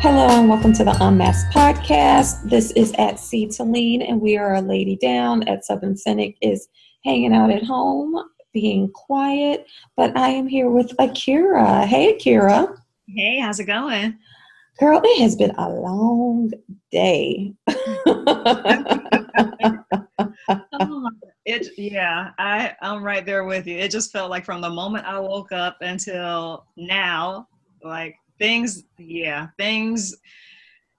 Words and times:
Hello 0.00 0.28
and 0.28 0.48
welcome 0.48 0.72
to 0.74 0.84
the 0.84 0.96
Unmasked 1.00 1.52
Podcast. 1.52 2.48
This 2.48 2.70
is 2.70 2.92
at 2.98 3.16
to 3.16 3.64
Lean, 3.64 4.00
and 4.00 4.20
we 4.20 4.36
are 4.36 4.54
a 4.54 4.60
lady 4.60 4.94
down 4.94 5.42
at 5.48 5.64
Southern 5.64 5.96
Cynic 5.96 6.36
is 6.40 6.68
hanging 7.04 7.34
out 7.34 7.50
at 7.50 7.64
home, 7.64 8.16
being 8.52 8.92
quiet. 8.92 9.66
But 9.96 10.16
I 10.16 10.28
am 10.28 10.46
here 10.46 10.70
with 10.70 10.94
Akira. 11.00 11.84
Hey, 11.84 12.14
Akira. 12.14 12.76
Hey, 13.08 13.40
how's 13.40 13.58
it 13.58 13.64
going? 13.64 14.16
Girl, 14.78 15.00
it 15.02 15.20
has 15.20 15.34
been 15.34 15.50
a 15.58 15.68
long 15.68 16.52
day. 16.92 17.54
oh, 20.78 21.10
it 21.44 21.76
yeah, 21.76 22.30
I 22.38 22.76
I'm 22.80 23.02
right 23.02 23.26
there 23.26 23.42
with 23.42 23.66
you. 23.66 23.76
It 23.76 23.90
just 23.90 24.12
felt 24.12 24.30
like 24.30 24.44
from 24.44 24.60
the 24.60 24.70
moment 24.70 25.06
I 25.06 25.18
woke 25.18 25.50
up 25.50 25.78
until 25.80 26.66
now, 26.76 27.48
like 27.82 28.14
things, 28.38 28.84
yeah, 28.98 29.48
things 29.58 30.14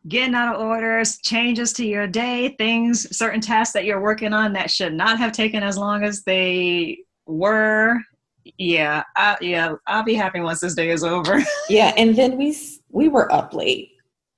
getting 0.07 0.35
out 0.35 0.55
of 0.55 0.61
orders, 0.61 1.19
changes 1.19 1.73
to 1.73 1.85
your 1.85 2.07
day, 2.07 2.55
things, 2.57 3.15
certain 3.15 3.41
tasks 3.41 3.73
that 3.73 3.85
you're 3.85 4.01
working 4.01 4.33
on 4.33 4.53
that 4.53 4.71
should 4.71 4.93
not 4.93 5.17
have 5.17 5.31
taken 5.31 5.61
as 5.61 5.77
long 5.77 6.03
as 6.03 6.23
they 6.23 6.99
were. 7.25 7.99
Yeah, 8.57 9.03
I, 9.15 9.37
yeah, 9.41 9.73
I'll 9.87 10.03
be 10.03 10.15
happy 10.15 10.39
once 10.39 10.61
this 10.61 10.75
day 10.75 10.89
is 10.89 11.03
over. 11.03 11.43
yeah, 11.69 11.93
and 11.97 12.15
then 12.15 12.37
we 12.37 12.57
we 12.89 13.07
were 13.07 13.31
up 13.31 13.53
late. 13.53 13.91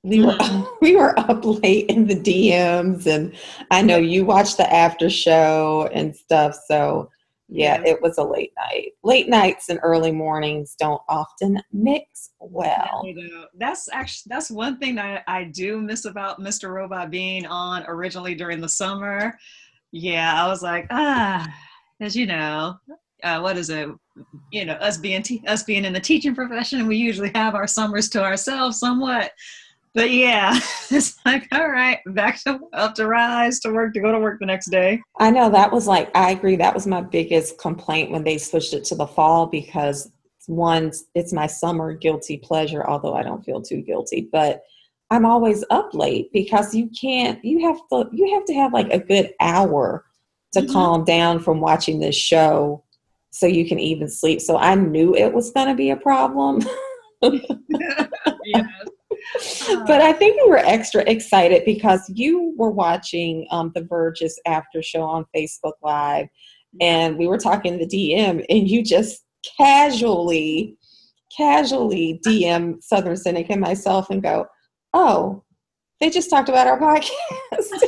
We 0.03 0.25
were 0.25 0.33
mm-hmm. 0.33 0.63
we 0.81 0.95
were 0.95 1.17
up 1.19 1.45
late 1.45 1.85
in 1.89 2.07
the 2.07 2.15
DMs, 2.15 3.05
and 3.05 3.33
I 3.69 3.81
know 3.81 3.97
you 3.97 4.25
watched 4.25 4.57
the 4.57 4.71
after 4.73 5.09
show 5.09 5.89
and 5.93 6.15
stuff. 6.15 6.59
So 6.67 7.09
yeah, 7.53 7.81
it 7.85 8.01
was 8.01 8.17
a 8.17 8.23
late 8.23 8.53
night. 8.57 8.93
Late 9.03 9.27
nights 9.27 9.67
and 9.67 9.77
early 9.83 10.11
mornings 10.11 10.75
don't 10.79 11.01
often 11.09 11.61
mix 11.73 12.31
well. 12.39 13.03
That's 13.57 13.89
actually 13.91 14.29
that's 14.29 14.49
one 14.49 14.77
thing 14.79 14.95
that 14.95 15.23
I 15.27 15.43
do 15.43 15.81
miss 15.81 16.05
about 16.05 16.39
Mr. 16.39 16.73
Robot 16.73 17.11
being 17.11 17.45
on 17.45 17.83
originally 17.87 18.35
during 18.35 18.61
the 18.61 18.69
summer. 18.69 19.37
Yeah, 19.91 20.41
I 20.41 20.47
was 20.47 20.63
like, 20.63 20.87
ah, 20.91 21.45
as 21.99 22.15
you 22.15 22.25
know, 22.25 22.75
uh, 23.21 23.41
what 23.41 23.57
is 23.57 23.69
it? 23.69 23.89
You 24.51 24.63
know, 24.63 24.73
us 24.75 24.97
being 24.97 25.21
te- 25.21 25.43
us 25.45 25.63
being 25.63 25.83
in 25.83 25.91
the 25.91 25.99
teaching 25.99 26.33
profession, 26.33 26.87
we 26.87 26.95
usually 26.95 27.31
have 27.35 27.53
our 27.53 27.67
summers 27.67 28.07
to 28.09 28.23
ourselves 28.23 28.79
somewhat 28.79 29.31
but 29.93 30.11
yeah, 30.11 30.57
it's 30.89 31.17
like, 31.25 31.47
all 31.51 31.69
right, 31.69 31.99
back 32.07 32.41
to 32.43 32.59
up 32.73 32.95
to 32.95 33.07
rise 33.07 33.59
to 33.61 33.71
work 33.71 33.93
to 33.93 33.99
go 33.99 34.11
to 34.11 34.19
work 34.19 34.39
the 34.39 34.45
next 34.45 34.69
day. 34.69 35.01
I 35.19 35.31
know 35.31 35.49
that 35.49 35.71
was 35.71 35.87
like, 35.87 36.09
I 36.15 36.31
agree. 36.31 36.55
That 36.55 36.73
was 36.73 36.87
my 36.87 37.01
biggest 37.01 37.57
complaint 37.57 38.11
when 38.11 38.23
they 38.23 38.37
switched 38.37 38.73
it 38.73 38.83
to 38.85 38.95
the 38.95 39.07
fall 39.07 39.47
because 39.47 40.11
one, 40.47 40.91
it's 41.15 41.33
my 41.33 41.47
summer 41.47 41.93
guilty 41.93 42.37
pleasure, 42.37 42.85
although 42.87 43.13
I 43.13 43.23
don't 43.23 43.43
feel 43.43 43.61
too 43.61 43.81
guilty, 43.81 44.29
but 44.31 44.63
I'm 45.09 45.25
always 45.25 45.63
up 45.69 45.93
late 45.93 46.31
because 46.31 46.73
you 46.73 46.89
can't, 46.99 47.43
you 47.43 47.67
have 47.67 47.79
to, 47.91 48.09
you 48.13 48.33
have 48.33 48.45
to 48.45 48.53
have 48.53 48.73
like 48.73 48.91
a 48.91 48.99
good 48.99 49.33
hour 49.41 50.05
to 50.53 50.61
mm-hmm. 50.61 50.71
calm 50.71 51.03
down 51.03 51.39
from 51.39 51.59
watching 51.59 51.99
this 51.99 52.15
show 52.15 52.83
so 53.31 53.45
you 53.45 53.67
can 53.67 53.79
even 53.79 54.07
sleep. 54.07 54.41
So 54.41 54.57
I 54.57 54.75
knew 54.75 55.15
it 55.15 55.33
was 55.33 55.51
going 55.51 55.67
to 55.67 55.75
be 55.75 55.89
a 55.89 55.97
problem. 55.97 56.61
yes. 57.21 58.65
but 59.87 60.01
I 60.01 60.13
think 60.13 60.41
we 60.41 60.49
were 60.49 60.57
extra 60.57 61.03
excited 61.09 61.63
because 61.65 62.09
you 62.13 62.53
were 62.57 62.71
watching 62.71 63.47
um, 63.51 63.71
the 63.73 63.83
Verge's 63.83 64.39
after 64.45 64.81
show 64.81 65.03
on 65.03 65.25
Facebook 65.35 65.73
Live, 65.81 66.27
and 66.79 67.17
we 67.17 67.27
were 67.27 67.37
talking 67.37 67.77
the 67.77 67.87
DM, 67.87 68.45
and 68.49 68.69
you 68.69 68.83
just 68.83 69.23
casually, 69.57 70.77
casually 71.35 72.19
DM 72.25 72.81
Southern 72.83 73.17
Cynic 73.17 73.47
and 73.49 73.61
myself 73.61 74.09
and 74.09 74.21
go, 74.21 74.45
"Oh, 74.93 75.43
they 75.99 76.09
just 76.09 76.29
talked 76.29 76.49
about 76.49 76.67
our 76.67 76.79
podcast." 77.59 77.83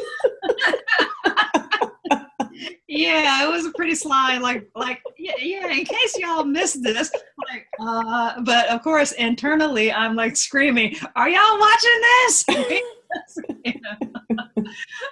Yeah, 2.97 3.43
it 3.43 3.51
was 3.51 3.71
pretty 3.75 3.95
sly, 3.95 4.37
like, 4.37 4.67
like, 4.75 5.01
yeah, 5.17 5.33
yeah. 5.39 5.67
In 5.71 5.85
case 5.85 6.17
y'all 6.17 6.43
missed 6.43 6.83
this, 6.83 7.11
like, 7.49 7.67
uh, 7.79 8.41
but 8.41 8.69
of 8.69 8.81
course, 8.83 9.11
internally, 9.13 9.91
I'm 9.91 10.15
like 10.15 10.35
screaming, 10.35 10.95
"Are 11.15 11.29
y'all 11.29 11.59
watching 11.59 12.01
this?" 12.01 12.45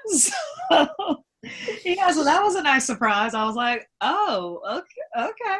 so, 0.31 0.33
yeah, 1.85 2.11
so 2.11 2.23
that 2.23 2.41
was 2.41 2.55
a 2.55 2.61
nice 2.61 2.85
surprise. 2.85 3.33
I 3.33 3.45
was 3.45 3.55
like, 3.55 3.89
"Oh, 4.01 4.61
okay, 4.69 5.29
okay." 5.29 5.59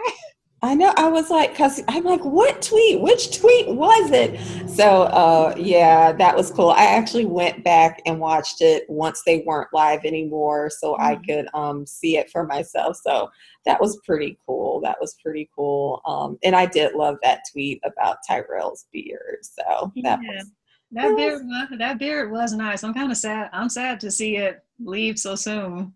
I 0.63 0.75
know. 0.75 0.94
I 0.95 1.09
was 1.09 1.29
like, 1.29 1.51
because 1.51 1.81
I'm 1.88 2.03
like, 2.03 2.23
what 2.23 2.61
tweet? 2.61 3.01
Which 3.01 3.38
tweet 3.39 3.67
was 3.67 4.11
it? 4.11 4.39
So, 4.69 5.03
uh, 5.03 5.55
yeah, 5.57 6.11
that 6.13 6.35
was 6.38 6.51
cool. 6.51 6.69
I 6.69 6.85
actually 6.85 7.25
went 7.25 7.63
back 7.63 8.01
and 8.05 8.19
watched 8.19 8.61
it 8.61 8.83
once 8.88 9.23
they 9.25 9.44
weren't 9.45 9.73
live 9.73 10.05
anymore, 10.05 10.69
so. 10.69 10.91
I 11.01 11.16
could 11.16 11.47
um, 11.53 11.85
see 11.85 12.17
it 12.17 12.29
for 12.29 12.45
myself. 12.45 12.97
So 12.97 13.29
that 13.66 13.81
was 13.81 13.99
pretty 14.05 14.38
cool. 14.45 14.79
That 14.81 14.97
was 15.01 15.16
pretty 15.22 15.49
cool. 15.55 16.01
Um, 16.05 16.38
and 16.44 16.55
I 16.55 16.66
did 16.67 16.93
love 16.93 17.17
that 17.23 17.41
tweet 17.51 17.81
about 17.83 18.17
Tyrell's 18.29 18.85
beard. 18.93 19.39
So 19.41 19.91
that 20.03 20.19
yeah. 20.22 20.35
was 20.35 20.51
that 20.91 21.16
beard. 21.16 21.41
That 21.79 21.99
beard 21.99 22.31
was 22.31 22.53
nice. 22.53 22.83
I'm 22.83 22.93
kind 22.93 23.11
of 23.11 23.17
sad. 23.17 23.49
I'm 23.53 23.69
sad 23.69 23.99
to 24.01 24.11
see 24.11 24.38
it 24.38 24.63
leave 24.79 25.17
so 25.17 25.35
soon. 25.35 25.93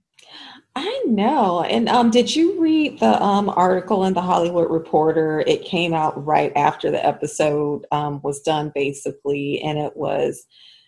I 0.75 1.03
know. 1.07 1.63
And 1.63 1.87
um, 1.87 2.11
did 2.11 2.35
you 2.35 2.59
read 2.59 2.99
the 2.99 3.21
um, 3.21 3.49
article 3.49 4.03
in 4.03 4.13
the 4.13 4.21
Hollywood 4.21 4.69
Reporter? 4.69 5.41
It 5.47 5.63
came 5.63 5.93
out 5.93 6.25
right 6.25 6.51
after 6.55 6.91
the 6.91 7.05
episode 7.05 7.85
um, 7.91 8.19
was 8.23 8.41
done, 8.41 8.73
basically, 8.75 9.61
and 9.61 9.77
it 9.77 9.95
was 9.95 10.45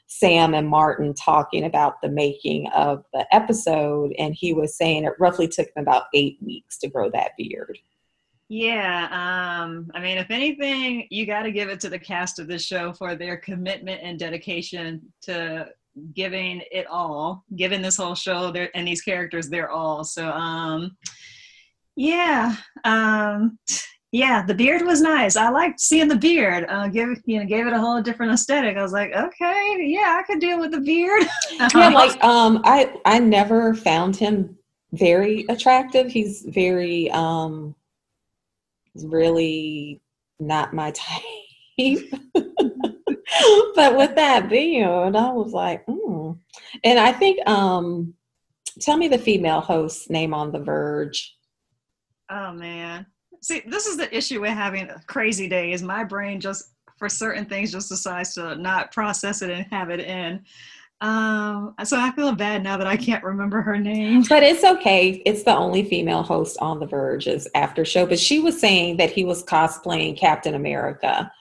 Sam 0.08 0.54
and 0.54 0.68
Martin 0.68 1.14
talking 1.14 1.64
about 1.64 2.02
the 2.02 2.10
making 2.10 2.70
of 2.72 3.06
the 3.14 3.34
episode, 3.34 4.14
and 4.20 4.36
he 4.36 4.54
was 4.54 4.76
saying 4.78 5.06
it 5.06 5.14
roughly 5.20 5.48
took 5.48 5.74
them 5.74 5.84
about 5.84 6.06
eight 6.14 6.38
weeks 6.42 6.78
to 6.80 6.90
grow 6.90 7.10
that 7.12 7.32
beard. 7.38 7.78
Yeah, 8.50 9.08
um, 9.12 9.92
I 9.94 10.00
mean, 10.00 10.18
if 10.18 10.32
anything, 10.32 11.08
you 11.10 11.26
got 11.26 11.44
to 11.44 11.52
give 11.52 11.68
it 11.68 11.82
to 11.82 11.90
the 11.90 12.00
cast 12.00 12.40
of 12.40 12.48
this 12.48 12.64
show 12.64 12.94
for 12.94 13.16
their 13.16 13.38
commitment 13.38 14.02
and 14.02 14.18
dedication 14.18 15.02
to 15.24 15.70
giving 16.14 16.62
it 16.72 16.88
all, 16.88 17.44
giving 17.56 17.82
this 17.82 17.98
whole 17.98 18.16
show 18.16 18.52
there 18.52 18.70
and 18.76 18.88
these 18.88 19.02
characters 19.02 19.50
their 19.50 19.70
all. 19.70 20.04
So 20.04 20.30
um 20.30 20.98
yeah. 21.96 22.56
Um 22.84 23.58
yeah, 24.12 24.46
the 24.46 24.54
beard 24.54 24.84
was 24.84 25.02
nice. 25.02 25.36
I 25.36 25.50
liked 25.50 25.82
seeing 25.82 26.08
the 26.08 26.16
beard. 26.16 26.66
Uh, 26.70 26.88
give 26.88 27.10
you 27.26 27.40
know, 27.40 27.46
gave 27.46 27.68
it 27.68 27.74
a 27.74 27.80
whole 27.80 28.02
different 28.02 28.32
aesthetic. 28.32 28.78
I 28.78 28.82
was 28.82 28.94
like, 28.94 29.14
okay, 29.14 29.78
yeah, 29.82 30.18
I 30.18 30.24
could 30.26 30.40
deal 30.40 30.60
with 30.60 30.72
the 30.72 30.80
beard. 30.80 31.24
yeah, 31.76 31.90
like 31.90 32.24
um, 32.24 32.62
I 32.64 32.94
I 33.04 33.20
never 33.20 33.74
found 33.76 34.16
him 34.16 34.58
very 34.94 35.46
attractive. 35.50 36.10
He's 36.10 36.46
very 36.48 37.12
um, 37.12 37.76
really 38.96 40.02
not 40.40 40.74
my 40.74 40.92
type. 40.96 41.24
but 43.76 43.96
with 43.98 44.16
that 44.16 44.50
beard, 44.50 45.16
I 45.16 45.32
was 45.32 45.54
like, 45.54 45.86
mm. 45.86 46.38
and 46.84 47.00
I 47.00 47.12
think, 47.12 47.48
um, 47.48 48.14
tell 48.80 48.98
me 48.98 49.08
the 49.08 49.18
female 49.18 49.62
host's 49.62 50.10
name 50.10 50.34
on 50.34 50.52
The 50.52 50.60
Verge. 50.60 51.36
Oh 52.30 52.52
man, 52.54 53.06
see, 53.42 53.64
this 53.68 53.86
is 53.86 53.98
the 53.98 54.16
issue 54.16 54.42
with 54.42 54.52
having 54.52 54.90
crazy 55.08 55.48
days. 55.48 55.82
My 55.82 56.04
brain 56.04 56.40
just, 56.40 56.74
for 56.98 57.10
certain 57.10 57.46
things, 57.46 57.72
just 57.72 57.90
decides 57.90 58.34
to 58.36 58.56
not 58.56 58.92
process 58.92 59.42
it 59.42 59.50
and 59.50 59.66
have 59.72 59.90
it 59.90 60.00
in. 60.00 60.44
Um, 61.00 61.76
so 61.84 62.00
I 62.00 62.12
feel 62.12 62.34
bad 62.34 62.64
now 62.64 62.76
that 62.78 62.88
I 62.88 62.98
can't 62.98 63.24
remember 63.24 63.62
her 63.62 63.78
name. 63.78 64.24
But 64.28 64.42
it's 64.42 64.64
okay. 64.64 65.22
It's 65.26 65.44
the 65.44 65.56
only 65.56 65.84
female 65.84 66.24
host 66.24 66.58
on 66.60 66.80
The 66.80 66.88
Verge's 66.88 67.48
after 67.54 67.86
show. 67.86 68.06
But 68.06 68.20
she 68.20 68.40
was 68.40 68.60
saying 68.60 68.98
that 68.98 69.12
he 69.12 69.24
was 69.24 69.44
cosplaying 69.44 70.18
Captain 70.18 70.56
America. 70.56 71.32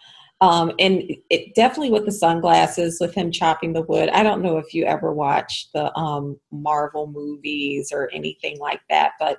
Um, 0.40 0.72
and 0.78 1.02
it 1.30 1.54
definitely 1.54 1.90
with 1.90 2.04
the 2.04 2.12
sunglasses, 2.12 2.98
with 3.00 3.14
him 3.14 3.32
chopping 3.32 3.72
the 3.72 3.82
wood. 3.82 4.10
I 4.10 4.22
don't 4.22 4.42
know 4.42 4.58
if 4.58 4.74
you 4.74 4.84
ever 4.84 5.12
watched 5.12 5.72
the 5.72 5.94
um, 5.96 6.38
Marvel 6.52 7.06
movies 7.06 7.90
or 7.92 8.10
anything 8.12 8.58
like 8.58 8.82
that, 8.90 9.12
but 9.18 9.38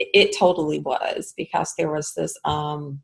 it, 0.00 0.08
it 0.14 0.36
totally 0.36 0.80
was 0.80 1.32
because 1.36 1.74
there 1.78 1.92
was 1.92 2.12
this 2.14 2.36
um, 2.44 3.00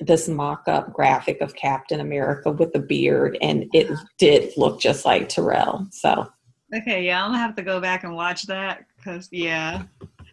this 0.00 0.28
mock-up 0.28 0.92
graphic 0.92 1.40
of 1.40 1.54
Captain 1.54 2.00
America 2.00 2.50
with 2.50 2.72
the 2.72 2.78
beard, 2.80 3.36
and 3.40 3.66
it 3.72 3.90
did 4.18 4.52
look 4.56 4.80
just 4.80 5.04
like 5.04 5.28
Tyrell. 5.28 5.86
So 5.92 6.28
okay, 6.74 7.04
yeah, 7.04 7.22
I'm 7.22 7.30
gonna 7.30 7.38
have 7.38 7.56
to 7.56 7.62
go 7.62 7.80
back 7.80 8.04
and 8.04 8.14
watch 8.14 8.42
that 8.44 8.84
because 8.96 9.28
yeah, 9.30 9.82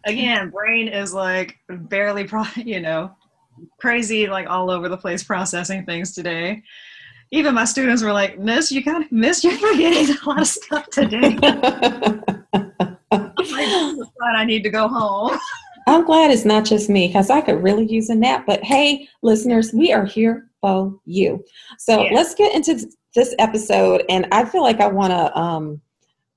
again, 0.06 0.50
brain 0.50 0.88
is 0.88 1.12
like 1.12 1.56
barely, 1.68 2.24
pro- 2.24 2.44
you 2.56 2.80
know, 2.80 3.14
crazy, 3.78 4.26
like 4.26 4.48
all 4.48 4.70
over 4.70 4.88
the 4.88 4.96
place 4.96 5.22
processing 5.22 5.84
things 5.84 6.12
today. 6.12 6.62
Even 7.32 7.54
my 7.54 7.64
students 7.64 8.02
were 8.02 8.12
like, 8.12 8.38
Miss, 8.38 8.70
you 8.70 8.84
kind 8.84 9.04
of 9.04 9.10
miss 9.10 9.42
you're 9.42 9.58
forgetting 9.58 10.16
a 10.16 10.28
lot 10.28 10.40
of 10.40 10.46
stuff 10.46 10.88
today. 10.90 11.36
I 14.36 14.44
need 14.44 14.62
to 14.64 14.70
go 14.70 14.86
home. 14.86 15.38
I'm 15.88 16.04
glad 16.04 16.30
it's 16.30 16.44
not 16.44 16.64
just 16.64 16.90
me 16.90 17.06
because 17.06 17.30
I 17.30 17.40
could 17.40 17.62
really 17.62 17.86
use 17.86 18.10
a 18.10 18.14
nap. 18.14 18.44
But 18.46 18.62
hey, 18.62 19.08
listeners, 19.22 19.72
we 19.72 19.92
are 19.92 20.04
here 20.04 20.48
for 20.60 20.94
you. 21.04 21.44
So 21.78 22.02
yeah. 22.02 22.10
let's 22.12 22.34
get 22.34 22.54
into 22.54 22.86
this 23.14 23.34
episode, 23.38 24.02
and 24.08 24.26
I 24.32 24.44
feel 24.44 24.62
like 24.62 24.80
I 24.80 24.88
want 24.88 25.12
to 25.12 25.38
um, 25.38 25.80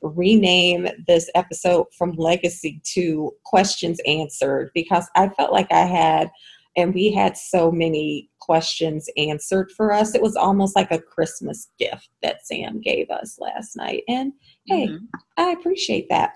rename 0.01 0.87
this 1.07 1.29
episode 1.35 1.87
from 1.97 2.13
legacy 2.13 2.81
to 2.93 3.33
questions 3.43 3.99
answered 4.05 4.71
because 4.73 5.09
I 5.15 5.29
felt 5.29 5.51
like 5.51 5.71
I 5.71 5.81
had, 5.81 6.31
and 6.79 6.93
we 6.93 7.11
had 7.11 7.37
so 7.37 7.71
many 7.71 8.29
questions 8.39 9.07
answered 9.17 9.71
for 9.75 9.91
us. 9.91 10.15
It 10.15 10.21
was 10.21 10.35
almost 10.35 10.75
like 10.75 10.91
a 10.91 11.01
Christmas 11.01 11.69
gift 11.77 12.09
that 12.23 12.45
Sam 12.45 12.81
gave 12.81 13.09
us 13.09 13.37
last 13.39 13.75
night. 13.75 14.03
And 14.07 14.33
hey, 14.65 14.87
mm-hmm. 14.87 15.05
I 15.37 15.51
appreciate 15.51 16.07
that. 16.09 16.33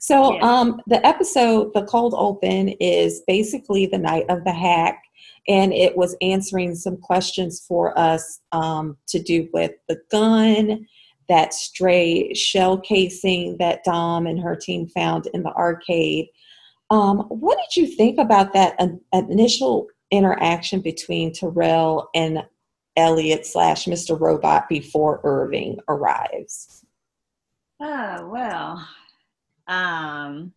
So, 0.00 0.34
yeah. 0.34 0.40
um, 0.42 0.80
the 0.86 1.04
episode, 1.06 1.72
The 1.74 1.84
Cold 1.84 2.14
Open, 2.16 2.68
is 2.80 3.22
basically 3.26 3.86
the 3.86 3.98
night 3.98 4.26
of 4.28 4.44
the 4.44 4.52
hack, 4.52 5.02
and 5.48 5.72
it 5.72 5.96
was 5.96 6.16
answering 6.20 6.74
some 6.74 6.96
questions 6.96 7.64
for 7.66 7.96
us 7.98 8.40
um, 8.52 8.96
to 9.08 9.20
do 9.20 9.48
with 9.52 9.72
the 9.88 10.00
gun, 10.10 10.86
that 11.28 11.54
stray 11.54 12.32
shell 12.34 12.78
casing 12.78 13.56
that 13.58 13.84
Dom 13.84 14.26
and 14.26 14.40
her 14.40 14.56
team 14.56 14.86
found 14.88 15.28
in 15.34 15.42
the 15.42 15.52
arcade. 15.52 16.26
Um, 16.92 17.20
what 17.30 17.56
did 17.56 17.80
you 17.80 17.86
think 17.86 18.18
about 18.18 18.52
that 18.52 18.76
uh, 18.78 18.88
initial 19.30 19.86
interaction 20.10 20.82
between 20.82 21.32
Tyrell 21.32 22.10
and 22.14 22.44
Elliot 22.98 23.46
slash 23.46 23.86
Mr. 23.86 24.20
Robot 24.20 24.68
before 24.68 25.22
Irving 25.24 25.78
arrives? 25.88 26.84
Oh 27.80 28.28
well, 28.28 28.86
um, 29.68 30.52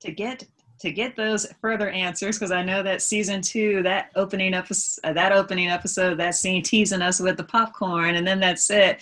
to 0.00 0.10
get 0.10 0.44
to 0.80 0.90
get 0.90 1.14
those 1.14 1.46
further 1.60 1.90
answers 1.90 2.36
because 2.36 2.50
I 2.50 2.64
know 2.64 2.82
that 2.82 3.00
season 3.00 3.40
two, 3.40 3.84
that 3.84 4.10
opening 4.16 4.54
episode, 4.54 5.00
uh, 5.04 5.12
that 5.12 5.30
opening 5.30 5.68
episode, 5.68 6.18
that 6.18 6.34
scene 6.34 6.64
teasing 6.64 7.02
us 7.02 7.20
with 7.20 7.36
the 7.36 7.44
popcorn, 7.44 8.16
and 8.16 8.26
then 8.26 8.40
that's 8.40 8.68
it. 8.68 9.00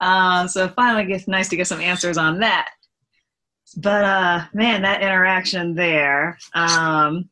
Um, 0.00 0.46
so 0.46 0.68
finally, 0.68 1.12
it's 1.12 1.26
nice 1.26 1.48
to 1.48 1.56
get 1.56 1.66
some 1.66 1.80
answers 1.80 2.16
on 2.16 2.38
that. 2.38 2.68
But 3.76 4.04
uh, 4.04 4.44
man, 4.52 4.82
that 4.82 5.02
interaction 5.02 5.74
there. 5.74 6.38
Um, 6.54 7.28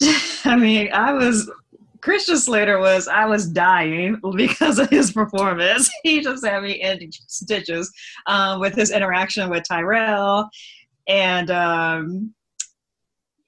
I 0.44 0.56
mean, 0.56 0.90
I 0.92 1.12
was 1.12 1.50
Christian 2.04 2.36
Slater 2.36 2.78
was 2.78 3.08
I 3.08 3.24
was 3.24 3.48
dying 3.48 4.20
because 4.36 4.78
of 4.78 4.90
his 4.90 5.10
performance. 5.10 5.90
He 6.02 6.20
just 6.20 6.44
had 6.44 6.62
me 6.62 6.72
in 6.72 7.10
stitches 7.12 7.90
um, 8.26 8.60
with 8.60 8.74
his 8.74 8.90
interaction 8.90 9.48
with 9.48 9.64
Tyrell, 9.66 10.50
and 11.08 11.50
um, 11.50 12.34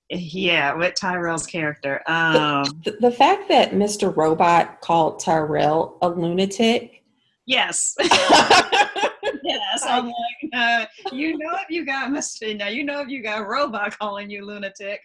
yeah, 0.08 0.72
with 0.74 0.94
Tyrell's 0.94 1.46
character. 1.46 2.02
Um, 2.06 2.64
the, 2.84 2.96
the, 3.00 3.10
fact 3.10 3.50
that 3.50 3.72
Mr. 3.72 4.14
Robot 4.16 4.80
called 4.80 5.20
Tyrell 5.20 5.98
a 6.00 6.08
lunatic. 6.08 7.04
Yes. 7.44 7.94
Yes, 9.56 9.84
I'm 9.86 10.06
like, 10.06 10.50
uh, 10.54 10.86
you 11.12 11.38
know, 11.38 11.54
if 11.54 11.70
you 11.70 11.84
got 11.84 12.10
Mr. 12.10 12.56
Now 12.56 12.68
you 12.68 12.84
know 12.84 13.00
if 13.00 13.08
you 13.08 13.22
got 13.22 13.46
Robot 13.46 13.98
calling 13.98 14.30
you 14.30 14.44
lunatic. 14.44 15.00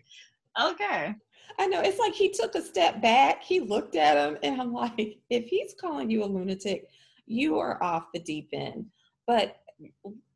Okay. 0.62 1.16
I 1.60 1.68
know 1.68 1.82
it's 1.82 2.00
like 2.00 2.14
he 2.14 2.30
took 2.30 2.56
a 2.56 2.62
step 2.62 3.02
back, 3.02 3.44
he 3.44 3.60
looked 3.60 3.96
at 3.96 4.18
him, 4.18 4.38
and 4.44 4.62
I'm 4.62 4.74
like, 4.74 5.18
if 5.30 5.46
he's 5.46 5.76
calling 5.80 6.10
you 6.10 6.24
a 6.24 6.26
lunatic, 6.26 6.88
you 7.28 7.60
are 7.60 7.82
off 7.84 8.06
the 8.14 8.20
deep 8.20 8.50
end. 8.54 8.86
But 9.28 9.58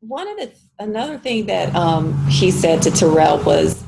one 0.00 0.28
of 0.28 0.36
the 0.36 0.52
another 0.78 1.18
thing 1.18 1.46
that 1.46 1.74
um, 1.74 2.14
he 2.28 2.50
said 2.50 2.82
to 2.82 2.90
Tyrell 2.90 3.42
was 3.44 3.82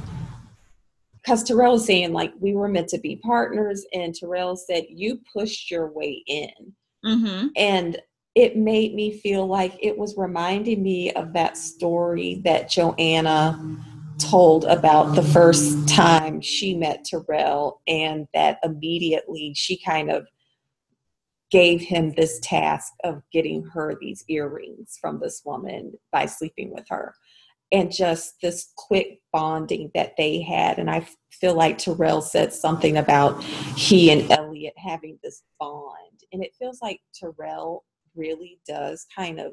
because 1.17 1.43
Tyrell 1.45 1.73
was 1.73 1.87
saying 1.87 2.13
like 2.13 2.33
we 2.39 2.55
were 2.55 2.69
meant 2.69 2.89
to 2.89 2.99
be 2.99 3.17
partners, 3.17 3.85
and 3.93 4.15
Tyrell 4.15 4.57
said 4.57 4.87
you 4.89 5.21
pushed 5.33 5.71
your 5.71 5.91
way 5.93 6.23
in, 6.27 6.73
mm-hmm. 7.05 7.49
and 7.57 7.99
it 8.39 8.57
made 8.57 8.95
me 8.95 9.11
feel 9.11 9.49
like 9.49 9.77
it 9.81 9.99
was 9.99 10.15
reminding 10.17 10.81
me 10.81 11.11
of 11.15 11.33
that 11.33 11.57
story 11.57 12.41
that 12.45 12.71
Joanna 12.71 13.61
told 14.19 14.65
about 14.67 15.17
the 15.17 15.25
first 15.25 15.89
time 15.89 16.41
she 16.41 16.73
met 16.73 17.05
Tyrell 17.05 17.83
and 17.89 18.29
that 18.35 18.61
immediately 18.63 19.55
she 19.57 19.77
kind 19.83 20.09
of 20.09 20.29
gave 21.51 21.81
him 21.81 22.13
this 22.13 22.39
task 22.41 22.93
of 23.03 23.23
getting 23.33 23.65
her 23.65 23.97
these 24.01 24.23
earrings 24.29 24.97
from 25.01 25.19
this 25.19 25.43
woman 25.45 25.95
by 26.13 26.27
sleeping 26.27 26.73
with 26.73 26.87
her. 26.89 27.17
And 27.73 27.91
just 27.91 28.35
this 28.41 28.73
quick 28.77 29.19
bonding 29.33 29.91
that 29.97 30.13
they 30.17 30.43
had. 30.43 30.79
And 30.79 30.89
i 30.89 31.05
feel 31.33 31.55
like 31.55 31.77
tyrell 31.77 32.23
said 32.23 32.53
something 32.53 32.97
about 32.97 33.43
he 33.43 34.11
and 34.13 34.31
elliot 34.31 34.75
having 34.77 35.19
this 35.25 35.43
bond. 35.59 36.21
And 36.33 36.45
it 36.45 36.55
feels 36.57 36.81
like 36.81 37.01
tyrell 37.19 37.85
really 38.19 38.61
does 38.67 39.07
kind 39.17 39.41
of 39.41 39.53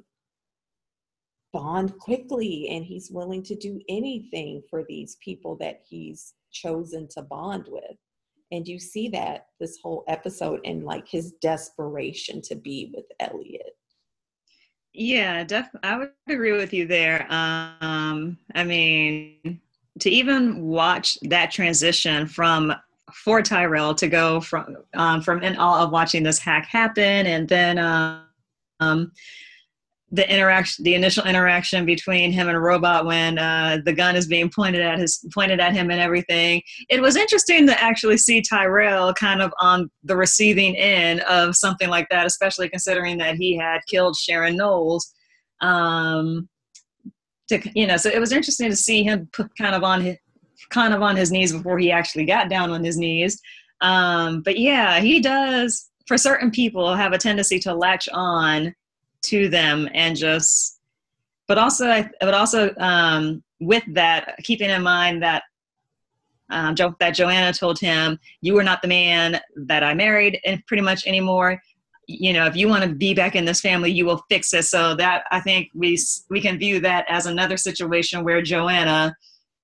bond 1.56 1.98
quickly 2.00 2.68
and 2.70 2.84
he's 2.84 3.10
willing 3.10 3.42
to 3.42 3.56
do 3.56 3.80
anything 3.88 4.62
for 4.70 4.84
these 4.90 5.16
people 5.24 5.56
that 5.56 5.80
he's 5.88 6.34
chosen 6.52 7.08
to 7.08 7.22
bond 7.22 7.66
with. 7.70 7.96
And 8.52 8.68
you 8.68 8.78
see 8.78 9.08
that 9.10 9.48
this 9.62 9.80
whole 9.82 10.04
episode 10.10 10.60
and 10.66 10.84
like 10.84 11.08
his 11.08 11.32
desperation 11.42 12.42
to 12.44 12.56
be 12.56 12.92
with 12.94 13.06
elliot. 13.22 13.72
Yeah 14.94 15.46
def- 15.46 15.70
i 15.82 15.98
would 15.98 16.12
agree 16.28 16.52
with 16.52 16.74
you 16.74 16.88
there. 16.88 17.26
Um 17.32 18.38
i 18.54 18.64
mean 18.66 19.62
to 20.02 20.10
even 20.10 20.62
watch 20.62 21.18
that 21.22 21.52
transition 21.52 22.28
from 22.28 22.74
for 23.14 23.42
tyrell 23.42 23.96
to 23.96 24.10
go 24.10 24.42
from 24.42 24.76
um, 24.96 25.22
from 25.22 25.42
in 25.42 25.56
all 25.56 25.76
of 25.76 25.92
watching 25.92 26.22
this 26.22 26.40
hack 26.40 26.66
happen 26.66 27.26
and 27.28 27.48
then 27.48 27.78
um 27.78 28.25
the 30.12 30.32
interaction 30.32 30.84
the 30.84 30.94
initial 30.94 31.26
interaction 31.26 31.86
between 31.86 32.32
him 32.32 32.48
and 32.48 32.56
a 32.56 32.60
robot 32.60 33.06
when 33.06 33.38
uh, 33.40 33.80
the 33.86 33.94
gun 33.94 34.16
is 34.16 34.28
being 34.28 34.50
pointed 34.50 34.82
at 34.82 35.00
his 35.00 35.26
pointed 35.34 35.60
at 35.60 35.74
him 35.74 35.90
and 35.90 36.00
everything. 36.00 36.62
It 36.90 37.02
was 37.02 37.16
interesting 37.16 37.66
to 37.68 37.84
actually 37.84 38.18
see 38.18 38.42
tyrell 38.42 39.14
kind 39.14 39.42
of 39.42 39.52
on 39.60 39.90
the 40.04 40.16
receiving 40.16 40.76
end 40.78 41.22
of 41.22 41.56
something 41.56 41.90
like 41.90 42.08
that 42.10 42.26
especially 42.26 42.70
considering 42.70 43.18
that 43.18 43.36
he 43.36 43.58
had 43.58 43.80
killed 43.88 44.16
sharon 44.16 44.56
knowles. 44.56 45.12
Um, 45.62 46.50
to 47.50 47.60
you 47.76 47.88
know 47.88 47.98
so 47.98 48.10
it 48.10 48.20
was 48.20 48.32
interesting 48.32 48.70
to 48.70 48.76
see 48.76 49.04
him 49.04 49.28
put 49.34 49.50
kind 49.58 49.76
of 49.76 49.84
on 49.84 50.02
his 50.02 50.18
kind 50.70 50.94
of 50.94 51.02
on 51.02 51.16
his 51.16 51.32
knees 51.32 51.52
before 51.52 51.78
he 51.78 51.92
actually 51.92 52.26
got 52.26 52.50
down 52.50 52.72
on 52.72 52.84
his 52.84 52.98
knees. 52.98 53.42
Um, 53.82 54.42
but 54.42 54.60
yeah 54.60 55.00
he 55.00 55.20
does 55.20 55.90
for 56.06 56.18
certain 56.18 56.52
people 56.52 56.96
have 56.96 57.14
a 57.14 57.18
tendency 57.18 57.60
to 57.60 57.74
latch 57.74 58.08
on 58.14 58.74
to 59.24 59.50
them 59.50 59.90
and 59.94 60.16
just 60.16 60.80
but 61.48 61.58
also 61.58 62.08
but 62.20 62.34
also 62.34 62.74
um, 62.78 63.44
with 63.60 63.84
that 63.94 64.36
keeping 64.44 64.70
in 64.70 64.84
mind 64.84 65.22
that 65.24 65.44
um, 66.52 66.76
jo- 66.76 66.96
that 67.00 67.12
joanna 67.12 67.52
told 67.52 67.80
him 67.80 68.20
you 68.42 68.58
are 68.58 68.64
not 68.64 68.82
the 68.82 68.88
man 68.88 69.40
that 69.56 69.84
i 69.84 69.94
married 69.94 70.40
and 70.46 70.66
pretty 70.68 70.84
much 70.84 71.06
anymore. 71.08 71.62
You 72.08 72.34
know 72.34 72.46
if 72.46 72.56
you 72.56 72.68
want 72.68 72.84
to 72.84 72.94
be 72.94 73.16
back 73.16 73.36
in 73.36 73.46
this 73.46 73.62
family 73.62 73.92
you 73.92 74.06
will 74.06 74.24
fix 74.30 74.54
it 74.54 74.66
so 74.66 74.94
that 74.96 75.24
i 75.32 75.40
think 75.40 75.72
we 75.74 75.98
we 76.30 76.40
can 76.40 76.60
view 76.60 76.80
that 76.82 77.04
as 77.10 77.26
another 77.26 77.58
situation 77.58 78.24
where 78.24 78.44
joanna 78.44 79.16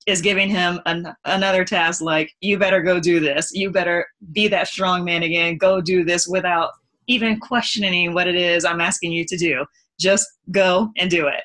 is 0.08 0.22
giving 0.22 0.50
him 0.50 0.80
an, 0.86 1.14
another 1.26 1.64
task 1.64 2.02
like 2.02 2.32
you 2.42 2.58
better 2.58 2.82
go 2.82 3.00
do 3.00 3.20
this 3.20 3.52
you 3.54 3.70
better 3.70 4.06
be 4.32 4.48
that 4.48 4.68
strong 4.68 5.06
man 5.06 5.24
again 5.24 5.58
go 5.58 5.80
do 5.80 6.04
this 6.04 6.28
without 6.28 6.72
even 7.12 7.40
questioning 7.40 8.14
what 8.14 8.28
it 8.28 8.36
is 8.36 8.66
I'm 8.66 8.82
asking 8.82 9.12
you 9.12 9.26
to 9.26 9.38
do. 9.38 9.66
Just 10.00 10.28
go 10.52 10.92
and 10.98 11.10
do 11.10 11.28
it. 11.28 11.44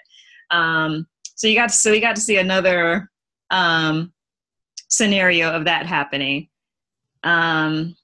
Um, 0.51 1.07
so 1.35 1.47
you 1.49 1.55
got 1.57 1.71
to, 1.71 1.75
so 1.75 1.93
you 1.93 2.01
got 2.01 2.17
to 2.17 2.23
see 2.23 2.39
another 2.39 3.11
um, 3.51 4.13
scenario 4.89 5.51
of 5.51 5.65
that 5.65 5.87
happening. 5.87 6.49
Um, 7.25 7.97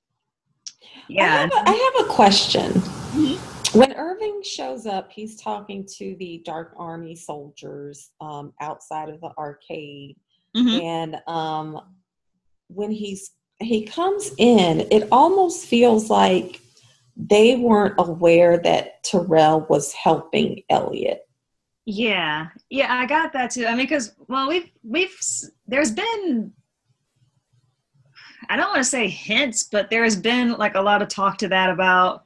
yeah, 1.08 1.24
I 1.24 1.40
have 1.40 1.52
a, 1.52 1.70
I 1.70 1.92
have 1.96 2.06
a 2.06 2.12
question. 2.12 2.72
Mm-hmm. 2.72 3.78
When 3.78 3.92
Irving 3.94 4.42
shows 4.42 4.86
up, 4.86 5.10
he's 5.10 5.40
talking 5.40 5.86
to 5.96 6.14
the 6.18 6.42
Dark 6.44 6.74
Army 6.76 7.14
soldiers 7.14 8.10
um, 8.20 8.52
outside 8.60 9.08
of 9.08 9.20
the 9.20 9.30
arcade, 9.38 10.16
mm-hmm. 10.56 10.80
and 10.80 11.16
um, 11.26 11.80
when 12.68 12.90
he's 12.90 13.32
he 13.60 13.84
comes 13.84 14.32
in, 14.38 14.86
it 14.90 15.08
almost 15.12 15.66
feels 15.66 16.10
like 16.10 16.60
they 17.16 17.56
weren't 17.56 17.94
aware 17.98 18.58
that 18.58 19.04
Tyrell 19.04 19.66
was 19.68 19.92
helping 19.92 20.62
Elliot. 20.70 21.26
Yeah, 21.84 22.48
yeah, 22.70 22.92
I 22.92 23.06
got 23.06 23.32
that 23.32 23.50
too. 23.50 23.66
I 23.66 23.70
mean, 23.70 23.86
because 23.86 24.14
well, 24.28 24.48
we've 24.48 24.70
we've 24.82 25.16
there's 25.66 25.90
been 25.90 26.52
I 28.48 28.56
don't 28.56 28.68
want 28.68 28.80
to 28.80 28.84
say 28.84 29.08
hints, 29.08 29.64
but 29.64 29.90
there 29.90 30.04
has 30.04 30.16
been 30.16 30.52
like 30.52 30.74
a 30.74 30.80
lot 30.80 31.02
of 31.02 31.08
talk 31.08 31.38
to 31.38 31.48
that 31.48 31.70
about 31.70 32.24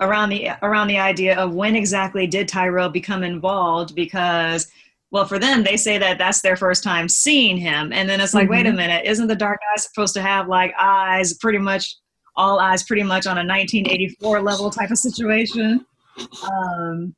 around 0.00 0.30
the 0.30 0.50
around 0.62 0.88
the 0.88 0.98
idea 0.98 1.36
of 1.36 1.54
when 1.54 1.76
exactly 1.76 2.26
did 2.26 2.48
Tyrell 2.48 2.88
become 2.88 3.22
involved 3.22 3.94
because 3.94 4.70
well 5.10 5.24
for 5.24 5.38
them 5.38 5.62
they 5.62 5.76
say 5.76 5.98
that 5.98 6.18
that's 6.18 6.42
their 6.42 6.56
first 6.56 6.82
time 6.82 7.08
seeing 7.08 7.56
him 7.56 7.92
and 7.92 8.08
then 8.08 8.20
it's 8.20 8.34
like 8.34 8.44
mm-hmm. 8.44 8.52
wait 8.52 8.66
a 8.66 8.68
mm-hmm. 8.68 8.76
minute 8.76 9.04
isn't 9.06 9.26
the 9.26 9.34
dark 9.34 9.58
guy 9.60 9.80
supposed 9.80 10.14
to 10.14 10.22
have 10.22 10.48
like 10.48 10.72
eyes 10.78 11.34
pretty 11.34 11.58
much 11.58 11.96
all 12.38 12.60
eyes 12.60 12.84
pretty 12.84 13.02
much 13.02 13.26
on 13.26 13.36
a 13.36 13.44
1984 13.44 14.40
level 14.40 14.70
type 14.70 14.90
of 14.90 14.96
situation. 14.96 15.84
um, 16.50 17.14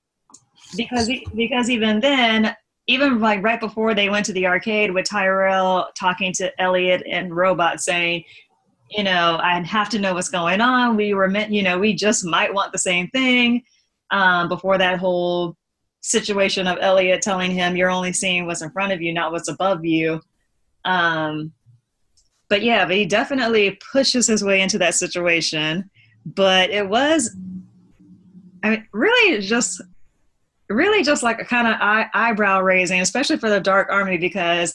because 0.76 1.10
because 1.34 1.70
even 1.70 2.00
then, 2.00 2.56
even 2.86 3.20
like 3.20 3.42
right 3.42 3.60
before 3.60 3.94
they 3.94 4.08
went 4.08 4.24
to 4.26 4.32
the 4.32 4.46
arcade 4.46 4.92
with 4.92 5.08
Tyrell 5.08 5.88
talking 5.96 6.32
to 6.34 6.60
Elliot 6.60 7.02
and 7.08 7.34
Robot 7.34 7.80
saying, 7.80 8.24
you 8.90 9.04
know, 9.04 9.38
I 9.40 9.60
have 9.60 9.88
to 9.90 9.98
know 9.98 10.14
what's 10.14 10.30
going 10.30 10.60
on. 10.60 10.96
We 10.96 11.14
were 11.14 11.28
meant, 11.28 11.52
you 11.52 11.62
know, 11.62 11.78
we 11.78 11.94
just 11.94 12.24
might 12.24 12.52
want 12.52 12.72
the 12.72 12.78
same 12.78 13.08
thing. 13.08 13.62
Um, 14.12 14.48
before 14.48 14.76
that 14.76 14.98
whole 14.98 15.56
situation 16.00 16.66
of 16.66 16.78
Elliot 16.80 17.22
telling 17.22 17.50
him 17.50 17.76
you're 17.76 17.90
only 17.90 18.12
seeing 18.12 18.46
what's 18.46 18.62
in 18.62 18.70
front 18.70 18.92
of 18.92 19.02
you, 19.02 19.12
not 19.12 19.32
what's 19.32 19.48
above 19.48 19.84
you. 19.84 20.20
Um, 20.84 21.52
but 22.48 22.62
yeah, 22.62 22.84
but 22.84 22.96
he 22.96 23.06
definitely 23.06 23.78
pushes 23.92 24.26
his 24.26 24.42
way 24.42 24.60
into 24.60 24.78
that 24.78 24.94
situation. 24.94 25.88
But 26.26 26.70
it 26.70 26.88
was, 26.88 27.36
I 28.62 28.70
mean, 28.70 28.88
really 28.92 29.40
just, 29.40 29.80
really 30.68 31.02
just 31.02 31.22
like 31.22 31.40
a 31.40 31.44
kind 31.44 31.68
of 31.68 31.74
eye, 31.80 32.06
eyebrow 32.12 32.60
raising, 32.60 33.00
especially 33.00 33.36
for 33.36 33.50
the 33.50 33.60
Dark 33.60 33.88
Army, 33.90 34.18
because 34.18 34.74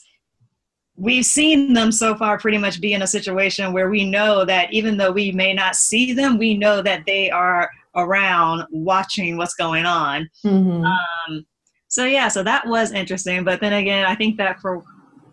we've 0.95 1.25
seen 1.25 1.73
them 1.73 1.91
so 1.91 2.15
far 2.15 2.37
pretty 2.37 2.57
much 2.57 2.79
be 2.79 2.93
in 2.93 3.01
a 3.01 3.07
situation 3.07 3.73
where 3.73 3.89
we 3.89 4.09
know 4.09 4.45
that 4.45 4.71
even 4.71 4.95
though 4.95 5.11
we 5.11 5.31
may 5.31 5.53
not 5.53 5.75
see 5.75 6.13
them, 6.13 6.37
we 6.37 6.57
know 6.57 6.81
that 6.81 7.05
they 7.05 7.29
are 7.29 7.69
around 7.95 8.63
watching 8.71 9.37
what's 9.37 9.55
going 9.55 9.85
on. 9.85 10.29
Mm-hmm. 10.45 10.83
Um, 10.83 11.45
so 11.87 12.05
yeah, 12.05 12.27
so 12.27 12.43
that 12.43 12.67
was 12.67 12.91
interesting. 12.91 13.43
But 13.43 13.61
then 13.61 13.73
again, 13.73 14.05
I 14.05 14.15
think 14.15 14.37
that 14.37 14.59
for 14.59 14.83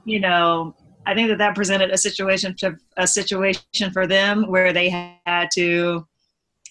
you 0.04 0.20
know, 0.20 0.74
I 1.06 1.14
think 1.14 1.28
that 1.28 1.38
that 1.38 1.54
presented 1.54 1.90
a 1.90 1.98
situation 1.98 2.54
to 2.58 2.76
a 2.96 3.06
situation 3.06 3.92
for 3.92 4.06
them 4.06 4.48
where 4.48 4.72
they 4.72 4.88
had 4.88 5.48
to 5.54 6.06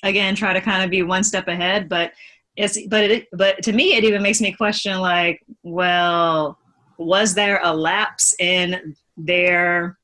again 0.03 0.35
try 0.35 0.53
to 0.53 0.61
kind 0.61 0.83
of 0.83 0.89
be 0.89 1.03
one 1.03 1.23
step 1.23 1.47
ahead. 1.47 1.89
But 1.89 2.13
it's 2.55 2.85
but 2.87 3.03
it 3.03 3.27
but 3.33 3.61
to 3.63 3.73
me, 3.73 3.95
it 3.95 4.03
even 4.03 4.21
makes 4.21 4.41
me 4.41 4.51
question 4.51 4.99
like, 4.99 5.41
well, 5.63 6.57
was 6.97 7.33
there 7.33 7.59
a 7.63 7.73
lapse 7.73 8.35
in 8.39 8.95
their 9.17 9.97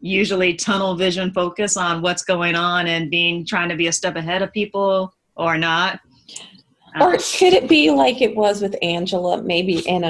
usually 0.00 0.54
tunnel 0.54 0.96
vision 0.96 1.32
focus 1.32 1.76
on 1.76 2.02
what's 2.02 2.24
going 2.24 2.56
on 2.56 2.88
and 2.88 3.10
being 3.10 3.46
trying 3.46 3.68
to 3.68 3.76
be 3.76 3.86
a 3.86 3.92
step 3.92 4.16
ahead 4.16 4.42
of 4.42 4.52
people 4.52 5.14
or 5.36 5.56
not. 5.56 6.00
Or 7.00 7.12
could 7.12 7.54
it 7.54 7.68
be 7.68 7.90
like 7.90 8.20
it 8.20 8.36
was 8.36 8.60
with 8.60 8.76
Angela, 8.82 9.42
maybe 9.42 9.88
an, 9.88 10.04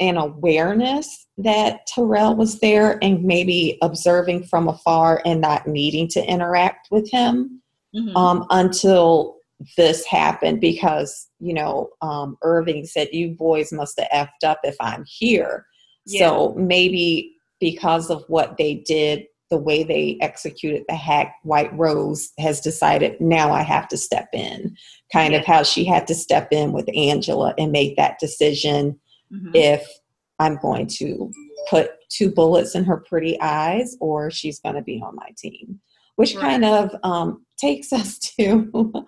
an 0.00 0.16
awareness 0.16 1.26
that 1.38 1.86
Tyrell 1.86 2.36
was 2.36 2.60
there 2.60 2.98
and 3.02 3.24
maybe 3.24 3.78
observing 3.82 4.44
from 4.44 4.68
afar 4.68 5.22
and 5.24 5.40
not 5.40 5.66
needing 5.66 6.08
to 6.08 6.24
interact 6.24 6.88
with 6.90 7.10
him 7.10 7.62
mm-hmm. 7.94 8.14
um, 8.16 8.46
until 8.50 9.36
this 9.78 10.04
happened? 10.04 10.60
Because, 10.60 11.28
you 11.40 11.54
know, 11.54 11.88
um, 12.02 12.36
Irving 12.42 12.84
said, 12.84 13.08
You 13.12 13.30
boys 13.30 13.72
must 13.72 13.98
have 13.98 14.28
effed 14.28 14.46
up 14.46 14.60
if 14.62 14.76
I'm 14.78 15.04
here. 15.06 15.64
Yeah. 16.04 16.28
So 16.28 16.54
maybe 16.58 17.36
because 17.60 18.10
of 18.10 18.24
what 18.28 18.58
they 18.58 18.74
did 18.74 19.26
the 19.50 19.58
way 19.58 19.84
they 19.84 20.18
executed 20.20 20.84
the 20.88 20.96
hack, 20.96 21.36
White 21.42 21.76
Rose 21.76 22.32
has 22.38 22.60
decided 22.60 23.20
now 23.20 23.52
I 23.52 23.62
have 23.62 23.88
to 23.88 23.96
step 23.96 24.28
in. 24.32 24.76
Kind 25.12 25.32
yeah. 25.32 25.40
of 25.40 25.46
how 25.46 25.62
she 25.62 25.84
had 25.84 26.06
to 26.08 26.14
step 26.14 26.48
in 26.50 26.72
with 26.72 26.88
Angela 26.94 27.54
and 27.58 27.70
make 27.70 27.96
that 27.96 28.18
decision 28.18 28.98
mm-hmm. 29.32 29.50
if 29.54 29.86
I'm 30.38 30.56
going 30.56 30.88
to 30.98 31.30
put 31.70 31.90
two 32.08 32.30
bullets 32.30 32.74
in 32.74 32.84
her 32.84 32.96
pretty 32.96 33.40
eyes 33.40 33.96
or 34.00 34.30
she's 34.30 34.60
going 34.60 34.74
to 34.74 34.82
be 34.82 35.00
on 35.04 35.14
my 35.14 35.30
team. 35.36 35.80
Which 36.16 36.34
right. 36.34 36.42
kind 36.42 36.64
of 36.64 36.90
um, 37.02 37.44
takes 37.58 37.92
us 37.92 38.18
to 38.18 39.06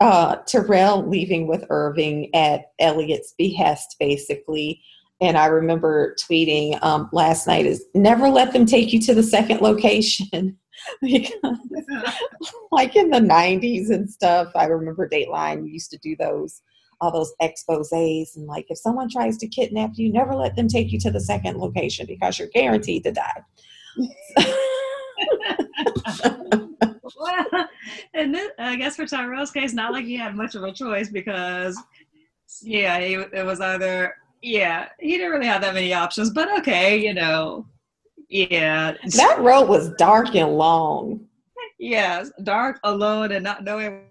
uh, 0.00 0.36
Tyrell 0.48 1.06
leaving 1.06 1.46
with 1.46 1.64
Irving 1.70 2.34
at 2.34 2.72
Elliot's 2.78 3.34
behest, 3.36 3.96
basically 4.00 4.82
and 5.22 5.38
I 5.38 5.46
remember 5.46 6.14
tweeting 6.20 6.82
um, 6.82 7.08
last 7.12 7.46
night 7.46 7.64
is 7.64 7.82
never 7.94 8.28
let 8.28 8.52
them 8.52 8.66
take 8.66 8.92
you 8.92 9.00
to 9.02 9.14
the 9.14 9.22
second 9.22 9.60
location. 9.60 10.58
Because 11.00 11.30
like 12.72 12.96
in 12.96 13.10
the 13.10 13.20
90s 13.20 13.90
and 13.90 14.10
stuff 14.10 14.50
I 14.56 14.64
remember 14.64 15.08
Dateline 15.08 15.70
used 15.70 15.92
to 15.92 15.98
do 15.98 16.16
those 16.18 16.60
all 17.00 17.12
those 17.12 17.32
exposés 17.40 18.34
and 18.34 18.46
like 18.46 18.66
if 18.68 18.78
someone 18.78 19.08
tries 19.08 19.36
to 19.36 19.46
kidnap 19.46 19.90
you 19.94 20.12
never 20.12 20.34
let 20.34 20.56
them 20.56 20.66
take 20.66 20.90
you 20.90 20.98
to 21.00 21.10
the 21.12 21.20
second 21.20 21.58
location 21.58 22.04
because 22.04 22.36
you're 22.36 22.48
guaranteed 22.48 23.04
to 23.04 23.12
die. 23.12 23.42
Well, 27.22 27.68
and 28.14 28.34
this, 28.34 28.50
I 28.58 28.76
guess 28.76 28.96
for 28.96 29.06
Tyrell's 29.06 29.50
case, 29.50 29.72
not 29.72 29.92
like 29.92 30.04
he 30.04 30.16
had 30.16 30.34
much 30.34 30.54
of 30.54 30.64
a 30.64 30.72
choice 30.72 31.08
because, 31.08 31.80
yeah, 32.60 32.96
it 32.98 33.46
was 33.46 33.60
either 33.60 34.14
yeah, 34.42 34.88
he 34.98 35.16
didn't 35.16 35.32
really 35.32 35.46
have 35.46 35.62
that 35.62 35.74
many 35.74 35.94
options, 35.94 36.30
but 36.30 36.58
okay, 36.58 36.96
you 36.96 37.14
know, 37.14 37.66
yeah. 38.28 38.94
That 39.16 39.40
road 39.40 39.68
was 39.68 39.92
dark 39.98 40.34
and 40.34 40.56
long. 40.56 41.26
Yes, 41.78 42.30
dark, 42.42 42.78
alone, 42.84 43.32
and 43.32 43.44
not 43.44 43.64
knowing 43.64 44.04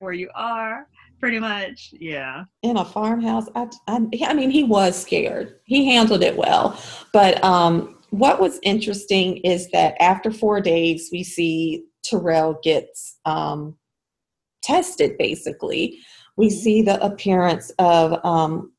where 0.00 0.12
you 0.12 0.30
are. 0.34 0.86
Pretty 1.20 1.38
much, 1.38 1.92
yeah. 1.92 2.44
In 2.62 2.78
a 2.78 2.84
farmhouse, 2.84 3.46
I, 3.54 3.68
I, 3.86 4.08
I 4.26 4.34
mean, 4.34 4.50
he 4.50 4.64
was 4.64 5.00
scared. 5.00 5.56
He 5.64 5.84
handled 5.84 6.22
it 6.22 6.36
well, 6.36 6.80
but 7.12 7.42
um, 7.44 7.98
what 8.10 8.40
was 8.40 8.58
interesting 8.62 9.36
is 9.38 9.70
that 9.70 10.00
after 10.00 10.32
four 10.32 10.60
days, 10.60 11.10
we 11.12 11.22
see 11.22 11.84
Tyrell 12.02 12.58
gets 12.62 13.18
um, 13.26 13.76
tested. 14.62 15.18
Basically, 15.18 15.98
we 16.36 16.48
mm-hmm. 16.48 16.56
see 16.56 16.82
the 16.82 17.04
appearance 17.04 17.70
of 17.78 18.24
um, 18.24 18.72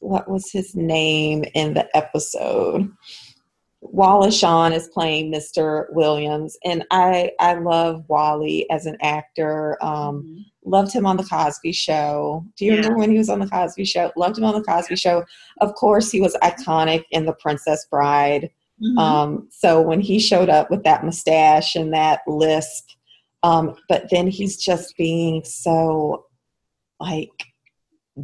what 0.00 0.30
was 0.30 0.50
his 0.50 0.74
name 0.74 1.44
in 1.54 1.74
the 1.74 1.94
episode? 1.96 2.90
Wally 3.82 4.30
Shawn 4.30 4.72
is 4.72 4.88
playing 4.88 5.32
Mr. 5.32 5.86
Williams, 5.92 6.58
and 6.64 6.84
I 6.90 7.32
I 7.40 7.54
love 7.54 8.04
Wally 8.08 8.68
as 8.70 8.86
an 8.86 8.96
actor. 9.00 9.82
Um, 9.82 10.22
mm-hmm. 10.22 10.40
Loved 10.62 10.92
him 10.92 11.06
on 11.06 11.16
the 11.16 11.24
Cosby 11.24 11.72
Show. 11.72 12.44
Do 12.56 12.66
you 12.66 12.72
yeah. 12.72 12.78
remember 12.78 12.98
when 12.98 13.10
he 13.10 13.16
was 13.16 13.30
on 13.30 13.38
the 13.38 13.48
Cosby 13.48 13.86
Show? 13.86 14.12
Loved 14.16 14.36
him 14.36 14.44
on 14.44 14.54
the 14.54 14.62
Cosby 14.62 14.96
Show. 14.96 15.24
Of 15.62 15.74
course, 15.74 16.10
he 16.10 16.20
was 16.20 16.36
iconic 16.42 17.04
in 17.10 17.24
The 17.24 17.32
Princess 17.32 17.86
Bride. 17.90 18.50
Mm-hmm. 18.82 18.98
Um, 18.98 19.48
so 19.50 19.80
when 19.80 20.00
he 20.00 20.18
showed 20.18 20.50
up 20.50 20.70
with 20.70 20.84
that 20.84 21.02
mustache 21.02 21.76
and 21.76 21.94
that 21.94 22.20
lisp, 22.26 22.84
um, 23.42 23.74
but 23.88 24.10
then 24.10 24.26
he's 24.26 24.62
just 24.62 24.96
being 24.98 25.42
so 25.44 26.26
like 27.00 27.30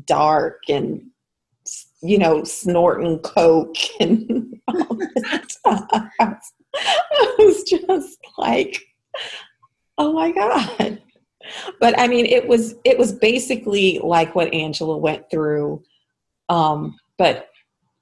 dark 0.05 0.65
and 0.69 1.07
you 2.03 2.19
know, 2.19 2.45
snorting 2.45 3.19
coke 3.21 3.77
and 4.01 4.61
all 4.69 4.99
I 5.65 7.35
was 7.39 7.63
just 7.63 8.19
like, 8.39 8.83
oh 9.99 10.13
my 10.13 10.33
god. 10.33 11.03
But 11.81 11.99
I 11.99 12.09
mean, 12.09 12.27
it 12.27 12.49
was 12.49 12.75
it 12.85 12.99
was 12.99 13.13
basically 13.13 14.01
like 14.03 14.35
what 14.35 14.53
Angela 14.53 14.99
went 14.99 15.31
through, 15.31 15.83
um, 16.49 16.97
but 17.19 17.49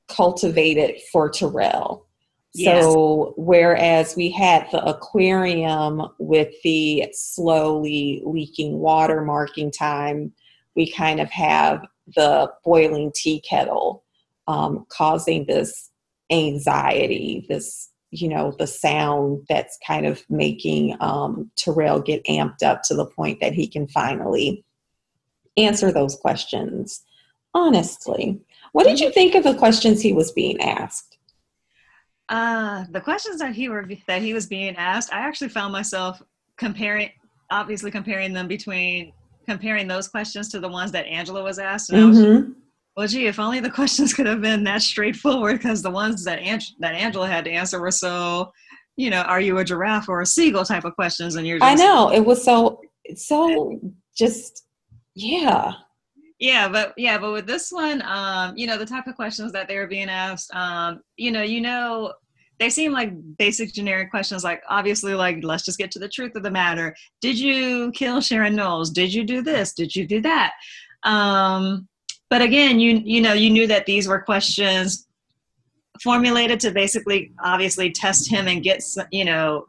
cultivated 0.08 1.00
for 1.12 1.30
Tyrell. 1.30 2.06
Yes. 2.54 2.84
So 2.84 3.34
whereas 3.36 4.14
we 4.16 4.30
had 4.30 4.68
the 4.70 4.82
aquarium 4.84 6.02
with 6.18 6.54
the 6.62 7.08
slowly 7.12 8.22
leaking 8.24 8.78
water 8.78 9.22
marking 9.22 9.72
time, 9.72 10.32
we 10.76 10.90
kind 10.90 11.20
of 11.20 11.28
have 11.30 11.84
the 12.14 12.50
boiling 12.64 13.12
tea 13.14 13.40
kettle 13.40 14.04
um, 14.46 14.86
causing 14.90 15.46
this 15.46 15.90
anxiety, 16.30 17.46
this, 17.48 17.90
you 18.10 18.28
know, 18.28 18.54
the 18.58 18.66
sound 18.66 19.44
that's 19.48 19.78
kind 19.86 20.06
of 20.06 20.22
making 20.28 20.96
um, 21.00 21.50
Tyrell 21.56 22.00
get 22.00 22.24
amped 22.24 22.62
up 22.62 22.82
to 22.84 22.94
the 22.94 23.06
point 23.06 23.40
that 23.40 23.54
he 23.54 23.66
can 23.66 23.88
finally 23.88 24.64
answer 25.56 25.92
those 25.92 26.16
questions 26.16 27.04
honestly. 27.54 28.40
What 28.72 28.86
did 28.86 29.00
you 29.00 29.10
think 29.10 29.34
of 29.34 29.44
the 29.44 29.54
questions 29.54 30.02
he 30.02 30.12
was 30.12 30.32
being 30.32 30.60
asked? 30.60 31.16
Uh, 32.28 32.84
the 32.90 33.00
questions 33.00 33.38
that 33.38 33.54
he 33.54 33.68
were 33.68 33.88
that 34.06 34.22
he 34.22 34.34
was 34.34 34.46
being 34.46 34.74
asked, 34.76 35.12
I 35.12 35.18
actually 35.18 35.50
found 35.50 35.72
myself 35.72 36.20
comparing, 36.56 37.10
obviously 37.50 37.90
comparing 37.90 38.32
them 38.32 38.48
between 38.48 39.12
comparing 39.44 39.88
those 39.88 40.08
questions 40.08 40.48
to 40.50 40.60
the 40.60 40.68
ones 40.68 40.92
that 40.92 41.06
Angela 41.06 41.42
was 41.42 41.58
asked. 41.58 41.90
And 41.90 42.14
mm-hmm. 42.14 42.24
I 42.24 42.38
was, 42.38 42.44
well, 42.96 43.08
gee, 43.08 43.26
if 43.26 43.38
only 43.38 43.60
the 43.60 43.70
questions 43.80 44.14
could 44.14 44.26
have 44.26 44.40
been 44.40 44.64
that 44.64 44.82
straightforward, 44.82 45.58
because 45.58 45.82
the 45.82 45.90
ones 45.90 46.24
that 46.24 46.40
Ang- 46.40 46.60
that 46.80 46.94
Angela 46.94 47.28
had 47.28 47.44
to 47.44 47.50
answer 47.50 47.80
were 47.80 47.90
so, 47.90 48.52
you 48.96 49.10
know, 49.10 49.22
are 49.22 49.40
you 49.40 49.58
a 49.58 49.64
giraffe 49.64 50.08
or 50.08 50.20
a 50.20 50.26
seagull 50.26 50.64
type 50.64 50.84
of 50.84 50.94
questions, 50.94 51.36
and 51.36 51.46
you're. 51.46 51.58
Just, 51.58 51.70
I 51.70 51.74
know 51.74 52.12
it 52.12 52.24
was 52.24 52.42
so 52.42 52.80
so 53.16 53.80
just 54.16 54.64
yeah. 55.14 55.72
Yeah, 56.40 56.68
but 56.68 56.92
yeah, 56.96 57.16
but 57.16 57.32
with 57.32 57.46
this 57.46 57.70
one, 57.70 58.02
um, 58.02 58.56
you 58.56 58.66
know, 58.66 58.76
the 58.76 58.86
type 58.86 59.06
of 59.06 59.14
questions 59.14 59.52
that 59.52 59.68
they 59.68 59.76
were 59.76 59.86
being 59.86 60.08
asked, 60.08 60.52
um, 60.54 61.00
you 61.16 61.30
know, 61.30 61.42
you 61.42 61.60
know, 61.60 62.12
they 62.58 62.70
seem 62.70 62.92
like 62.92 63.12
basic 63.36 63.72
generic 63.72 64.10
questions 64.10 64.44
like 64.44 64.62
obviously 64.68 65.14
like 65.14 65.42
let's 65.42 65.64
just 65.64 65.78
get 65.78 65.90
to 65.92 65.98
the 65.98 66.08
truth 66.08 66.34
of 66.36 66.42
the 66.42 66.50
matter. 66.50 66.94
Did 67.20 67.38
you 67.38 67.92
kill 67.92 68.20
sharon 68.20 68.54
knowles? 68.54 68.90
Did 68.90 69.12
you 69.12 69.24
do 69.24 69.42
this? 69.42 69.72
Did 69.72 69.94
you 69.94 70.06
do 70.06 70.20
that? 70.22 70.52
Um 71.02 71.88
but 72.30 72.42
again 72.42 72.78
you 72.78 73.00
you 73.04 73.20
know 73.20 73.32
you 73.32 73.50
knew 73.50 73.66
that 73.66 73.86
these 73.86 74.08
were 74.08 74.20
questions 74.20 75.06
formulated 76.02 76.58
to 76.60 76.70
basically 76.70 77.32
obviously 77.42 77.90
test 77.90 78.28
him 78.28 78.48
and 78.48 78.62
get 78.62 78.82
some, 78.82 79.06
you 79.10 79.24
know 79.24 79.66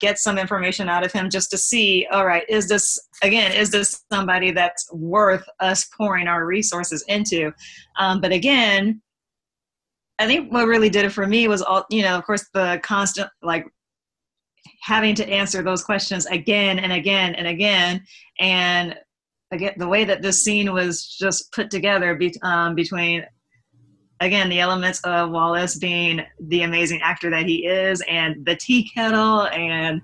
get 0.00 0.18
some 0.18 0.38
information 0.38 0.88
out 0.88 1.04
of 1.04 1.12
him 1.12 1.28
just 1.28 1.50
to 1.50 1.58
see 1.58 2.06
all 2.10 2.24
right 2.24 2.44
is 2.48 2.68
this 2.68 2.98
again 3.22 3.52
is 3.52 3.70
this 3.70 4.02
somebody 4.10 4.50
that's 4.50 4.90
worth 4.92 5.46
us 5.60 5.84
pouring 5.96 6.26
our 6.26 6.46
resources 6.46 7.04
into? 7.08 7.52
Um, 7.98 8.20
but 8.20 8.32
again 8.32 9.02
i 10.18 10.26
think 10.26 10.52
what 10.52 10.66
really 10.66 10.90
did 10.90 11.04
it 11.04 11.10
for 11.10 11.26
me 11.26 11.48
was 11.48 11.62
all 11.62 11.84
you 11.90 12.02
know 12.02 12.16
of 12.16 12.24
course 12.24 12.46
the 12.54 12.80
constant 12.82 13.28
like 13.42 13.66
having 14.84 15.14
to 15.14 15.28
answer 15.28 15.62
those 15.62 15.82
questions 15.82 16.26
again 16.26 16.78
and 16.78 16.92
again 16.92 17.34
and 17.34 17.46
again. 17.46 18.04
And 18.38 18.94
again 19.50 19.72
the 19.76 19.88
way 19.88 20.04
that 20.04 20.22
this 20.22 20.44
scene 20.44 20.72
was 20.72 21.06
just 21.06 21.52
put 21.52 21.70
together 21.70 22.14
be, 22.14 22.34
um, 22.42 22.74
between 22.74 23.24
again 24.20 24.48
the 24.48 24.60
elements 24.60 25.00
of 25.04 25.30
wallace 25.30 25.76
being 25.76 26.20
the 26.48 26.62
amazing 26.62 27.00
actor 27.02 27.30
that 27.30 27.46
he 27.46 27.66
is 27.66 28.02
and 28.08 28.44
the 28.46 28.56
tea 28.56 28.88
kettle 28.94 29.46
and 29.48 30.00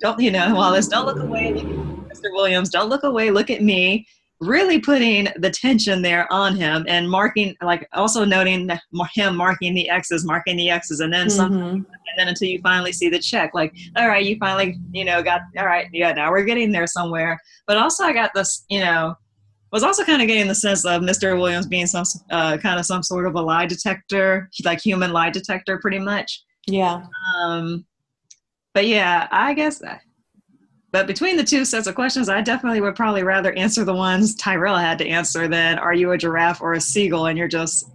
don't 0.00 0.20
you 0.20 0.30
know 0.30 0.54
wallace 0.54 0.86
don't 0.86 1.04
look 1.04 1.18
away 1.18 1.52
mr 1.52 2.30
williams 2.32 2.70
don't 2.70 2.88
look 2.88 3.02
away 3.02 3.30
look 3.30 3.50
at 3.50 3.60
me 3.60 4.06
really 4.40 4.80
putting 4.80 5.28
the 5.36 5.50
tension 5.50 6.00
there 6.00 6.30
on 6.32 6.56
him 6.56 6.84
and 6.88 7.10
marking 7.10 7.54
like 7.62 7.86
also 7.92 8.24
noting 8.24 8.68
him 9.14 9.36
marking 9.36 9.74
the 9.74 9.88
x's 9.90 10.24
marking 10.24 10.56
the 10.56 10.70
x's 10.70 11.00
and 11.00 11.12
then 11.12 11.26
mm-hmm. 11.26 11.36
some 11.36 11.52
and 11.52 11.86
then 12.16 12.28
until 12.28 12.48
you 12.48 12.58
finally 12.62 12.90
see 12.90 13.10
the 13.10 13.18
check 13.18 13.52
like 13.52 13.74
all 13.96 14.08
right 14.08 14.24
you 14.24 14.36
finally 14.40 14.78
you 14.92 15.04
know 15.04 15.22
got 15.22 15.42
all 15.58 15.66
right 15.66 15.88
yeah 15.92 16.10
now 16.12 16.30
we're 16.30 16.44
getting 16.44 16.72
there 16.72 16.86
somewhere 16.86 17.38
but 17.66 17.76
also 17.76 18.02
i 18.02 18.14
got 18.14 18.32
this 18.34 18.64
you 18.70 18.80
know 18.80 19.14
was 19.72 19.82
also 19.82 20.04
kind 20.04 20.20
of 20.20 20.28
getting 20.28 20.48
the 20.48 20.54
sense 20.54 20.84
of 20.84 21.02
Mr. 21.02 21.38
Williams 21.38 21.66
being 21.66 21.86
some 21.86 22.04
uh, 22.30 22.56
kind 22.56 22.80
of 22.80 22.86
some 22.86 23.02
sort 23.02 23.26
of 23.26 23.34
a 23.34 23.40
lie 23.40 23.66
detector, 23.66 24.50
like 24.64 24.80
human 24.80 25.12
lie 25.12 25.30
detector, 25.30 25.78
pretty 25.78 25.98
much. 25.98 26.42
Yeah. 26.66 27.04
Um, 27.36 27.84
but 28.74 28.86
yeah, 28.86 29.28
I 29.30 29.54
guess. 29.54 29.80
But 30.92 31.06
between 31.06 31.36
the 31.36 31.44
two 31.44 31.64
sets 31.64 31.86
of 31.86 31.94
questions, 31.94 32.28
I 32.28 32.40
definitely 32.40 32.80
would 32.80 32.96
probably 32.96 33.22
rather 33.22 33.52
answer 33.52 33.84
the 33.84 33.94
ones 33.94 34.34
Tyrell 34.34 34.76
had 34.76 34.98
to 34.98 35.08
answer 35.08 35.46
than 35.48 35.78
"Are 35.78 35.94
you 35.94 36.12
a 36.12 36.18
giraffe 36.18 36.60
or 36.60 36.72
a 36.72 36.80
seagull?" 36.80 37.26
And 37.26 37.38
you're 37.38 37.48
just 37.48 37.90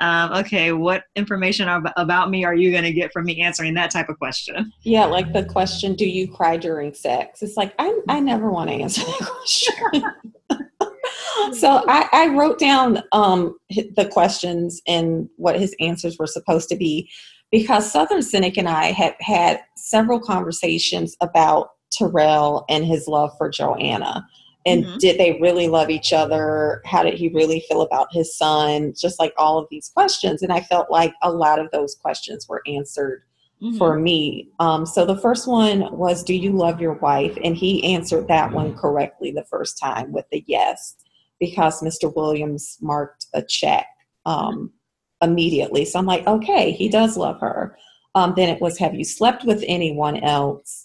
um, 0.00 0.32
okay, 0.32 0.72
what 0.72 1.04
information 1.14 1.68
about 1.96 2.30
me 2.30 2.44
are 2.44 2.54
you 2.54 2.70
going 2.70 2.84
to 2.84 2.92
get 2.92 3.12
from 3.12 3.24
me 3.24 3.40
answering 3.40 3.74
that 3.74 3.90
type 3.90 4.08
of 4.08 4.18
question? 4.18 4.72
Yeah, 4.82 5.04
like 5.04 5.32
the 5.32 5.44
question, 5.44 5.94
do 5.94 6.06
you 6.06 6.30
cry 6.30 6.56
during 6.56 6.92
sex? 6.94 7.42
It's 7.42 7.56
like, 7.56 7.74
I, 7.78 8.00
I 8.08 8.20
never 8.20 8.50
want 8.50 8.70
to 8.70 8.76
answer 8.76 9.02
that 9.02 9.28
question. 9.30 10.04
so 11.52 11.84
I, 11.88 12.08
I, 12.12 12.28
wrote 12.28 12.58
down 12.58 13.02
um, 13.12 13.56
the 13.70 14.08
questions 14.10 14.82
and 14.86 15.28
what 15.36 15.58
his 15.58 15.74
answers 15.80 16.18
were 16.18 16.26
supposed 16.26 16.68
to 16.70 16.76
be 16.76 17.08
because 17.50 17.90
Southern 17.90 18.22
Cynic 18.22 18.56
and 18.56 18.68
I 18.68 18.86
had 18.86 19.14
had 19.20 19.60
several 19.76 20.18
conversations 20.18 21.16
about 21.20 21.70
Tyrell 21.96 22.64
and 22.68 22.84
his 22.84 23.06
love 23.08 23.30
for 23.38 23.48
Joanna. 23.48 24.26
And 24.66 24.84
mm-hmm. 24.84 24.98
did 24.98 25.18
they 25.18 25.38
really 25.40 25.68
love 25.68 25.90
each 25.90 26.12
other? 26.12 26.80
How 26.86 27.02
did 27.02 27.14
he 27.14 27.28
really 27.28 27.64
feel 27.68 27.82
about 27.82 28.08
his 28.12 28.34
son? 28.34 28.94
Just 28.96 29.18
like 29.18 29.34
all 29.36 29.58
of 29.58 29.66
these 29.70 29.90
questions. 29.90 30.42
And 30.42 30.52
I 30.52 30.62
felt 30.62 30.90
like 30.90 31.12
a 31.22 31.30
lot 31.30 31.58
of 31.58 31.70
those 31.70 31.94
questions 31.94 32.48
were 32.48 32.62
answered 32.66 33.24
mm-hmm. 33.62 33.76
for 33.76 33.98
me. 33.98 34.48
Um, 34.60 34.86
so 34.86 35.04
the 35.04 35.18
first 35.18 35.46
one 35.46 35.94
was, 35.94 36.22
Do 36.22 36.34
you 36.34 36.52
love 36.52 36.80
your 36.80 36.94
wife? 36.94 37.36
And 37.44 37.56
he 37.56 37.84
answered 37.94 38.28
that 38.28 38.52
one 38.52 38.74
correctly 38.74 39.30
the 39.30 39.44
first 39.44 39.78
time 39.78 40.12
with 40.12 40.26
a 40.32 40.42
yes 40.46 40.96
because 41.38 41.82
Mr. 41.82 42.14
Williams 42.14 42.78
marked 42.80 43.26
a 43.34 43.42
check 43.42 43.86
um, 44.24 44.72
immediately. 45.20 45.84
So 45.84 45.98
I'm 45.98 46.06
like, 46.06 46.26
okay, 46.26 46.70
he 46.70 46.88
does 46.88 47.16
love 47.16 47.40
her. 47.40 47.76
Um, 48.14 48.34
then 48.36 48.48
it 48.48 48.60
was, 48.60 48.78
have 48.78 48.94
you 48.94 49.04
slept 49.04 49.44
with 49.44 49.64
anyone 49.66 50.16
else? 50.18 50.83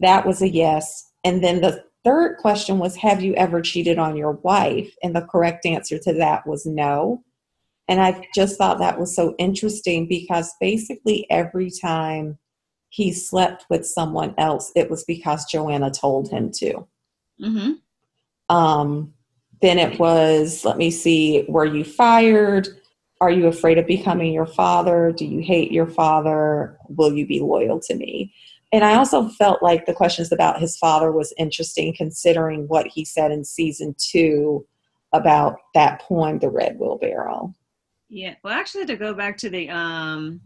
That 0.00 0.26
was 0.26 0.42
a 0.42 0.48
yes. 0.48 1.10
And 1.24 1.42
then 1.42 1.60
the 1.60 1.84
third 2.04 2.36
question 2.38 2.78
was, 2.78 2.96
have 2.96 3.22
you 3.22 3.34
ever 3.34 3.60
cheated 3.60 3.98
on 3.98 4.16
your 4.16 4.32
wife? 4.32 4.94
And 5.02 5.14
the 5.14 5.22
correct 5.22 5.66
answer 5.66 5.98
to 5.98 6.12
that 6.14 6.46
was 6.46 6.66
no. 6.66 7.22
And 7.88 8.00
I 8.00 8.26
just 8.34 8.58
thought 8.58 8.78
that 8.78 8.98
was 8.98 9.14
so 9.14 9.34
interesting 9.38 10.06
because 10.08 10.52
basically 10.60 11.26
every 11.30 11.70
time 11.70 12.38
he 12.88 13.12
slept 13.12 13.66
with 13.68 13.86
someone 13.86 14.34
else, 14.38 14.72
it 14.74 14.90
was 14.90 15.04
because 15.04 15.44
Joanna 15.46 15.90
told 15.90 16.30
him 16.30 16.50
to. 16.56 16.86
Mm-hmm. 17.42 17.72
Um, 18.54 19.12
then 19.62 19.78
it 19.78 19.98
was, 19.98 20.64
let 20.64 20.76
me 20.76 20.90
see, 20.90 21.44
were 21.48 21.64
you 21.64 21.84
fired? 21.84 22.68
Are 23.20 23.30
you 23.30 23.46
afraid 23.46 23.78
of 23.78 23.86
becoming 23.86 24.32
your 24.32 24.46
father? 24.46 25.12
Do 25.16 25.24
you 25.24 25.40
hate 25.40 25.72
your 25.72 25.86
father? 25.86 26.76
Will 26.88 27.12
you 27.14 27.26
be 27.26 27.40
loyal 27.40 27.80
to 27.80 27.94
me? 27.94 28.32
And 28.76 28.84
I 28.84 28.96
also 28.96 29.30
felt 29.30 29.62
like 29.62 29.86
the 29.86 29.94
questions 29.94 30.32
about 30.32 30.60
his 30.60 30.76
father 30.76 31.10
was 31.10 31.32
interesting 31.38 31.94
considering 31.96 32.68
what 32.68 32.86
he 32.86 33.06
said 33.06 33.32
in 33.32 33.42
season 33.42 33.94
two 33.96 34.66
about 35.14 35.56
that 35.72 36.02
poem, 36.02 36.40
The 36.40 36.50
Red 36.50 36.78
Wheelbarrow. 36.78 37.54
Yeah. 38.10 38.34
Well, 38.44 38.52
actually, 38.52 38.84
to 38.84 38.96
go 38.98 39.14
back 39.14 39.38
to 39.38 39.48
the 39.48 39.70
um, 39.70 40.42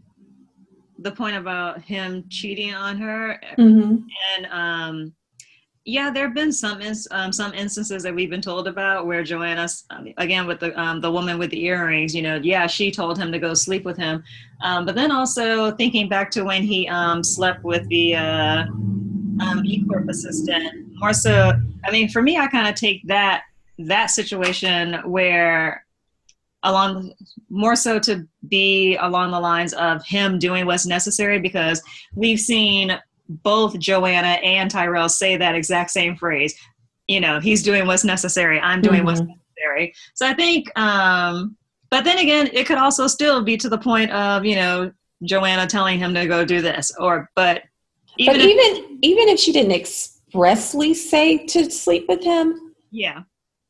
the 0.99 1.11
point 1.11 1.35
about 1.35 1.81
him 1.81 2.23
cheating 2.29 2.73
on 2.73 2.95
her, 2.99 3.37
mm-hmm. 3.57 3.97
and 4.37 4.45
um, 4.49 5.13
yeah, 5.83 6.11
there 6.11 6.25
have 6.25 6.35
been 6.35 6.51
some 6.51 6.81
um, 7.09 7.31
some 7.31 7.53
instances 7.53 8.03
that 8.03 8.13
we've 8.13 8.29
been 8.29 8.41
told 8.41 8.67
about 8.67 9.07
where 9.07 9.23
Joanna, 9.23 9.67
um, 9.89 10.13
again 10.17 10.45
with 10.45 10.59
the 10.59 10.79
um, 10.79 11.01
the 11.01 11.11
woman 11.11 11.39
with 11.39 11.49
the 11.49 11.63
earrings, 11.65 12.13
you 12.13 12.21
know, 12.21 12.35
yeah, 12.35 12.67
she 12.67 12.91
told 12.91 13.17
him 13.17 13.31
to 13.31 13.39
go 13.39 13.55
sleep 13.55 13.83
with 13.83 13.97
him, 13.97 14.23
um, 14.61 14.85
but 14.85 14.93
then 14.93 15.11
also 15.11 15.71
thinking 15.71 16.07
back 16.07 16.29
to 16.31 16.43
when 16.43 16.61
he 16.61 16.87
um, 16.87 17.23
slept 17.23 17.63
with 17.63 17.87
the 17.89 18.15
uh, 18.15 18.63
um, 19.41 19.63
E 19.65 19.83
Corp 19.85 20.07
assistant, 20.07 20.87
more 20.99 21.13
so. 21.13 21.53
I 21.83 21.91
mean, 21.91 22.09
for 22.09 22.21
me, 22.21 22.37
I 22.37 22.45
kind 22.47 22.67
of 22.67 22.75
take 22.75 23.07
that 23.07 23.43
that 23.79 24.11
situation 24.11 24.99
where 25.05 25.83
along 26.63 27.11
more 27.49 27.75
so 27.75 27.97
to 27.97 28.27
be 28.47 28.95
along 28.97 29.31
the 29.31 29.39
lines 29.39 29.73
of 29.73 30.05
him 30.05 30.37
doing 30.37 30.67
what's 30.67 30.85
necessary 30.85 31.39
because 31.39 31.81
we've 32.13 32.39
seen 32.39 32.99
both 33.43 33.77
Joanna 33.79 34.39
and 34.43 34.69
Tyrell 34.69 35.09
say 35.09 35.37
that 35.37 35.55
exact 35.55 35.91
same 35.91 36.15
phrase. 36.15 36.55
You 37.07 37.19
know, 37.19 37.39
he's 37.39 37.63
doing 37.63 37.87
what's 37.87 38.03
necessary. 38.03 38.59
I'm 38.59 38.81
doing 38.81 38.99
mm-hmm. 38.99 39.05
what's 39.05 39.21
necessary. 39.21 39.93
So 40.13 40.27
I 40.27 40.33
think, 40.33 40.77
um, 40.79 41.55
but 41.89 42.03
then 42.03 42.19
again, 42.19 42.49
it 42.53 42.65
could 42.65 42.77
also 42.77 43.07
still 43.07 43.43
be 43.43 43.57
to 43.57 43.69
the 43.69 43.77
point 43.77 44.11
of, 44.11 44.45
you 44.45 44.55
know, 44.55 44.91
Joanna 45.23 45.67
telling 45.67 45.99
him 45.99 46.13
to 46.13 46.25
go 46.25 46.45
do 46.45 46.61
this 46.61 46.91
or, 46.99 47.29
but 47.35 47.63
even, 48.17 48.35
but 48.35 48.41
if, 48.41 48.47
even, 48.47 48.99
even 49.01 49.29
if 49.29 49.39
she 49.39 49.51
didn't 49.51 49.73
expressly 49.73 50.93
say 50.93 51.45
to 51.47 51.69
sleep 51.69 52.05
with 52.07 52.23
him, 52.23 52.73
yeah, 52.91 53.21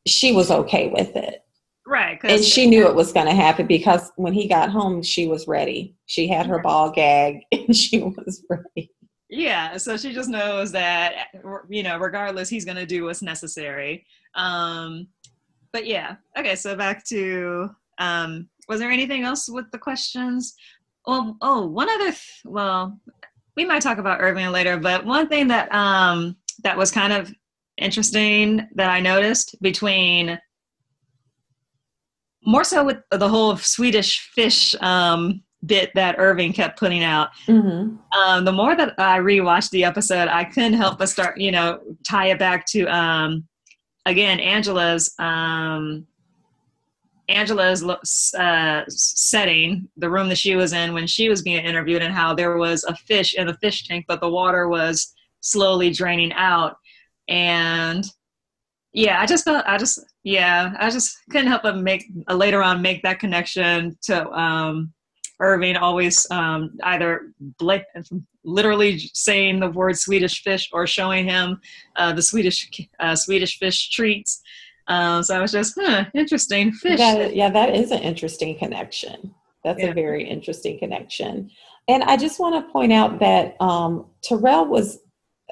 she 0.06 0.32
was 0.32 0.50
okay 0.50 0.88
with 0.88 1.14
it. 1.16 1.42
Right. 1.86 2.18
And 2.24 2.42
she 2.42 2.66
knew 2.66 2.86
it 2.86 2.94
was 2.94 3.12
going 3.12 3.26
to 3.26 3.34
happen 3.34 3.66
because 3.66 4.12
when 4.16 4.32
he 4.32 4.48
got 4.48 4.70
home, 4.70 5.02
she 5.02 5.26
was 5.26 5.48
ready. 5.48 5.94
She 6.06 6.28
had 6.28 6.46
her 6.46 6.60
ball 6.60 6.90
gag 6.90 7.40
and 7.52 7.74
she 7.74 8.00
was 8.00 8.44
ready. 8.48 8.90
Yeah, 9.34 9.78
so 9.78 9.96
she 9.96 10.12
just 10.12 10.28
knows 10.28 10.72
that 10.72 11.28
you 11.70 11.82
know, 11.82 11.96
regardless, 11.96 12.50
he's 12.50 12.66
going 12.66 12.76
to 12.76 12.84
do 12.84 13.04
what's 13.04 13.22
necessary. 13.22 14.04
Um, 14.34 15.08
but 15.72 15.86
yeah, 15.86 16.16
okay. 16.38 16.54
So 16.54 16.76
back 16.76 17.02
to 17.06 17.70
um, 17.96 18.50
was 18.68 18.78
there 18.78 18.90
anything 18.90 19.24
else 19.24 19.48
with 19.48 19.70
the 19.72 19.78
questions? 19.78 20.54
Well, 21.06 21.38
oh, 21.40 21.66
one 21.66 21.88
other. 21.88 22.10
Th- 22.10 22.42
well, 22.44 23.00
we 23.56 23.64
might 23.64 23.80
talk 23.80 23.96
about 23.96 24.20
Irving 24.20 24.50
later, 24.50 24.76
but 24.76 25.06
one 25.06 25.28
thing 25.28 25.48
that 25.48 25.72
um, 25.74 26.36
that 26.62 26.76
was 26.76 26.90
kind 26.90 27.14
of 27.14 27.32
interesting 27.78 28.68
that 28.74 28.90
I 28.90 29.00
noticed 29.00 29.56
between 29.62 30.38
more 32.44 32.64
so 32.64 32.84
with 32.84 32.98
the 33.10 33.30
whole 33.30 33.56
Swedish 33.56 34.30
fish 34.34 34.74
um, 34.82 35.42
bit 35.64 35.90
that 35.94 36.16
Irving 36.18 36.52
kept 36.52 36.78
putting 36.78 37.04
out. 37.04 37.30
Mm-hmm. 37.46 37.96
Um, 38.18 38.44
the 38.44 38.52
more 38.52 38.76
that 38.76 38.94
I 38.98 39.18
rewatched 39.18 39.70
the 39.70 39.84
episode, 39.84 40.28
I 40.28 40.44
couldn't 40.44 40.74
help 40.74 40.98
but 40.98 41.08
start, 41.08 41.38
you 41.38 41.52
know, 41.52 41.80
tie 42.06 42.30
it 42.30 42.38
back 42.38 42.66
to 42.66 42.86
um, 42.86 43.44
again 44.06 44.40
Angela's 44.40 45.14
um, 45.18 46.06
Angela's 47.28 48.34
uh, 48.38 48.82
setting, 48.88 49.88
the 49.96 50.10
room 50.10 50.28
that 50.28 50.38
she 50.38 50.56
was 50.56 50.72
in 50.72 50.92
when 50.92 51.06
she 51.06 51.28
was 51.28 51.42
being 51.42 51.64
interviewed, 51.64 52.02
and 52.02 52.12
how 52.12 52.34
there 52.34 52.56
was 52.56 52.84
a 52.84 52.94
fish 52.94 53.34
in 53.34 53.46
the 53.46 53.54
fish 53.54 53.86
tank, 53.86 54.04
but 54.08 54.20
the 54.20 54.28
water 54.28 54.68
was 54.68 55.14
slowly 55.40 55.90
draining 55.90 56.32
out, 56.32 56.76
and 57.28 58.04
yeah, 58.92 59.20
I 59.20 59.26
just 59.26 59.44
felt 59.44 59.64
I 59.66 59.78
just 59.78 60.00
yeah 60.24 60.74
I 60.78 60.90
just 60.90 61.16
couldn't 61.30 61.46
help 61.48 61.62
but 61.62 61.78
make 61.78 62.04
uh, 62.28 62.34
later 62.34 62.62
on 62.62 62.82
make 62.82 63.02
that 63.02 63.18
connection 63.18 63.96
to 64.02 64.28
um, 64.30 64.92
Irving 65.42 65.76
always 65.76 66.26
um, 66.30 66.78
either 66.84 67.32
literally 68.44 68.98
saying 69.12 69.60
the 69.60 69.70
word 69.70 69.98
Swedish 69.98 70.42
fish 70.42 70.70
or 70.72 70.86
showing 70.86 71.26
him 71.26 71.60
uh, 71.96 72.12
the 72.12 72.22
Swedish 72.22 72.70
uh, 73.00 73.16
Swedish 73.16 73.58
fish 73.58 73.90
treats. 73.90 74.40
Um, 74.88 75.22
so 75.22 75.36
I 75.36 75.40
was 75.40 75.52
just, 75.52 75.74
huh, 75.80 76.04
interesting 76.14 76.72
fish. 76.72 76.98
That, 76.98 77.36
yeah, 77.36 77.50
that 77.50 77.74
is 77.74 77.90
an 77.90 78.00
interesting 78.00 78.58
connection. 78.58 79.34
That's 79.64 79.80
yeah. 79.80 79.90
a 79.90 79.94
very 79.94 80.28
interesting 80.28 80.78
connection. 80.78 81.50
And 81.88 82.02
I 82.04 82.16
just 82.16 82.40
want 82.40 82.54
to 82.54 82.72
point 82.72 82.92
out 82.92 83.18
that 83.20 83.56
um, 83.60 84.06
Tyrell 84.26 84.66
was 84.66 84.98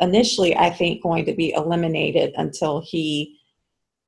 initially, 0.00 0.56
I 0.56 0.70
think, 0.70 1.02
going 1.02 1.24
to 1.26 1.34
be 1.34 1.52
eliminated 1.52 2.32
until 2.36 2.80
he 2.80 3.38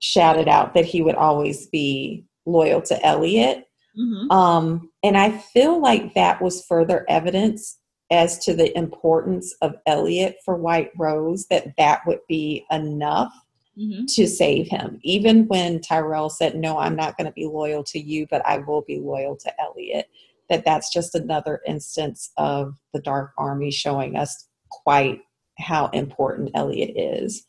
shouted 0.01 0.49
out 0.49 0.75
that 0.75 0.85
he 0.85 1.03
would 1.03 1.15
always 1.15 1.67
be 1.67 2.25
loyal 2.47 2.83
to 2.83 3.07
Elliot. 3.07 3.69
Mm-hmm. 3.99 4.31
Um, 4.31 4.91
and 5.03 5.17
I 5.17 5.31
feel 5.39 5.81
like 5.81 6.15
that 6.15 6.41
was 6.41 6.65
further 6.67 7.05
evidence 7.09 7.79
as 8.11 8.39
to 8.41 8.55
the 8.55 8.77
importance 8.77 9.55
of 9.63 9.75
Elliot 9.87 10.37
for 10.45 10.57
White 10.57 10.91
Rose, 10.99 11.47
that 11.47 11.75
that 11.79 12.03
would 12.07 12.21
be 12.29 12.67
enough 12.71 13.33
mm-hmm. 13.79 14.05
to 14.07 14.27
save 14.27 14.69
him. 14.69 15.01
Even 15.03 15.47
when 15.49 15.81
Tyrell 15.81 16.29
said, 16.29 16.57
No, 16.57 16.79
I'm 16.79 16.97
not 16.97 17.17
going 17.17 17.27
to 17.27 17.33
be 17.33 17.47
loyal 17.47 17.83
to 17.85 17.99
you, 17.99 18.27
but 18.31 18.45
I 18.47 18.59
will 18.59 18.83
be 18.83 18.99
loyal 18.99 19.37
to 19.37 19.61
Elliot, 19.61 20.09
that 20.51 20.65
that's 20.65 20.93
just 20.93 21.15
another 21.15 21.61
instance 21.67 22.31
of 22.37 22.75
the 22.93 23.01
Dark 23.01 23.33
Army 23.39 23.71
showing 23.71 24.17
us 24.17 24.49
quite 24.71 25.21
how 25.59 25.87
important 25.89 26.51
Elliot 26.55 26.93
is. 26.97 27.45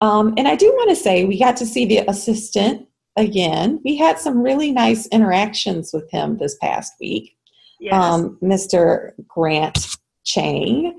Um, 0.00 0.34
and 0.36 0.48
I 0.48 0.56
do 0.56 0.66
want 0.72 0.90
to 0.90 0.96
say 0.96 1.24
we 1.24 1.38
got 1.38 1.56
to 1.58 1.66
see 1.66 1.84
the 1.84 1.98
assistant 2.08 2.88
again. 3.16 3.80
We 3.84 3.96
had 3.96 4.18
some 4.18 4.42
really 4.42 4.72
nice 4.72 5.06
interactions 5.08 5.92
with 5.92 6.10
him 6.10 6.38
this 6.38 6.56
past 6.60 6.94
week. 7.00 7.36
Yes. 7.78 7.94
Um, 7.94 8.38
Mr. 8.42 9.12
Grant 9.26 9.96
Chang. 10.24 10.98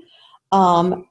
Um, 0.50 1.06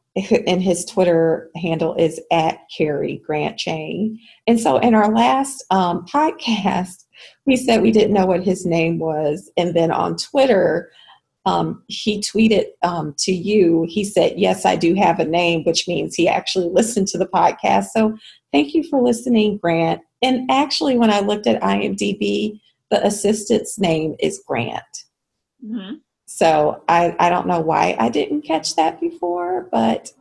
and 0.47 0.61
his 0.61 0.83
Twitter 0.85 1.49
handle 1.55 1.95
is 1.95 2.19
at 2.31 2.59
Carrie 2.75 3.21
Grant 3.25 3.57
Chang. 3.57 4.19
And 4.45 4.59
so 4.59 4.77
in 4.77 4.93
our 4.93 5.09
last 5.13 5.63
um, 5.71 6.05
podcast, 6.13 7.05
we 7.45 7.55
said 7.55 7.81
we 7.81 7.91
didn't 7.91 8.13
know 8.13 8.25
what 8.25 8.43
his 8.43 8.65
name 8.65 8.99
was. 8.99 9.49
And 9.57 9.73
then 9.73 9.91
on 9.91 10.17
Twitter, 10.17 10.91
um, 11.45 11.83
he 11.87 12.19
tweeted 12.19 12.65
um, 12.83 13.15
to 13.19 13.31
you, 13.31 13.85
he 13.89 14.03
said, 14.03 14.33
Yes, 14.37 14.65
I 14.65 14.75
do 14.75 14.93
have 14.95 15.19
a 15.19 15.25
name, 15.25 15.63
which 15.63 15.87
means 15.87 16.15
he 16.15 16.27
actually 16.27 16.69
listened 16.73 17.07
to 17.09 17.17
the 17.17 17.27
podcast. 17.27 17.85
So 17.95 18.17
thank 18.51 18.73
you 18.73 18.83
for 18.83 19.01
listening, 19.01 19.57
Grant. 19.57 20.01
And 20.21 20.49
actually, 20.51 20.97
when 20.97 21.11
I 21.11 21.19
looked 21.19 21.47
at 21.47 21.61
IMDb, 21.61 22.59
the 22.91 23.05
assistant's 23.05 23.79
name 23.79 24.15
is 24.19 24.43
Grant. 24.45 24.83
Mm-hmm. 25.65 25.95
So 26.25 26.83
I, 26.87 27.15
I 27.19 27.29
don't 27.29 27.47
know 27.47 27.59
why 27.59 27.95
I 27.99 28.09
didn't 28.09 28.43
catch 28.43 28.75
that 28.75 29.01
before, 29.01 29.67
but 29.71 30.11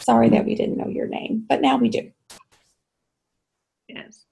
sorry 0.00 0.28
that 0.30 0.44
we 0.44 0.54
didn't 0.54 0.78
know 0.78 0.88
your 0.88 1.06
name. 1.06 1.44
But 1.48 1.60
now 1.60 1.76
we 1.76 1.88
do. 1.88 2.10
Yes. 3.88 4.24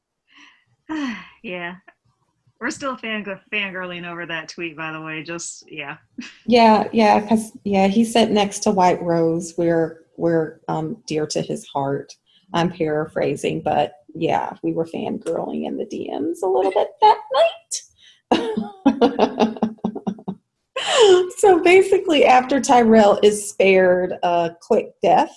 yeah. 1.42 1.76
We're 2.60 2.70
still 2.70 2.96
fan 2.96 3.24
fangirling 3.52 4.06
over 4.06 4.26
that 4.26 4.48
tweet, 4.48 4.76
by 4.76 4.92
the 4.92 5.00
way. 5.00 5.22
Just 5.22 5.70
yeah. 5.70 5.96
Yeah, 6.46 6.88
yeah, 6.92 7.20
because 7.20 7.52
yeah, 7.64 7.86
he 7.86 8.04
said 8.04 8.30
next 8.30 8.58
to 8.60 8.70
White 8.70 9.02
Rose. 9.02 9.54
We're 9.56 10.04
we're 10.18 10.60
um, 10.68 11.02
dear 11.06 11.26
to 11.28 11.40
his 11.40 11.66
heart. 11.66 12.12
I'm 12.52 12.70
paraphrasing, 12.70 13.62
but 13.62 13.94
yeah, 14.14 14.52
we 14.62 14.72
were 14.72 14.84
fangirling 14.84 15.66
in 15.66 15.78
the 15.78 15.86
DMs 15.86 16.42
a 16.42 16.46
little 16.46 16.72
bit 16.72 16.88
that 17.00 17.20
night. 17.32 17.82
so 21.38 21.62
basically, 21.62 22.26
after 22.26 22.60
Tyrell 22.60 23.18
is 23.22 23.48
spared 23.48 24.18
a 24.22 24.50
quick 24.60 24.90
death, 25.02 25.34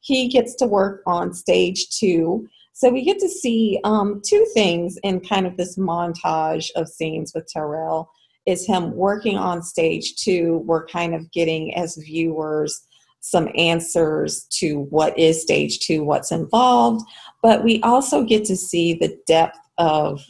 he 0.00 0.26
gets 0.28 0.56
to 0.56 0.66
work 0.66 1.02
on 1.06 1.32
stage 1.32 1.90
two. 1.90 2.48
So 2.74 2.90
we 2.90 3.04
get 3.04 3.20
to 3.20 3.28
see 3.28 3.78
um, 3.84 4.20
two 4.26 4.44
things 4.52 4.98
in 5.04 5.20
kind 5.20 5.46
of 5.46 5.56
this 5.56 5.78
montage 5.78 6.70
of 6.74 6.88
scenes 6.88 7.32
with 7.32 7.48
Tyrell 7.50 8.10
is 8.46 8.66
him 8.66 8.94
working 8.96 9.38
on 9.38 9.62
stage 9.62 10.16
two. 10.16 10.58
We're 10.66 10.86
kind 10.86 11.14
of 11.14 11.30
getting 11.30 11.72
as 11.76 11.96
viewers 11.96 12.84
some 13.20 13.48
answers 13.56 14.44
to 14.50 14.80
what 14.90 15.16
is 15.16 15.40
stage 15.40 15.78
two, 15.78 16.02
what's 16.02 16.32
involved, 16.32 17.06
but 17.42 17.62
we 17.62 17.80
also 17.82 18.24
get 18.24 18.44
to 18.46 18.56
see 18.56 18.92
the 18.92 19.16
depth 19.26 19.58
of 19.78 20.20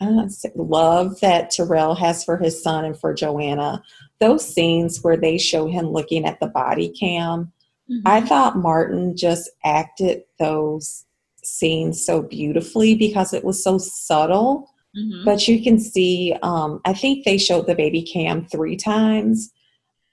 uh, 0.00 0.28
love 0.56 1.18
that 1.20 1.52
Tyrell 1.52 1.94
has 1.94 2.24
for 2.24 2.36
his 2.36 2.60
son 2.62 2.84
and 2.84 2.98
for 2.98 3.14
Joanna. 3.14 3.80
Those 4.18 4.46
scenes 4.46 5.02
where 5.02 5.16
they 5.16 5.38
show 5.38 5.68
him 5.68 5.86
looking 5.86 6.26
at 6.26 6.40
the 6.40 6.48
body 6.48 6.88
cam, 6.88 7.52
mm-hmm. 7.88 8.00
I 8.04 8.22
thought 8.22 8.58
Martin 8.58 9.16
just 9.16 9.50
acted 9.64 10.24
those 10.38 11.06
scenes 11.46 12.04
so 12.04 12.22
beautifully 12.22 12.94
because 12.94 13.32
it 13.32 13.44
was 13.44 13.62
so 13.62 13.78
subtle. 13.78 14.70
Mm-hmm. 14.96 15.24
But 15.24 15.48
you 15.48 15.62
can 15.62 15.78
see, 15.78 16.36
um, 16.42 16.80
I 16.84 16.94
think 16.94 17.24
they 17.24 17.38
showed 17.38 17.66
the 17.66 17.74
baby 17.74 18.02
cam 18.02 18.44
three 18.46 18.76
times. 18.76 19.52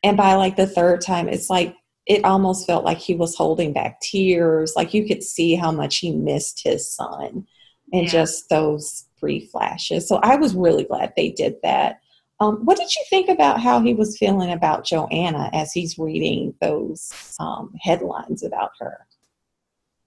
And 0.04 0.18
by 0.18 0.34
like 0.36 0.56
the 0.56 0.68
third 0.68 1.02
time, 1.02 1.30
it's 1.30 1.50
like 1.50 1.76
it 2.08 2.26
almost 2.26 2.66
felt 2.66 2.84
like 2.84 2.98
he 2.98 3.14
was 3.14 3.36
holding 3.36 3.74
back 3.74 4.02
tears. 4.02 4.74
Like 4.76 4.94
you 4.94 5.06
could 5.06 5.24
see 5.24 5.56
how 5.56 5.72
much 5.72 5.98
he 5.98 6.12
missed 6.12 6.62
his 6.64 6.92
son 6.92 7.46
and 7.94 8.04
yeah. 8.04 8.10
just 8.10 8.50
those 8.50 9.06
brief 9.20 9.52
flashes. 9.52 10.08
So 10.08 10.18
I 10.18 10.36
was 10.36 10.56
really 10.56 10.84
glad 10.84 11.14
they 11.16 11.30
did 11.30 11.56
that. 11.64 12.02
Um, 12.40 12.66
what 12.66 12.78
did 12.78 12.94
you 12.96 13.04
think 13.08 13.30
about 13.30 13.62
how 13.62 13.82
he 13.82 13.94
was 13.94 14.18
feeling 14.18 14.52
about 14.52 14.84
Joanna 14.84 15.52
as 15.54 15.72
he's 15.72 16.00
reading 16.00 16.56
those 16.60 17.36
um, 17.40 17.72
headlines 17.80 18.42
about 18.42 18.72
her? 18.80 19.06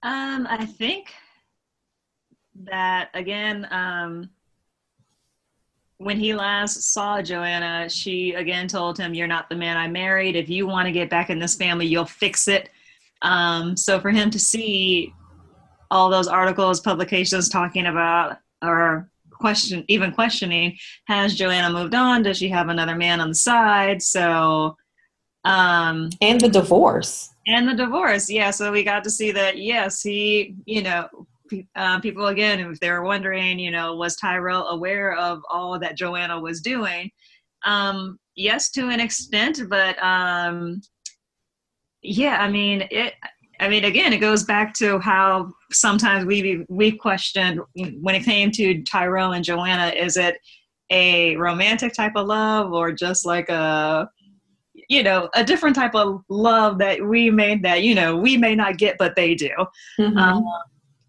Um, 0.05 0.47
I 0.51 0.67
think 0.67 1.13
that 2.67 3.09
again, 3.15 3.67
um, 3.71 4.29
when 5.97 6.19
he 6.19 6.35
last 6.35 6.93
saw 6.93 7.23
Joanna, 7.23 7.89
she 7.89 8.35
again 8.35 8.69
told 8.69 8.99
him, 8.99 9.15
You're 9.15 9.27
not 9.27 9.49
the 9.49 9.57
man 9.57 9.79
I 9.79 9.89
married. 9.89 10.37
If 10.37 10.51
you 10.51 10.67
want 10.67 10.87
to 10.87 10.93
get 10.93 11.09
back 11.09 11.31
in 11.31 11.39
this 11.39 11.57
family, 11.57 11.87
you'll 11.87 12.05
fix 12.05 12.49
it. 12.49 12.69
Um, 13.23 13.79
so 13.79 13.99
for 13.99 14.11
him 14.11 14.31
to 14.31 14.39
see 14.39 15.13
all 15.91 16.11
those 16.11 16.29
articles, 16.29 16.81
publications 16.81 17.49
talking 17.49 17.87
about 17.87 18.37
or 18.63 19.09
question, 19.33 19.85
even 19.89 20.13
questioning, 20.13 20.77
has 21.07 21.35
Joanna 21.35 21.73
moved 21.73 21.95
on? 21.95 22.23
Does 22.23 22.37
she 22.37 22.51
have 22.51 22.69
another 22.69 22.95
man 22.95 23.21
on 23.21 23.31
the 23.31 23.35
side? 23.35 24.03
So, 24.03 24.77
um, 25.45 26.11
and 26.21 26.41
the 26.41 26.49
divorce. 26.49 27.31
And 27.47 27.69
the 27.69 27.75
divorce, 27.75 28.31
yeah. 28.31 28.51
So 28.51 28.73
we 28.73 28.83
got 28.83 29.05
to 29.05 29.11
see 29.11 29.31
that, 29.33 29.59
yes, 29.59 30.03
he, 30.03 30.55
you 30.65 30.83
know, 30.83 31.09
uh, 31.77 32.01
people 32.01 32.29
again, 32.29 32.61
if 32.61 32.81
they 32.81 32.91
were 32.91 33.05
wondering, 33.05 33.59
you 33.59 33.71
know, 33.71 33.95
was 33.97 34.17
Tyrell 34.17 34.69
aware 34.69 35.15
of 35.15 35.43
all 35.51 35.79
that 35.79 35.97
Joanna 35.97 36.41
was 36.41 36.61
doing? 36.61 37.11
Um, 37.65 38.19
yes, 38.35 38.71
to 38.73 38.89
an 38.89 39.01
extent, 39.01 39.61
but 39.69 40.03
um, 40.03 40.81
yeah, 42.03 42.39
I 42.41 42.51
mean, 42.51 42.87
it. 42.91 43.15
I 43.61 43.69
mean, 43.69 43.85
again, 43.85 44.13
it 44.13 44.19
goes 44.19 44.43
back 44.43 44.75
to 44.75 44.99
how 44.99 45.53
sometimes 45.71 46.25
we 46.25 46.67
we 46.69 46.93
questioned 46.93 47.61
when 48.01 48.15
it 48.15 48.25
came 48.25 48.51
to 48.51 48.83
Tyrell 48.83 49.33
and 49.33 49.45
Joanna. 49.45 49.89
Is 49.89 50.17
it 50.17 50.39
a 50.91 51.37
romantic 51.37 51.93
type 51.93 52.13
of 52.17 52.27
love, 52.27 52.73
or 52.73 52.91
just 52.91 53.25
like 53.25 53.49
a 53.49 54.09
you 54.89 55.03
know 55.03 55.29
a 55.35 55.45
different 55.45 55.77
type 55.77 55.95
of 55.95 56.23
love 56.29 56.79
that 56.79 57.07
we 57.07 57.31
may 57.31 57.57
that 57.59 57.83
you 57.83 57.95
know 57.95 58.17
we 58.17 58.37
may 58.37 58.55
not 58.55 58.79
get, 58.79 58.99
but 58.99 59.17
they 59.17 59.35
do. 59.35 59.51
Mm-hmm. 59.99 60.17
Um, 60.17 60.45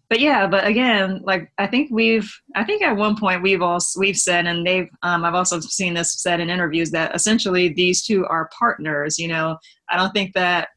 but 0.08 0.20
yeah, 0.20 0.46
but 0.46 0.66
again, 0.66 1.20
like 1.24 1.50
I 1.58 1.66
think 1.66 1.90
we've, 1.90 2.32
I 2.54 2.62
think 2.62 2.82
at 2.82 2.96
one 2.96 3.16
point 3.16 3.42
we've 3.42 3.62
also 3.62 3.98
we've 3.98 4.16
said, 4.16 4.46
and 4.46 4.64
they've, 4.64 4.88
um, 5.02 5.24
I've 5.24 5.34
also 5.34 5.58
seen 5.58 5.94
this 5.94 6.12
said 6.12 6.38
in 6.38 6.48
interviews 6.48 6.92
that 6.92 7.14
essentially 7.14 7.68
these 7.70 8.04
two 8.04 8.24
are 8.26 8.48
partners. 8.56 9.18
You 9.18 9.28
know, 9.28 9.58
I 9.90 9.96
don't 9.96 10.12
think 10.12 10.32
that 10.34 10.68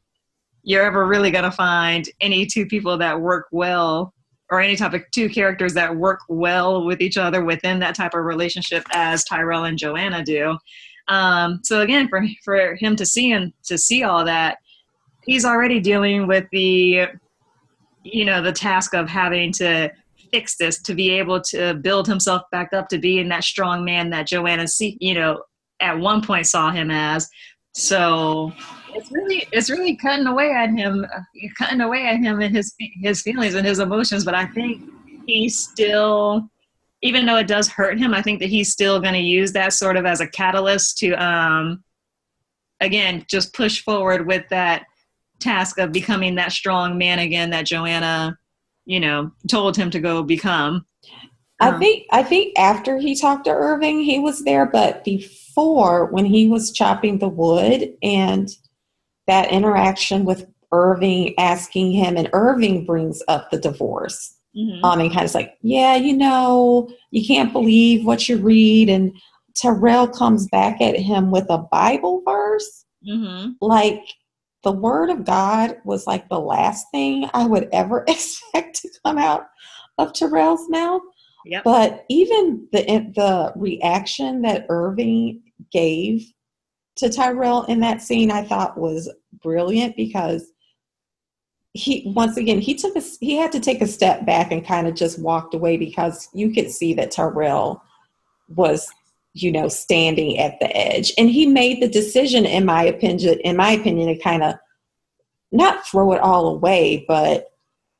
you're 0.62 0.82
ever 0.82 1.06
really 1.06 1.30
going 1.30 1.44
to 1.44 1.50
find 1.52 2.08
any 2.20 2.44
two 2.44 2.66
people 2.66 2.98
that 2.98 3.20
work 3.20 3.46
well, 3.52 4.12
or 4.50 4.60
any 4.60 4.74
type 4.74 4.94
of 4.94 5.02
two 5.12 5.28
characters 5.28 5.74
that 5.74 5.94
work 5.94 6.20
well 6.28 6.84
with 6.84 7.00
each 7.00 7.16
other 7.16 7.44
within 7.44 7.78
that 7.78 7.94
type 7.94 8.14
of 8.14 8.24
relationship 8.24 8.84
as 8.92 9.22
Tyrell 9.22 9.64
and 9.64 9.78
Joanna 9.78 10.24
do. 10.24 10.58
Um, 11.10 11.60
so 11.64 11.82
again, 11.82 12.08
for 12.08 12.24
for 12.44 12.76
him 12.76 12.96
to 12.96 13.04
see 13.04 13.32
and 13.32 13.52
to 13.64 13.76
see 13.76 14.04
all 14.04 14.24
that, 14.24 14.58
he's 15.26 15.44
already 15.44 15.80
dealing 15.80 16.26
with 16.26 16.46
the 16.52 17.08
you 18.04 18.24
know 18.24 18.40
the 18.40 18.52
task 18.52 18.94
of 18.94 19.08
having 19.08 19.52
to 19.52 19.90
fix 20.30 20.56
this 20.56 20.80
to 20.80 20.94
be 20.94 21.10
able 21.10 21.40
to 21.40 21.74
build 21.74 22.06
himself 22.06 22.42
back 22.52 22.72
up 22.72 22.88
to 22.88 22.98
being 22.98 23.28
that 23.28 23.42
strong 23.42 23.84
man 23.84 24.08
that 24.10 24.28
Joanna 24.28 24.68
see 24.68 24.96
you 25.00 25.14
know 25.14 25.42
at 25.80 25.98
one 25.98 26.22
point 26.22 26.46
saw 26.46 26.70
him 26.70 26.90
as. 26.90 27.28
So 27.72 28.52
it's 28.94 29.10
really 29.10 29.48
it's 29.52 29.68
really 29.68 29.96
cutting 29.96 30.26
away 30.26 30.52
at 30.52 30.70
him 30.70 31.04
cutting 31.58 31.80
away 31.80 32.06
at 32.06 32.20
him 32.20 32.40
and 32.40 32.54
his 32.54 32.74
his 32.78 33.22
feelings 33.22 33.54
and 33.54 33.66
his 33.66 33.78
emotions 33.78 34.24
but 34.24 34.34
I 34.34 34.46
think 34.46 34.82
he 35.26 35.48
still 35.48 36.48
even 37.02 37.26
though 37.26 37.36
it 37.36 37.46
does 37.46 37.68
hurt 37.68 37.98
him, 37.98 38.12
I 38.12 38.22
think 38.22 38.40
that 38.40 38.50
he's 38.50 38.72
still 38.72 39.00
going 39.00 39.14
to 39.14 39.20
use 39.20 39.52
that 39.52 39.72
sort 39.72 39.96
of 39.96 40.04
as 40.04 40.20
a 40.20 40.26
catalyst 40.26 40.98
to, 40.98 41.12
um, 41.12 41.82
again, 42.80 43.24
just 43.28 43.54
push 43.54 43.82
forward 43.82 44.26
with 44.26 44.48
that 44.50 44.84
task 45.38 45.78
of 45.78 45.92
becoming 45.92 46.34
that 46.34 46.52
strong 46.52 46.98
man 46.98 47.18
again 47.18 47.50
that 47.50 47.66
Joanna, 47.66 48.38
you 48.84 49.00
know, 49.00 49.32
told 49.48 49.76
him 49.76 49.90
to 49.90 50.00
go 50.00 50.22
become. 50.22 50.84
I 51.58 51.70
um, 51.70 51.78
think 51.78 52.06
I 52.10 52.22
think 52.22 52.58
after 52.58 52.98
he 52.98 53.14
talked 53.14 53.44
to 53.44 53.50
Irving, 53.50 54.00
he 54.00 54.18
was 54.18 54.44
there, 54.44 54.66
but 54.66 55.04
before 55.04 56.06
when 56.06 56.24
he 56.24 56.48
was 56.48 56.72
chopping 56.72 57.18
the 57.18 57.28
wood 57.28 57.94
and 58.02 58.48
that 59.26 59.50
interaction 59.50 60.24
with 60.24 60.46
Irving 60.72 61.34
asking 61.38 61.92
him, 61.92 62.16
and 62.16 62.30
Irving 62.32 62.84
brings 62.84 63.22
up 63.28 63.50
the 63.50 63.58
divorce. 63.58 64.36
Mm-hmm. 64.56 64.84
Um, 64.84 65.00
and 65.00 65.12
kind 65.12 65.24
of 65.24 65.34
like, 65.34 65.56
yeah, 65.62 65.94
you 65.94 66.16
know, 66.16 66.90
you 67.12 67.24
can't 67.24 67.52
believe 67.52 68.04
what 68.04 68.28
you 68.28 68.36
read. 68.36 68.88
And 68.88 69.12
Tyrell 69.54 70.08
comes 70.08 70.48
back 70.48 70.80
at 70.80 70.96
him 70.96 71.30
with 71.30 71.46
a 71.48 71.58
Bible 71.58 72.22
verse. 72.26 72.84
Mm-hmm. 73.08 73.52
Like, 73.60 74.02
the 74.62 74.72
word 74.72 75.10
of 75.10 75.24
God 75.24 75.76
was 75.84 76.06
like 76.06 76.28
the 76.28 76.40
last 76.40 76.86
thing 76.90 77.28
I 77.32 77.46
would 77.46 77.68
ever 77.72 78.04
expect 78.08 78.76
to 78.82 78.88
come 79.04 79.18
out 79.18 79.46
of 79.98 80.12
Tyrell's 80.12 80.68
mouth. 80.68 81.02
Yep. 81.46 81.64
But 81.64 82.04
even 82.10 82.68
the 82.72 82.82
the 83.14 83.52
reaction 83.56 84.42
that 84.42 84.66
Irving 84.68 85.42
gave 85.72 86.30
to 86.96 87.08
Tyrell 87.08 87.64
in 87.64 87.80
that 87.80 88.02
scene, 88.02 88.30
I 88.30 88.44
thought 88.44 88.78
was 88.78 89.10
brilliant 89.42 89.96
because 89.96 90.52
he 91.72 92.02
once 92.16 92.36
again 92.36 92.60
he 92.60 92.74
took 92.74 92.96
a 92.96 93.02
he 93.20 93.36
had 93.36 93.52
to 93.52 93.60
take 93.60 93.80
a 93.80 93.86
step 93.86 94.26
back 94.26 94.50
and 94.50 94.66
kind 94.66 94.88
of 94.88 94.94
just 94.94 95.20
walked 95.20 95.54
away 95.54 95.76
because 95.76 96.28
you 96.32 96.50
could 96.50 96.70
see 96.70 96.94
that 96.94 97.12
Tyrell 97.12 97.82
was 98.48 98.88
you 99.34 99.52
know 99.52 99.68
standing 99.68 100.38
at 100.38 100.58
the 100.58 100.76
edge. 100.76 101.12
And 101.16 101.30
he 101.30 101.46
made 101.46 101.80
the 101.80 101.88
decision 101.88 102.44
in 102.44 102.64
my 102.64 102.82
opinion 102.82 103.38
in 103.40 103.56
my 103.56 103.70
opinion 103.70 104.08
to 104.08 104.20
kind 104.20 104.42
of 104.42 104.56
not 105.52 105.86
throw 105.86 106.12
it 106.12 106.20
all 106.20 106.46
away 106.46 107.04
but 107.08 107.48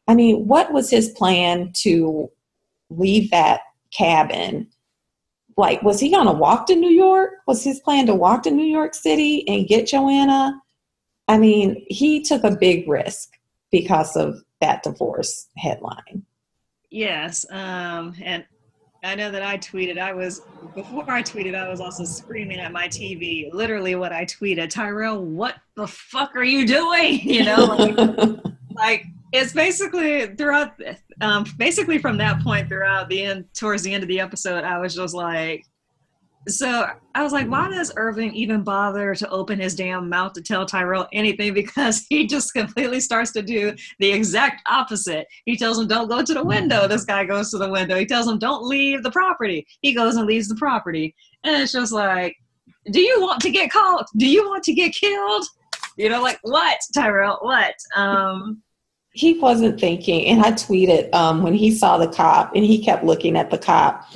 i 0.06 0.14
mean 0.14 0.46
what 0.46 0.72
was 0.72 0.88
his 0.88 1.10
plan 1.10 1.72
to 1.72 2.30
leave 2.90 3.30
that 3.30 3.62
cabin? 3.92 4.68
Like 5.56 5.82
was 5.82 6.00
he 6.00 6.10
going 6.10 6.26
to 6.26 6.32
walk 6.32 6.66
to 6.66 6.74
new 6.74 6.90
york? 6.90 7.30
Was 7.46 7.62
his 7.62 7.80
plan 7.80 8.06
to 8.06 8.14
walk 8.14 8.42
to 8.44 8.50
new 8.50 8.64
york 8.64 8.94
city 8.94 9.46
and 9.46 9.68
get 9.68 9.86
joanna? 9.86 10.60
I 11.28 11.38
mean 11.38 11.84
he 11.88 12.20
took 12.20 12.42
a 12.42 12.56
big 12.56 12.88
risk 12.88 13.36
because 13.70 14.16
of 14.16 14.42
that 14.60 14.82
divorce 14.82 15.48
headline 15.56 16.24
yes 16.90 17.46
um 17.50 18.14
and 18.22 18.44
I 19.02 19.14
know 19.14 19.30
that 19.30 19.42
I 19.42 19.56
tweeted. 19.56 19.98
I 19.98 20.12
was 20.12 20.42
before 20.74 21.10
I 21.10 21.22
tweeted. 21.22 21.54
I 21.54 21.68
was 21.68 21.80
also 21.80 22.04
screaming 22.04 22.58
at 22.58 22.70
my 22.70 22.86
TV. 22.86 23.52
Literally, 23.52 23.94
what 23.94 24.12
I 24.12 24.26
tweeted: 24.26 24.68
Tyrell, 24.68 25.24
what 25.24 25.56
the 25.74 25.86
fuck 25.86 26.36
are 26.36 26.44
you 26.44 26.66
doing? 26.66 27.20
You 27.30 27.44
know, 27.44 27.64
like, 27.64 28.44
like 28.74 29.04
it's 29.32 29.52
basically 29.52 30.34
throughout. 30.34 30.72
Um, 31.22 31.44
basically, 31.56 31.98
from 31.98 32.18
that 32.18 32.42
point 32.42 32.68
throughout 32.68 33.08
the 33.08 33.22
end, 33.22 33.44
towards 33.54 33.82
the 33.82 33.94
end 33.94 34.02
of 34.02 34.08
the 34.08 34.20
episode, 34.20 34.64
I 34.64 34.78
was 34.78 34.94
just 34.94 35.14
like, 35.14 35.64
so 36.48 36.86
I 37.14 37.22
was 37.22 37.32
like, 37.32 37.48
why 37.48 37.68
does 37.68 37.92
Irving 37.96 38.34
even 38.34 38.62
bother 38.62 39.14
to 39.14 39.28
open 39.28 39.60
his 39.60 39.74
damn 39.74 40.08
mouth 40.08 40.32
to 40.34 40.42
tell 40.42 40.64
Tyrell 40.64 41.08
anything? 41.12 41.54
Because 41.60 42.06
he 42.08 42.26
just 42.26 42.54
completely 42.54 43.00
starts 43.00 43.32
to 43.32 43.42
do 43.42 43.74
the 43.98 44.10
exact 44.10 44.62
opposite. 44.68 45.26
He 45.44 45.56
tells 45.56 45.78
him, 45.78 45.88
don't 45.88 46.08
go 46.08 46.22
to 46.22 46.34
the 46.34 46.44
window. 46.44 46.88
This 46.88 47.04
guy 47.04 47.24
goes 47.24 47.50
to 47.50 47.58
the 47.58 47.68
window. 47.68 47.98
He 47.98 48.06
tells 48.06 48.26
him, 48.26 48.38
don't 48.38 48.66
leave 48.66 49.02
the 49.02 49.10
property. 49.10 49.66
He 49.82 49.94
goes 49.94 50.16
and 50.16 50.26
leaves 50.26 50.48
the 50.48 50.54
property. 50.54 51.14
And 51.44 51.62
it's 51.62 51.72
just 51.72 51.92
like, 51.92 52.36
do 52.90 53.00
you 53.00 53.20
want 53.20 53.42
to 53.42 53.50
get 53.50 53.70
caught? 53.70 54.06
Do 54.16 54.26
you 54.26 54.48
want 54.48 54.64
to 54.64 54.72
get 54.72 54.94
killed? 54.94 55.46
You 55.96 56.08
know, 56.08 56.22
like, 56.22 56.38
what, 56.42 56.78
Tyrell? 56.94 57.38
What? 57.42 57.74
Um, 57.94 58.62
he 59.12 59.38
wasn't 59.38 59.78
thinking. 59.78 60.26
And 60.26 60.42
I 60.42 60.52
tweeted 60.52 61.12
um, 61.14 61.42
when 61.42 61.54
he 61.54 61.70
saw 61.70 61.98
the 61.98 62.08
cop 62.08 62.54
and 62.54 62.64
he 62.64 62.82
kept 62.82 63.04
looking 63.04 63.36
at 63.36 63.50
the 63.50 63.58
cop. 63.58 64.08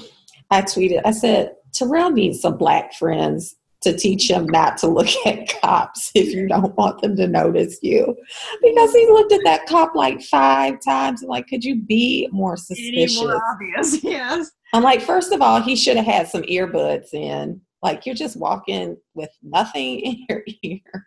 I 0.51 0.63
tweeted, 0.63 1.03
I 1.05 1.11
said, 1.11 1.57
Tyrell 1.77 2.11
needs 2.11 2.41
some 2.41 2.57
black 2.57 2.95
friends 2.95 3.57
to 3.85 3.97
teach 3.97 4.31
him 4.31 4.47
not 4.47 4.79
to 4.79 4.89
look 4.89 5.09
at 5.27 5.49
cops 5.61 6.11
if 6.15 6.35
you 6.35 6.49
don't 6.49 6.77
want 6.77 7.01
them 7.01 7.17
to 7.17 7.29
notice 7.29 7.79
you. 7.83 8.17
Because 8.63 8.93
he 8.93 9.07
looked 9.07 9.33
at 9.33 9.45
that 9.45 9.67
cop 9.67 9.95
like 9.95 10.23
five 10.23 10.79
times 10.85 11.23
and 11.23 11.29
like, 11.29 11.47
could 11.47 11.65
you 11.65 11.77
be 11.83 12.29
more 12.33 12.57
suspicious? 12.57 13.21
more 13.21 13.41
obvious, 13.53 14.03
yes. 14.05 14.51
I'm 14.73 14.83
like, 14.83 15.01
first 15.01 15.33
of 15.33 15.41
all, 15.41 15.61
he 15.61 15.77
should 15.77 15.97
have 15.97 16.07
had 16.07 16.29
some 16.29 16.43
earbuds 16.43 17.15
in. 17.15 17.61
Like 17.83 18.07
you're 18.07 18.15
just 18.15 18.37
walking 18.37 18.97
with 19.15 19.31
nothing 19.43 20.01
in 20.01 20.27
your 20.29 20.43
ear 20.63 21.07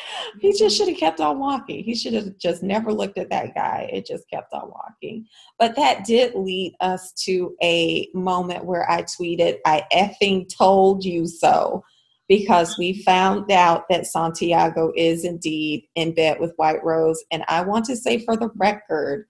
he 0.40 0.52
just 0.52 0.62
mm-hmm. 0.62 0.68
should 0.68 0.88
have 0.88 0.98
kept 0.98 1.20
on 1.20 1.38
walking. 1.38 1.82
He 1.84 1.94
should 1.94 2.14
have 2.14 2.38
just 2.38 2.62
never 2.62 2.92
looked 2.92 3.18
at 3.18 3.30
that 3.30 3.54
guy. 3.54 3.88
It 3.92 4.06
just 4.06 4.28
kept 4.30 4.52
on 4.52 4.70
walking. 4.70 5.26
But 5.58 5.76
that 5.76 6.04
did 6.04 6.34
lead 6.34 6.74
us 6.80 7.12
to 7.24 7.54
a 7.62 8.08
moment 8.14 8.64
where 8.64 8.88
I 8.90 9.02
tweeted, 9.02 9.58
I 9.66 9.84
effing 9.92 10.48
told 10.54 11.04
you 11.04 11.26
so, 11.26 11.84
because 12.28 12.76
we 12.76 13.02
found 13.02 13.50
out 13.50 13.88
that 13.88 14.06
Santiago 14.06 14.92
is 14.96 15.24
indeed 15.24 15.84
in 15.94 16.14
bed 16.14 16.38
with 16.40 16.52
White 16.56 16.84
Rose. 16.84 17.22
And 17.30 17.44
I 17.48 17.62
want 17.62 17.86
to 17.86 17.96
say 17.96 18.24
for 18.24 18.36
the 18.36 18.50
record, 18.56 19.26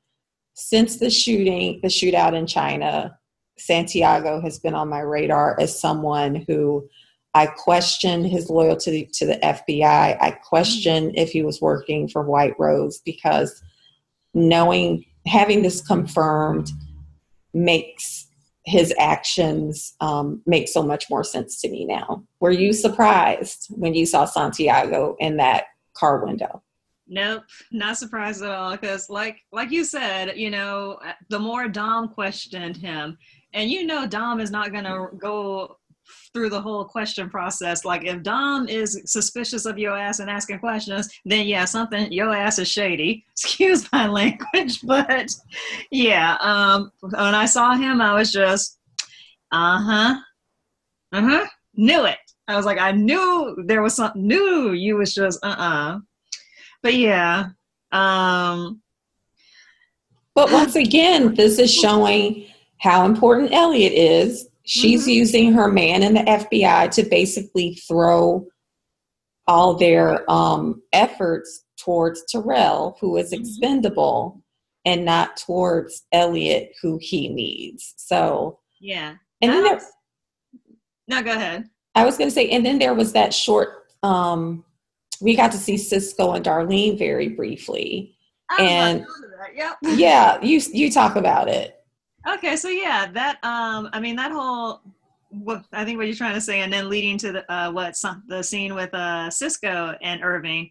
since 0.55 0.97
the 0.97 1.09
shooting, 1.09 1.79
the 1.83 1.89
shootout 1.89 2.35
in 2.35 2.47
China, 2.47 3.17
Santiago 3.59 4.41
has 4.41 4.59
been 4.59 4.75
on 4.75 4.89
my 4.89 5.01
radar 5.01 5.59
as 5.61 5.79
someone 5.79 6.45
who 6.49 6.89
I 7.39 7.47
question 7.47 8.25
his 8.25 8.51
loyalty 8.51 9.09
to 9.13 9.25
the 9.25 9.37
FBI. 9.37 10.19
I 10.21 10.31
question 10.43 11.13
if 11.15 11.31
he 11.31 11.45
was 11.45 11.61
working 11.61 12.09
for 12.09 12.25
White 12.25 12.59
Rose 12.59 12.99
because 13.05 13.63
knowing, 14.35 15.05
having 15.25 15.63
this 15.63 15.81
confirmed 15.81 16.69
makes 17.55 18.27
his 18.65 18.93
actions 18.99 19.95
um, 20.01 20.43
make 20.47 20.67
so 20.67 20.83
much 20.83 21.09
more 21.11 21.23
sense 21.23 21.61
to 21.61 21.71
me 21.71 21.85
now. 21.85 22.25
Were 22.41 22.51
you 22.51 22.73
surprised 22.73 23.69
when 23.71 23.95
you 23.95 24.05
saw 24.05 24.25
Santiago 24.25 25.15
in 25.21 25.37
that 25.37 25.67
car 25.95 26.25
window? 26.25 26.65
Nope, 27.07 27.45
not 27.71 27.99
surprised 27.99 28.43
at 28.43 28.51
all. 28.51 28.73
Because, 28.73 29.09
like, 29.09 29.39
like 29.53 29.71
you 29.71 29.85
said, 29.85 30.37
you 30.37 30.51
know, 30.51 30.99
the 31.29 31.39
more 31.39 31.69
Dom 31.69 32.09
questioned 32.09 32.77
him, 32.77 33.17
and 33.53 33.71
you 33.71 33.87
know, 33.87 34.09
Dom 34.09 34.41
is 34.41 34.51
not 34.51 34.73
going 34.73 34.85
to 34.85 35.07
go 35.17 35.79
through 36.33 36.51
the 36.51 36.61
whole 36.61 36.85
question 36.85 37.29
process. 37.29 37.85
Like 37.85 38.05
if 38.05 38.23
Dom 38.23 38.69
is 38.69 39.01
suspicious 39.07 39.67
of 39.67 39.79
your 39.79 39.97
ass 39.97 40.21
and 40.21 40.31
asking 40.31 40.59
questions, 40.59 41.09
then 41.25 41.47
yeah, 41.47 41.65
something 41.65 42.13
your 42.13 42.35
ass 42.35 42.59
is 42.59 42.69
shady. 42.69 43.25
Excuse 43.33 43.91
my 43.93 44.07
language, 44.07 44.81
but 44.85 45.31
yeah. 45.91 46.37
Um, 46.41 46.93
when 47.01 47.15
I 47.17 47.47
saw 47.47 47.75
him, 47.75 48.01
I 48.01 48.15
was 48.15 48.33
just, 48.33 48.79
uh 49.53 49.79
huh, 49.81 50.21
uh 51.13 51.23
huh, 51.23 51.47
knew 51.75 52.05
it. 52.05 52.19
I 52.47 52.57
was 52.57 52.67
like, 52.67 52.79
I 52.79 52.93
knew 52.93 53.63
there 53.67 53.83
was 53.83 53.95
something 53.95 54.27
new. 54.27 54.73
You 54.73 54.97
was 54.97 55.15
just 55.15 55.45
uh 55.45 55.49
uh-uh. 55.49 55.97
uh. 55.97 55.99
But 56.83 56.95
yeah. 56.95 57.47
Um, 57.93 58.83
but 60.35 60.53
once 60.53 60.77
again, 60.77 61.35
this 61.35 61.59
is 61.59 61.73
showing 61.73 62.47
how 62.79 63.05
important 63.05 63.53
Elliot 63.53 63.93
is 63.93 64.48
She's 64.69 65.03
mm-hmm. 65.03 65.11
using 65.11 65.53
her 65.55 65.73
man 65.73 66.03
in 66.03 66.13
the 66.13 66.21
FBI 66.21 66.91
to 66.91 67.03
basically 67.05 67.77
throw 67.89 68.47
all 69.47 69.75
their 69.75 70.31
um, 70.31 70.83
efforts 70.93 71.65
towards 71.81 72.23
Tyrell, 72.31 72.99
who 73.01 73.17
is 73.17 73.33
mm-hmm. 73.33 73.41
expendable, 73.41 74.43
and 74.85 75.07
not 75.07 75.39
towards 75.39 76.05
Elliot, 76.13 76.73
who 76.83 76.99
he 77.01 77.31
needs. 77.31 77.95
So 77.97 78.59
yeah, 78.79 79.15
and 79.41 79.53
then 79.53 79.65
there. 79.65 79.81
No, 81.09 81.23
go 81.23 81.33
ahead. 81.33 81.71
I 81.95 82.05
was 82.05 82.19
going 82.19 82.29
to 82.29 82.35
say, 82.35 82.51
and 82.51 82.65
then 82.65 82.79
there 82.79 82.93
was 82.93 83.15
that 83.15 83.33
short. 83.33 83.87
Um, 84.03 84.67
we 85.23 85.35
got 85.35 85.51
to 85.53 85.59
see 85.59 85.79
Cisco 85.79 86.33
and 86.33 86.45
Darlene 86.45 86.99
very 86.99 87.31
briefly, 87.31 88.19
and 88.59 89.07
yep. 89.55 89.79
yeah, 89.83 90.39
you 90.43 90.61
you 90.75 90.93
talk 90.93 91.17
about 91.17 91.49
it. 91.49 91.78
Okay, 92.27 92.57
so 92.57 92.69
yeah, 92.69 93.11
that 93.13 93.39
um, 93.45 93.91
I 93.93 94.01
mean 94.01 94.17
that 94.17 94.33
whole 94.33 94.81
what 95.31 95.65
I 95.73 95.85
think 95.85 95.99
what 95.99 96.07
you're 96.07 96.17
trying 96.17 96.35
to 96.35 96.41
say, 96.41 96.61
and 96.61 96.73
then 96.73 96.89
leading 96.89 97.19
to 97.19 97.33
the 97.33 97.53
uh, 97.53 97.71
what 97.71 97.97
some, 97.97 98.23
the 98.29 98.43
scene 98.43 98.75
with 98.75 98.93
uh, 98.95 99.31
Cisco 99.31 99.95
and 100.03 100.23
Irving. 100.23 100.71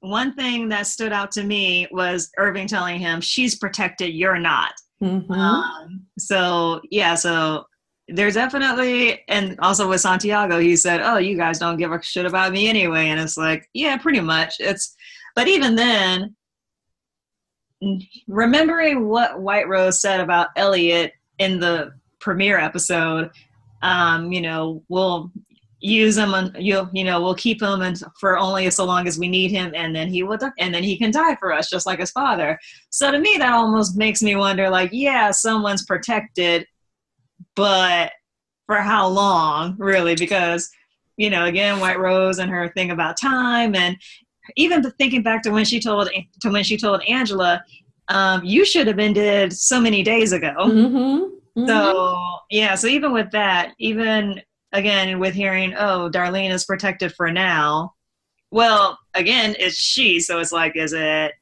One 0.00 0.34
thing 0.34 0.68
that 0.68 0.86
stood 0.86 1.12
out 1.12 1.32
to 1.32 1.44
me 1.44 1.88
was 1.90 2.30
Irving 2.38 2.66
telling 2.66 2.98
him, 2.98 3.20
"She's 3.20 3.56
protected, 3.56 4.14
you're 4.14 4.38
not." 4.38 4.72
Mm-hmm. 5.02 5.32
Um, 5.32 6.06
so 6.18 6.80
yeah, 6.90 7.14
so 7.14 7.66
there's 8.08 8.34
definitely, 8.34 9.22
and 9.28 9.58
also 9.60 9.88
with 9.88 10.00
Santiago, 10.00 10.58
he 10.58 10.76
said, 10.76 11.00
"Oh, 11.02 11.18
you 11.18 11.36
guys 11.36 11.58
don't 11.58 11.76
give 11.76 11.92
a 11.92 12.02
shit 12.02 12.26
about 12.26 12.52
me 12.52 12.68
anyway," 12.68 13.08
and 13.08 13.20
it's 13.20 13.36
like, 13.36 13.68
yeah, 13.74 13.96
pretty 13.96 14.20
much. 14.20 14.54
It's, 14.58 14.94
but 15.34 15.46
even 15.48 15.74
then, 15.74 16.34
remembering 18.26 19.08
what 19.08 19.40
White 19.40 19.68
Rose 19.68 20.00
said 20.00 20.20
about 20.20 20.48
Elliot 20.56 21.12
in 21.38 21.60
the 21.60 21.92
premiere 22.20 22.58
episode, 22.58 23.30
um, 23.82 24.32
you 24.32 24.40
know, 24.40 24.82
we'll 24.88 25.30
use 25.80 26.18
him 26.18 26.34
and 26.34 26.56
you'll 26.58 26.88
you 26.92 27.04
know 27.04 27.22
we'll 27.22 27.34
keep 27.34 27.62
him 27.62 27.82
and 27.82 28.02
for 28.18 28.36
only 28.36 28.68
so 28.68 28.84
long 28.84 29.06
as 29.06 29.16
we 29.16 29.28
need 29.28 29.50
him 29.50 29.72
and 29.76 29.94
then 29.94 30.08
he 30.08 30.24
will 30.24 30.36
and 30.58 30.74
then 30.74 30.82
he 30.82 30.98
can 30.98 31.12
die 31.12 31.36
for 31.36 31.52
us 31.52 31.70
just 31.70 31.86
like 31.86 32.00
his 32.00 32.10
father. 32.10 32.58
So 32.90 33.12
to 33.12 33.18
me 33.18 33.36
that 33.38 33.52
almost 33.52 33.96
makes 33.96 34.22
me 34.22 34.34
wonder 34.34 34.68
like 34.68 34.90
yeah 34.92 35.30
someone's 35.30 35.84
protected 35.84 36.66
but 37.54 38.12
for 38.66 38.76
how 38.76 39.08
long 39.08 39.76
really? 39.78 40.16
Because 40.16 40.68
you 41.16 41.30
know 41.30 41.44
again 41.44 41.80
white 41.80 41.98
rose 41.98 42.38
and 42.38 42.50
her 42.50 42.68
thing 42.70 42.90
about 42.90 43.20
time 43.20 43.74
and 43.74 43.96
even 44.56 44.82
thinking 44.98 45.22
back 45.22 45.42
to 45.42 45.50
when 45.50 45.64
she 45.64 45.80
told 45.80 46.08
to 46.40 46.50
when 46.50 46.64
she 46.64 46.76
told 46.76 47.02
angela 47.08 47.62
um, 48.08 48.42
you 48.42 48.64
should 48.64 48.86
have 48.86 48.96
been 48.96 49.12
dead 49.12 49.52
so 49.52 49.80
many 49.80 50.02
days 50.02 50.32
ago 50.32 50.54
Mm-hmm. 50.58 51.38
Mm-hmm. 51.58 51.66
so 51.66 52.38
yeah, 52.50 52.74
so 52.74 52.86
even 52.86 53.12
with 53.12 53.30
that, 53.32 53.74
even 53.78 54.40
again 54.72 55.18
with 55.18 55.34
hearing, 55.34 55.74
oh, 55.74 56.10
Darlene 56.12 56.50
is 56.50 56.64
protected 56.64 57.12
for 57.12 57.30
now. 57.30 57.94
Well, 58.50 58.98
again, 59.14 59.54
it's 59.58 59.76
she, 59.76 60.20
so 60.20 60.38
it's 60.38 60.52
like, 60.52 60.76
is 60.76 60.92
it 60.94 61.32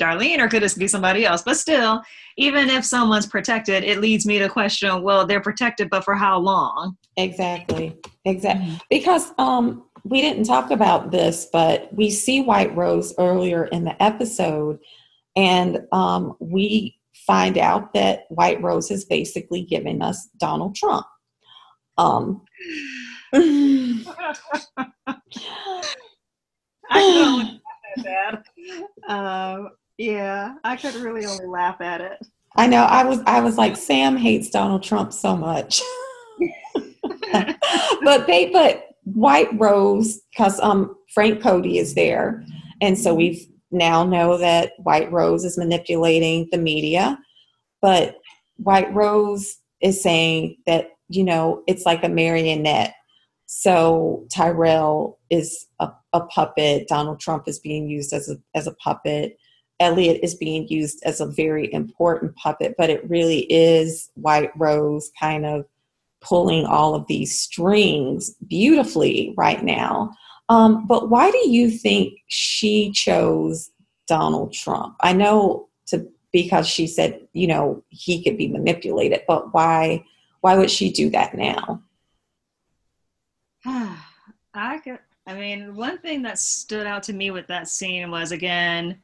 Darlene 0.00 0.38
or 0.38 0.48
could 0.48 0.62
it 0.62 0.74
be 0.76 0.88
somebody 0.88 1.24
else? 1.24 1.42
But 1.42 1.56
still, 1.56 2.02
even 2.36 2.68
if 2.68 2.84
someone's 2.84 3.26
protected, 3.26 3.84
it 3.84 4.00
leads 4.00 4.26
me 4.26 4.38
to 4.40 4.48
question, 4.48 5.02
well, 5.02 5.26
they're 5.26 5.40
protected, 5.40 5.90
but 5.90 6.04
for 6.04 6.14
how 6.14 6.38
long? 6.38 6.96
Exactly. 7.16 7.96
Exactly. 8.24 8.80
Because 8.90 9.32
um 9.38 9.84
we 10.04 10.20
didn't 10.20 10.44
talk 10.44 10.70
about 10.70 11.10
this, 11.10 11.48
but 11.52 11.92
we 11.92 12.10
see 12.10 12.42
White 12.42 12.74
Rose 12.76 13.14
earlier 13.18 13.64
in 13.64 13.84
the 13.84 14.00
episode 14.02 14.78
and 15.36 15.80
um 15.92 16.36
we 16.38 16.98
find 17.26 17.56
out 17.58 17.92
that 17.94 18.24
White 18.28 18.62
Rose 18.62 18.88
has 18.90 19.04
basically 19.04 19.62
given 19.62 20.02
us 20.02 20.28
Donald 20.36 20.76
Trump. 20.76 21.06
Um 21.96 22.42
I 26.90 27.00
could 27.00 27.26
only 27.26 27.60
laugh 27.62 27.62
at 27.96 28.04
that. 28.04 28.44
Um, 29.08 29.70
yeah, 29.98 30.54
I 30.64 30.76
could 30.76 30.94
really 30.96 31.26
only 31.26 31.46
laugh 31.46 31.80
at 31.80 32.00
it. 32.00 32.26
I 32.56 32.66
know 32.66 32.84
I 32.84 33.04
was 33.04 33.20
I 33.26 33.40
was 33.40 33.58
like 33.58 33.76
Sam 33.76 34.16
hates 34.16 34.50
Donald 34.50 34.82
Trump 34.82 35.12
so 35.12 35.36
much. 35.36 35.82
but 37.32 38.26
they 38.26 38.50
but 38.52 38.93
White 39.04 39.48
Rose 39.58 40.20
because 40.30 40.58
um 40.60 40.96
Frank 41.12 41.42
Cody 41.42 41.78
is 41.78 41.94
there. 41.94 42.44
And 42.80 42.98
so 42.98 43.14
we've 43.14 43.46
now 43.70 44.04
know 44.04 44.36
that 44.38 44.72
White 44.78 45.10
Rose 45.12 45.44
is 45.44 45.58
manipulating 45.58 46.48
the 46.50 46.58
media. 46.58 47.18
But 47.80 48.18
White 48.56 48.92
Rose 48.94 49.56
is 49.80 50.02
saying 50.02 50.56
that 50.66 50.90
you 51.08 51.24
know 51.24 51.62
it's 51.66 51.86
like 51.86 52.02
a 52.04 52.08
marionette. 52.08 52.94
So 53.46 54.26
Tyrell 54.32 55.18
is 55.30 55.66
a, 55.80 55.90
a 56.12 56.20
puppet. 56.22 56.88
Donald 56.88 57.20
Trump 57.20 57.46
is 57.46 57.58
being 57.58 57.88
used 57.88 58.12
as 58.12 58.28
a 58.28 58.36
as 58.54 58.66
a 58.66 58.74
puppet. 58.74 59.36
Elliot 59.80 60.20
is 60.22 60.34
being 60.34 60.68
used 60.68 61.02
as 61.04 61.20
a 61.20 61.26
very 61.26 61.72
important 61.72 62.34
puppet, 62.36 62.74
but 62.78 62.90
it 62.90 63.08
really 63.10 63.40
is 63.52 64.08
White 64.14 64.50
Rose 64.56 65.10
kind 65.18 65.44
of 65.44 65.66
pulling 66.24 66.64
all 66.64 66.94
of 66.94 67.06
these 67.06 67.38
strings 67.38 68.34
beautifully 68.48 69.34
right 69.36 69.62
now. 69.62 70.10
Um, 70.48 70.86
but 70.86 71.10
why 71.10 71.30
do 71.30 71.48
you 71.48 71.70
think 71.70 72.14
she 72.26 72.90
chose 72.92 73.70
Donald 74.06 74.52
Trump? 74.52 74.96
I 75.00 75.12
know 75.12 75.68
to 75.86 76.08
because 76.32 76.66
she 76.66 76.86
said 76.86 77.20
you 77.32 77.46
know 77.46 77.84
he 77.88 78.22
could 78.22 78.36
be 78.36 78.48
manipulated, 78.48 79.22
but 79.28 79.54
why 79.54 80.04
why 80.40 80.56
would 80.56 80.70
she 80.70 80.90
do 80.90 81.10
that 81.10 81.34
now? 81.34 81.82
I 83.64 84.78
could. 84.82 84.98
I 85.26 85.34
mean, 85.34 85.74
one 85.74 85.98
thing 85.98 86.20
that 86.22 86.38
stood 86.38 86.86
out 86.86 87.02
to 87.04 87.14
me 87.14 87.30
with 87.30 87.46
that 87.46 87.66
scene 87.68 88.10
was 88.10 88.30
again 88.30 89.00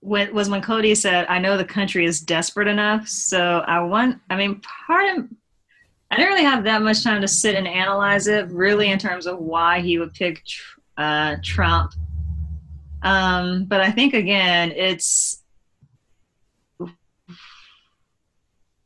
was 0.00 0.48
when 0.48 0.62
Cody 0.62 0.94
said, 0.94 1.26
"I 1.28 1.38
know 1.38 1.56
the 1.56 1.64
country 1.64 2.06
is 2.06 2.20
desperate 2.20 2.68
enough." 2.68 3.08
So 3.08 3.62
I 3.66 3.80
want. 3.80 4.20
I 4.30 4.36
mean, 4.36 4.62
part 4.86 5.18
of 5.18 5.28
I 6.14 6.16
didn't 6.16 6.32
really 6.32 6.44
have 6.44 6.62
that 6.62 6.80
much 6.80 7.02
time 7.02 7.20
to 7.22 7.26
sit 7.28 7.56
and 7.56 7.66
analyze 7.66 8.28
it, 8.28 8.46
really, 8.46 8.92
in 8.92 9.00
terms 9.00 9.26
of 9.26 9.40
why 9.40 9.80
he 9.80 9.98
would 9.98 10.14
pick 10.14 10.40
uh, 10.96 11.38
Trump. 11.42 11.92
Um, 13.02 13.64
but 13.64 13.80
I 13.80 13.90
think 13.90 14.14
again, 14.14 14.70
it's. 14.76 15.42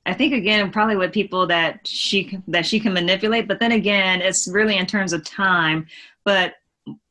I 0.06 0.14
think 0.14 0.32
again, 0.32 0.70
probably 0.70 0.96
with 0.96 1.12
people 1.12 1.46
that 1.48 1.86
she 1.86 2.38
that 2.48 2.64
she 2.64 2.80
can 2.80 2.94
manipulate, 2.94 3.46
but 3.46 3.60
then 3.60 3.72
again, 3.72 4.22
it's 4.22 4.48
really 4.48 4.78
in 4.78 4.86
terms 4.86 5.12
of 5.12 5.22
time, 5.22 5.86
but 6.24 6.54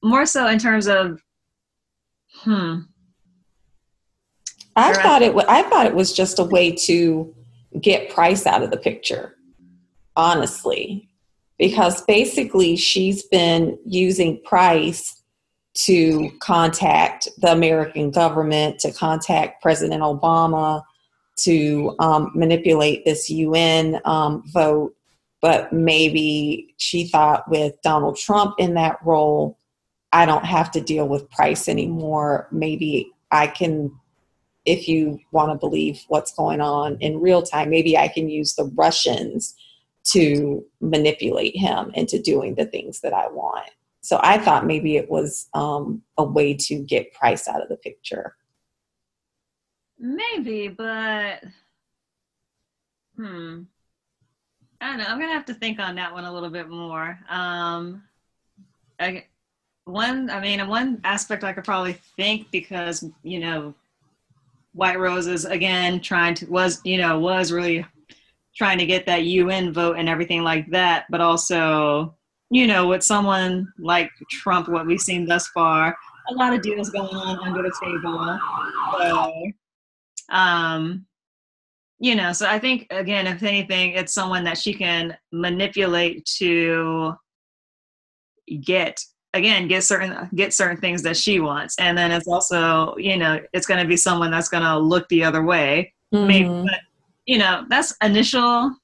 more 0.04 0.26
so 0.26 0.48
in 0.48 0.58
terms 0.58 0.88
of, 0.88 1.22
hmm, 2.38 2.80
I 4.76 4.94
thought 4.94 5.22
it. 5.22 5.36
I 5.48 5.62
thought 5.62 5.86
it 5.86 5.94
was 5.94 6.12
just 6.12 6.40
a 6.40 6.44
way 6.44 6.72
to 6.72 7.36
get 7.80 8.10
Price 8.10 8.48
out 8.48 8.64
of 8.64 8.72
the 8.72 8.78
picture, 8.78 9.37
honestly, 10.18 11.08
because 11.58 12.02
basically 12.02 12.76
she's 12.76 13.24
been 13.24 13.80
using 13.86 14.42
Price 14.44 15.24
to 15.86 16.32
contact 16.42 17.28
the 17.38 17.52
American 17.52 18.10
government, 18.10 18.80
to 18.80 18.92
contact 18.92 19.62
President 19.62 20.02
Obama, 20.02 20.84
to 21.38 21.96
um, 22.00 22.32
manipulate 22.34 23.06
this 23.06 23.30
UN 23.30 24.02
um, 24.06 24.44
vote. 24.48 24.96
But 25.40 25.72
maybe 25.72 26.74
she 26.78 27.08
thought 27.08 27.50
with 27.50 27.76
Donald 27.84 28.18
Trump 28.18 28.56
in 28.58 28.74
that 28.74 28.98
role, 29.06 29.60
I 30.12 30.26
don't 30.26 30.46
have 30.46 30.72
to 30.72 30.82
deal 30.82 31.08
with 31.08 31.30
Price 31.30 31.70
anymore. 31.70 32.48
Maybe 32.52 33.12
I 33.32 33.48
can 33.48 33.92
if 34.66 34.86
you 34.88 35.18
want 35.32 35.50
to 35.50 35.58
believe 35.58 36.04
what's 36.10 36.34
going 36.34 36.60
on 36.60 36.98
in 37.00 37.22
real 37.22 37.42
time, 37.42 37.70
maybe 37.70 37.98
I 37.98 38.10
can 38.10 38.28
use 38.28 38.56
the 38.56 38.70
Russians 38.76 39.56
to 40.12 40.64
manipulate 40.80 41.56
him 41.56 41.92
into 41.94 42.22
doing 42.22 42.56
the 42.56 42.66
things 42.66 43.02
that 43.02 43.14
I 43.14 43.28
want. 43.28 43.70
So 44.02 44.20
I 44.24 44.38
thought 44.38 44.66
maybe 44.66 44.96
it 44.96 45.10
was 45.10 45.50
um, 45.54 46.02
a 46.18 46.24
way 46.24 46.54
to 46.54 46.76
get 46.76 47.14
Price 47.14 47.48
out 47.48 47.62
of 47.62 47.70
the 47.70 47.76
picture. 47.78 48.36
Maybe, 50.00 50.70
but 50.70 51.44
hmm. 53.16 53.64
I 54.80 54.88
don't 54.88 54.98
know. 55.00 55.06
I'm 55.08 55.20
gonna 55.20 55.34
have 55.34 55.46
to 55.46 55.56
think 55.56 55.80
on 55.80 55.96
that 55.96 56.14
one 56.14 56.24
a 56.24 56.34
little 56.34 56.52
bit 56.52 56.70
more. 56.70 57.20
Um, 57.30 58.04
I, 59.00 59.26
one, 59.86 60.30
I 60.30 60.40
mean, 60.40 60.66
one 60.68 61.02
aspect 61.04 61.44
I 61.44 61.52
could 61.52 61.64
probably 61.64 61.94
think 62.16 62.52
because 62.52 63.04
you 63.24 63.40
know, 63.40 63.74
White 64.74 65.00
Roses 65.00 65.46
again 65.46 66.00
trying 66.00 66.36
to 66.36 66.46
was 66.46 66.80
you 66.84 66.98
know 66.98 67.20
was 67.20 67.52
really 67.52 67.86
trying 68.58 68.78
to 68.80 68.86
get 68.86 69.06
that 69.06 69.24
UN 69.24 69.72
vote 69.72 69.98
and 69.98 70.10
everything 70.10 70.44
like 70.44 70.70
that, 70.72 71.06
but 71.10 71.22
also 71.22 72.16
you 72.50 72.66
know 72.68 72.88
with 72.88 73.04
someone 73.04 73.72
like 73.78 74.10
Trump, 74.32 74.68
what 74.70 74.86
we've 74.88 75.00
seen 75.00 75.26
thus 75.26 75.48
far, 75.50 75.96
a 76.30 76.34
lot 76.34 76.54
of 76.54 76.62
deals 76.62 76.90
going 76.90 77.14
on 77.16 77.40
under 77.48 77.62
the 77.62 77.74
table. 77.82 78.40
So, 79.00 80.36
um 80.36 81.06
you 82.00 82.14
know 82.14 82.32
so 82.34 82.46
i 82.48 82.60
think 82.60 82.86
again 82.92 83.26
if 83.26 83.42
anything 83.42 83.92
it's 83.94 84.14
someone 84.14 84.44
that 84.44 84.58
she 84.58 84.72
can 84.74 85.18
manipulate 85.32 86.24
to 86.26 87.14
get 88.64 89.02
again 89.34 89.68
get 89.68 89.84
certain 89.84 90.30
get 90.36 90.54
certain 90.54 90.78
things 90.78 91.02
that 91.02 91.18
she 91.18 91.40
wants 91.40 91.76
and 91.80 91.98
then 91.98 92.12
it's 92.12 92.28
also 92.28 92.96
you 92.98 93.18
know 93.18 93.40
it's 93.54 93.66
going 93.66 93.82
to 93.82 93.88
be 93.88 93.98
someone 93.98 94.30
that's 94.30 94.50
going 94.50 94.64
to 94.64 94.78
look 94.78 95.08
the 95.10 95.24
other 95.24 95.44
way 95.44 95.92
maybe 96.12 96.48
Mhm. 96.50 96.66
but 96.66 96.80
you 97.28 97.38
know 97.38 97.64
that's 97.70 97.96
initial 98.02 98.76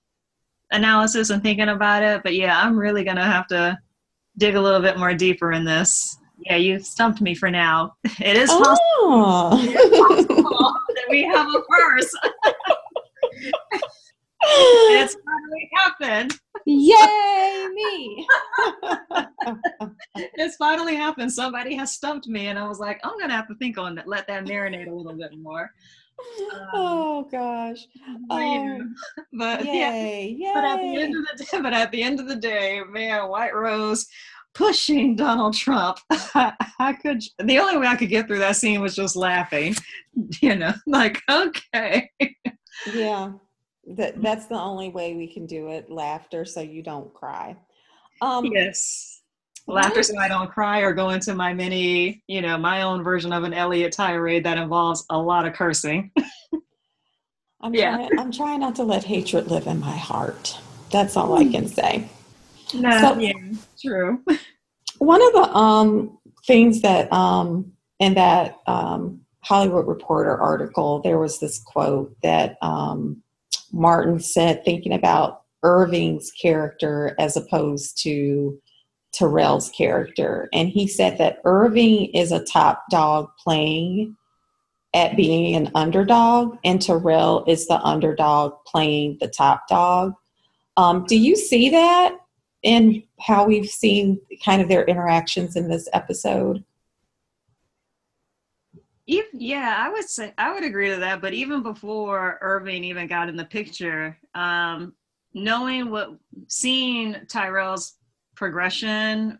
analysis 0.72 1.32
and 1.32 1.41
thinking 1.41 1.70
about 1.70 2.03
it 2.03 2.22
but 2.24 2.36
yeah 2.36 2.61
i'm 2.61 2.78
really 2.78 3.03
going 3.03 3.17
to 3.17 3.24
have 3.24 3.47
to 3.47 3.78
dig 4.38 4.55
a 4.55 4.61
little 4.61 4.82
bit 4.82 4.97
more 4.97 5.13
deeper 5.13 5.51
in 5.51 5.65
this 5.65 6.17
yeah 6.39 6.55
you've 6.55 6.86
stumped 6.86 7.22
me 7.22 7.34
for 7.34 7.49
now 7.49 7.95
it 8.20 8.38
is 8.38 8.49
oh. 8.51 8.59
possible 8.61 8.80
Oh. 9.05 10.80
that 10.95 11.05
we 11.09 11.24
have 11.24 11.47
a 11.47 11.61
first 11.70 12.17
it's 14.45 15.15
finally 15.26 15.70
happened. 15.74 16.39
Yay, 16.65 17.67
me. 17.74 18.28
It's 20.15 20.55
finally 20.57 20.95
happened. 20.95 21.32
Somebody 21.32 21.76
has 21.76 21.93
stumped 21.93 22.28
me, 22.28 22.47
and 22.47 22.59
I 22.59 22.67
was 22.67 22.80
like, 22.80 22.99
I'm 23.03 23.20
gonna 23.20 23.36
have 23.36 23.47
to 23.47 23.55
think 23.55 23.78
on 23.78 23.95
that, 23.95 24.07
let 24.07 24.28
that 24.28 24.45
marinate 24.45 24.88
a 24.88 24.93
little 24.93 25.17
bit 25.17 25.38
more. 25.39 25.72
Oh 26.74 27.28
gosh. 27.32 27.88
But, 28.28 28.38
yeah, 28.38 28.78
Um, 28.80 28.95
but 29.34 29.66
yeah, 29.66 29.93
yay, 29.93 30.51
but 30.53 30.64
at 30.64 30.78
the 30.78 31.01
end 31.01 31.16
of 31.16 31.38
the 31.38 31.43
day, 31.43 31.61
but 31.61 31.74
at 31.74 31.91
the 31.91 32.03
end 32.03 32.20
of 32.20 32.28
the 32.28 32.36
day, 32.36 32.82
man, 32.89 33.30
White 33.30 33.55
Rose 33.55 34.07
pushing 34.53 35.16
Donald 35.16 35.55
Trump. 35.55 35.99
I, 36.11 36.53
I 36.80 36.93
could. 36.93 37.24
The 37.39 37.59
only 37.59 37.78
way 37.78 37.88
I 37.88 37.95
could 37.95 38.09
get 38.09 38.28
through 38.28 38.39
that 38.39 38.55
scene 38.55 38.82
was 38.82 38.95
just 38.95 39.16
laughing. 39.16 39.76
You 40.41 40.55
know, 40.55 40.74
like 40.86 41.20
okay. 41.28 42.11
Yeah. 42.93 43.32
That 43.88 44.22
that's 44.22 44.45
the 44.45 44.59
only 44.59 44.89
way 44.89 45.16
we 45.16 45.28
can 45.28 45.47
do 45.47 45.70
it. 45.70 45.89
Laughter, 45.89 46.45
so 46.45 46.61
you 46.61 46.84
don't 46.84 47.11
cry. 47.16 47.57
Um, 48.22 48.45
yes. 48.45 49.12
Laughter 49.66 50.03
so 50.03 50.18
I 50.18 50.28
don't 50.28 50.51
cry 50.51 50.80
or 50.80 50.93
go 50.93 51.11
into 51.11 51.34
my 51.34 51.53
mini, 51.53 52.22
you 52.28 52.41
know, 52.41 52.57
my 52.57 52.82
own 52.82 53.01
version 53.01 53.32
of 53.32 53.43
an 53.43 53.53
Elliot 53.53 53.93
tirade 53.93 54.43
that 54.43 54.57
involves 54.57 55.05
a 55.09 55.18
lot 55.18 55.47
of 55.47 55.53
cursing. 55.53 56.11
I'm 57.61 57.74
yeah. 57.74 57.95
Trying, 57.95 58.20
I'm 58.20 58.32
trying 58.32 58.59
not 58.59 58.76
to 58.76 58.84
let 58.84 59.05
hatred 59.05 59.47
live 59.47 59.68
in 59.68 59.80
my 59.80 59.95
heart. 59.95 60.57
That's 60.91 61.16
all 61.16 61.38
I 61.38 61.45
can 61.45 61.68
say. 61.68 62.09
No, 62.74 62.89
so, 62.99 63.20
yeah, 63.20 63.34
true. 63.82 64.22
One 64.97 65.22
of 65.22 65.34
the 65.34 65.55
um, 65.55 66.18
things 66.45 66.82
that 66.82 67.11
um, 67.14 67.72
in 67.99 68.16
that 68.16 68.57
um, 68.68 69.22
Hollywood 69.41 69.88
Reporter 69.88 70.38
article, 70.38 71.01
there 71.01 71.20
was 71.20 71.39
this 71.39 71.59
quote 71.59 72.16
that 72.22 72.57
um, 72.61 73.22
Martin 73.72 74.20
said, 74.20 74.66
thinking 74.66 74.93
about 74.93 75.43
Irving's 75.64 76.32
character 76.32 77.16
as 77.18 77.38
opposed 77.38 78.01
to 78.03 78.59
Tyrell's 79.18 79.70
character. 79.70 80.49
And 80.53 80.70
he 80.70 80.88
said 80.88 81.18
that 81.20 81.39
Irving 81.45 82.05
is 82.07 82.32
a 82.32 82.43
top 82.43 82.84
dog 82.89 83.30
playing 83.41 84.18
at 84.95 85.16
being 85.16 85.55
an 85.55 85.72
underdog, 85.74 86.57
and 86.64 86.80
Tyrell 86.80 87.43
is 87.47 87.68
the 87.68 87.80
underdog 87.82 88.53
playing 88.68 89.18
the 89.20 89.28
top 89.28 89.68
dog. 89.68 90.14
Um, 90.78 91.05
do 91.07 91.18
you 91.18 91.36
see 91.36 91.70
that 91.70 92.16
in 92.61 93.03
how 93.20 93.45
we've 93.45 93.70
seen 93.70 94.20
kind 94.43 94.61
of 94.61 94.70
their 94.70 94.86
interactions 94.86 95.55
in 95.55 95.68
this 95.68 95.89
episode? 95.93 96.64
Yeah, 99.05 99.76
I 99.78 99.89
would 99.89 100.07
say 100.07 100.34
I 100.38 100.53
would 100.53 100.64
agree 100.64 100.89
to 100.89 100.97
that. 100.97 101.22
But 101.22 101.34
even 101.34 101.61
before 101.61 102.38
Irving 102.41 102.84
even 102.84 103.07
got 103.07 103.30
in 103.30 103.36
the 103.36 103.45
picture, 103.45 104.18
um, 104.34 104.93
knowing 105.34 105.89
what, 105.89 106.11
seeing 106.47 107.18
Tyrell's 107.28 107.95
progression, 108.43 109.39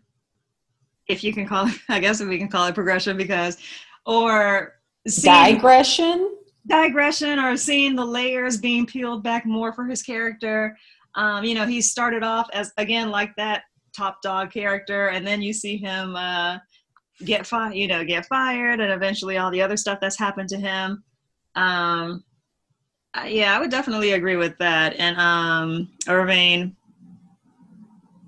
if 1.08 1.22
you 1.22 1.34
can 1.34 1.46
call 1.46 1.66
it, 1.66 1.74
I 1.90 2.00
guess 2.00 2.22
if 2.22 2.28
we 2.28 2.38
can 2.38 2.48
call 2.48 2.66
it 2.66 2.74
progression, 2.74 3.18
because, 3.18 3.58
or 4.06 4.76
seeing, 5.06 5.56
digression, 5.56 6.38
digression, 6.66 7.38
or 7.38 7.54
seeing 7.58 7.94
the 7.96 8.04
layers 8.04 8.56
being 8.56 8.86
peeled 8.86 9.22
back 9.22 9.44
more 9.44 9.74
for 9.74 9.84
his 9.84 10.02
character. 10.02 10.74
Um, 11.16 11.44
you 11.44 11.54
know, 11.54 11.66
he 11.66 11.82
started 11.82 12.22
off 12.22 12.48
as 12.54 12.72
again 12.78 13.10
like 13.10 13.36
that 13.36 13.64
top 13.94 14.22
dog 14.22 14.50
character, 14.50 15.08
and 15.08 15.26
then 15.26 15.42
you 15.42 15.52
see 15.52 15.76
him 15.76 16.16
uh, 16.16 16.56
get 17.26 17.46
fired, 17.46 17.74
you 17.74 17.86
know, 17.86 18.04
get 18.06 18.24
fired, 18.24 18.80
and 18.80 18.90
eventually 18.90 19.36
all 19.36 19.50
the 19.50 19.60
other 19.60 19.76
stuff 19.76 19.98
that's 20.00 20.18
happened 20.18 20.48
to 20.48 20.56
him. 20.56 21.04
Um, 21.56 22.24
yeah, 23.26 23.54
I 23.54 23.60
would 23.60 23.70
definitely 23.70 24.12
agree 24.12 24.36
with 24.36 24.56
that. 24.60 24.96
And 24.96 25.18
um, 25.18 25.90
Irving, 26.08 26.74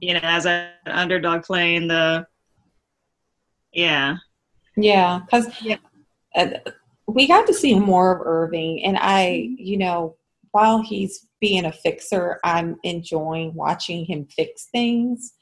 you 0.01 0.15
know, 0.15 0.21
as 0.23 0.47
an 0.47 0.69
underdog 0.87 1.43
playing 1.43 1.89
the, 1.89 2.27
yeah, 3.73 4.17
yeah, 4.77 5.21
because 5.25 5.49
yeah. 5.63 5.77
Uh, 6.35 6.51
we 7.09 7.27
got 7.27 7.47
to 7.47 7.55
see 7.55 7.79
more 7.79 8.17
of 8.17 8.27
Irving, 8.27 8.85
and 8.85 8.99
I, 9.01 9.49
you 9.57 9.79
know, 9.79 10.17
while 10.51 10.83
he's 10.83 11.27
being 11.41 11.65
a 11.65 11.73
fixer, 11.73 12.41
I'm 12.45 12.77
enjoying 12.83 13.55
watching 13.55 14.05
him 14.05 14.27
fix 14.27 14.69
things. 14.73 15.33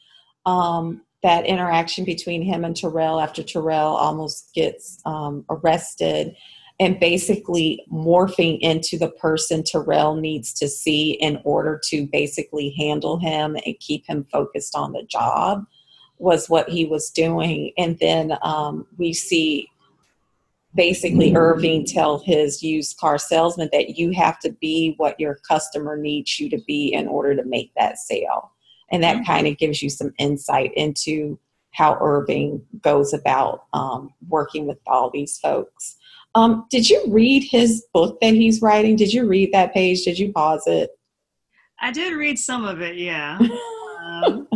Um, 0.47 1.03
that 1.23 1.47
interaction 1.47 2.05
between 2.05 2.43
him 2.43 2.65
and 2.65 2.77
Tyrell 2.77 3.19
after 3.19 3.43
Tyrell 3.43 3.97
almost 3.97 4.53
gets 4.55 5.01
um, 5.07 5.47
arrested 5.49 6.37
and 6.85 7.01
basically 7.01 7.83
morphing 7.91 8.59
into 8.61 8.99
the 8.99 9.09
person 9.09 9.65
Tyrell 9.65 10.17
needs 10.17 10.53
to 10.53 10.69
see 10.69 11.13
in 11.13 11.41
order 11.43 11.81
to 11.85 12.07
basically 12.07 12.75
handle 12.79 13.19
him 13.19 13.57
and 13.65 13.81
keep 13.81 14.07
him 14.07 14.27
focused 14.31 14.77
on 14.77 14.93
the 14.93 15.03
job 15.05 15.65
was 16.19 16.51
what 16.51 16.69
he 16.69 16.85
was 16.85 17.09
doing. 17.09 17.73
And 17.79 17.99
then 18.01 18.37
um, 18.43 18.87
we 18.99 19.15
see 19.15 19.67
basically 20.75 21.35
Irving 21.35 21.87
tell 21.87 22.19
his 22.19 22.63
used 22.63 22.99
car 22.99 23.17
salesman 23.17 23.71
that 23.73 23.97
you 23.97 24.13
have 24.13 24.39
to 24.41 24.53
be 24.53 24.93
what 24.99 25.19
your 25.19 25.39
customer 25.49 25.97
needs 25.97 26.39
you 26.39 26.51
to 26.51 26.59
be 26.67 26.93
in 26.93 27.09
order 27.09 27.35
to 27.35 27.47
make 27.47 27.73
that 27.79 27.97
sale. 27.97 28.53
And 28.91 29.03
that 29.03 29.17
mm-hmm. 29.17 29.33
kind 29.33 29.47
of 29.47 29.57
gives 29.57 29.83
you 29.83 29.89
some 29.89 30.13
insight 30.19 30.73
into 30.75 31.39
how 31.71 31.97
Irving 32.03 32.63
goes 32.83 33.15
about 33.15 33.65
um, 33.73 34.13
working 34.29 34.67
with 34.67 34.79
all 34.87 35.09
these 35.09 35.39
folks. 35.39 35.97
Um, 36.35 36.67
did 36.71 36.89
you 36.89 37.05
read 37.09 37.45
his 37.45 37.87
book 37.93 38.19
that 38.21 38.35
he's 38.35 38.61
writing? 38.61 38.97
Did 38.97 39.13
you 39.13 39.27
read 39.27 39.53
that 39.53 39.73
page? 39.73 40.03
Did 40.05 40.19
you 40.19 40.33
pause 40.33 40.65
it? 40.67 40.91
I 41.81 41.93
did 41.93 42.15
read 42.15 42.39
some 42.39 42.65
of 42.65 42.81
it, 42.81 42.97
yeah. 42.97 43.39
um, 44.05 44.49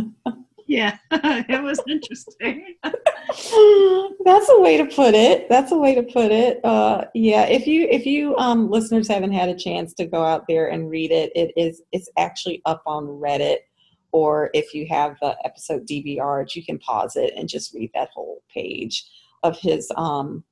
yeah, 0.69 0.97
it 1.11 1.63
was 1.63 1.81
interesting. 1.87 2.75
That's 2.83 4.49
a 4.49 4.59
way 4.59 4.77
to 4.77 4.85
put 4.85 5.15
it. 5.15 5.49
That's 5.49 5.71
a 5.71 5.77
way 5.77 5.95
to 5.95 6.03
put 6.03 6.31
it. 6.31 6.63
Uh, 6.63 7.05
yeah, 7.15 7.45
if 7.45 7.65
you 7.65 7.87
if 7.89 8.05
you 8.05 8.37
um, 8.37 8.69
listeners 8.69 9.07
haven't 9.07 9.31
had 9.31 9.49
a 9.49 9.55
chance 9.55 9.93
to 9.95 10.05
go 10.05 10.23
out 10.23 10.45
there 10.47 10.69
and 10.69 10.89
read 10.89 11.11
it, 11.11 11.31
it 11.35 11.51
is 11.57 11.81
it's 11.91 12.09
actually 12.17 12.61
up 12.65 12.83
on 12.85 13.05
Reddit. 13.05 13.57
Or 14.11 14.49
if 14.53 14.73
you 14.73 14.87
have 14.89 15.17
the 15.21 15.35
episode 15.43 15.87
DVR, 15.87 16.45
you 16.55 16.63
can 16.63 16.77
pause 16.79 17.15
it 17.15 17.33
and 17.35 17.49
just 17.49 17.73
read 17.73 17.91
that 17.95 18.09
whole 18.13 18.43
page 18.53 19.05
of 19.43 19.57
his 19.59 19.91
um, 19.97 20.43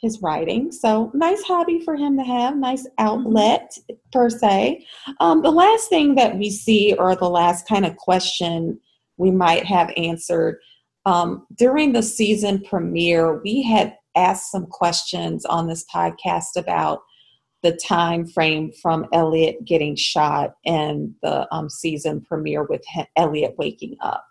his 0.00 0.20
writing. 0.22 0.70
So 0.70 1.10
nice 1.14 1.42
hobby 1.42 1.80
for 1.80 1.96
him 1.96 2.16
to 2.18 2.24
have, 2.24 2.56
nice 2.56 2.86
outlet 2.98 3.76
per 4.12 4.28
se. 4.28 4.86
Um, 5.20 5.42
the 5.42 5.50
last 5.50 5.88
thing 5.88 6.14
that 6.16 6.36
we 6.36 6.50
see, 6.50 6.94
or 6.94 7.16
the 7.16 7.30
last 7.30 7.66
kind 7.66 7.86
of 7.86 7.96
question 7.96 8.78
we 9.16 9.30
might 9.30 9.64
have 9.64 9.90
answered 9.96 10.58
um, 11.06 11.46
during 11.56 11.92
the 11.92 12.02
season 12.02 12.62
premiere, 12.62 13.40
we 13.42 13.62
had 13.62 13.96
asked 14.16 14.50
some 14.50 14.66
questions 14.66 15.44
on 15.44 15.68
this 15.68 15.84
podcast 15.92 16.56
about 16.56 17.00
the 17.62 17.72
time 17.72 18.26
frame 18.26 18.70
from 18.82 19.06
Elliot 19.12 19.64
getting 19.64 19.96
shot 19.96 20.54
and 20.66 21.14
the 21.22 21.52
um, 21.54 21.70
season 21.70 22.20
premiere 22.20 22.64
with 22.64 22.84
Elliot 23.16 23.54
waking 23.56 23.96
up. 24.00 24.24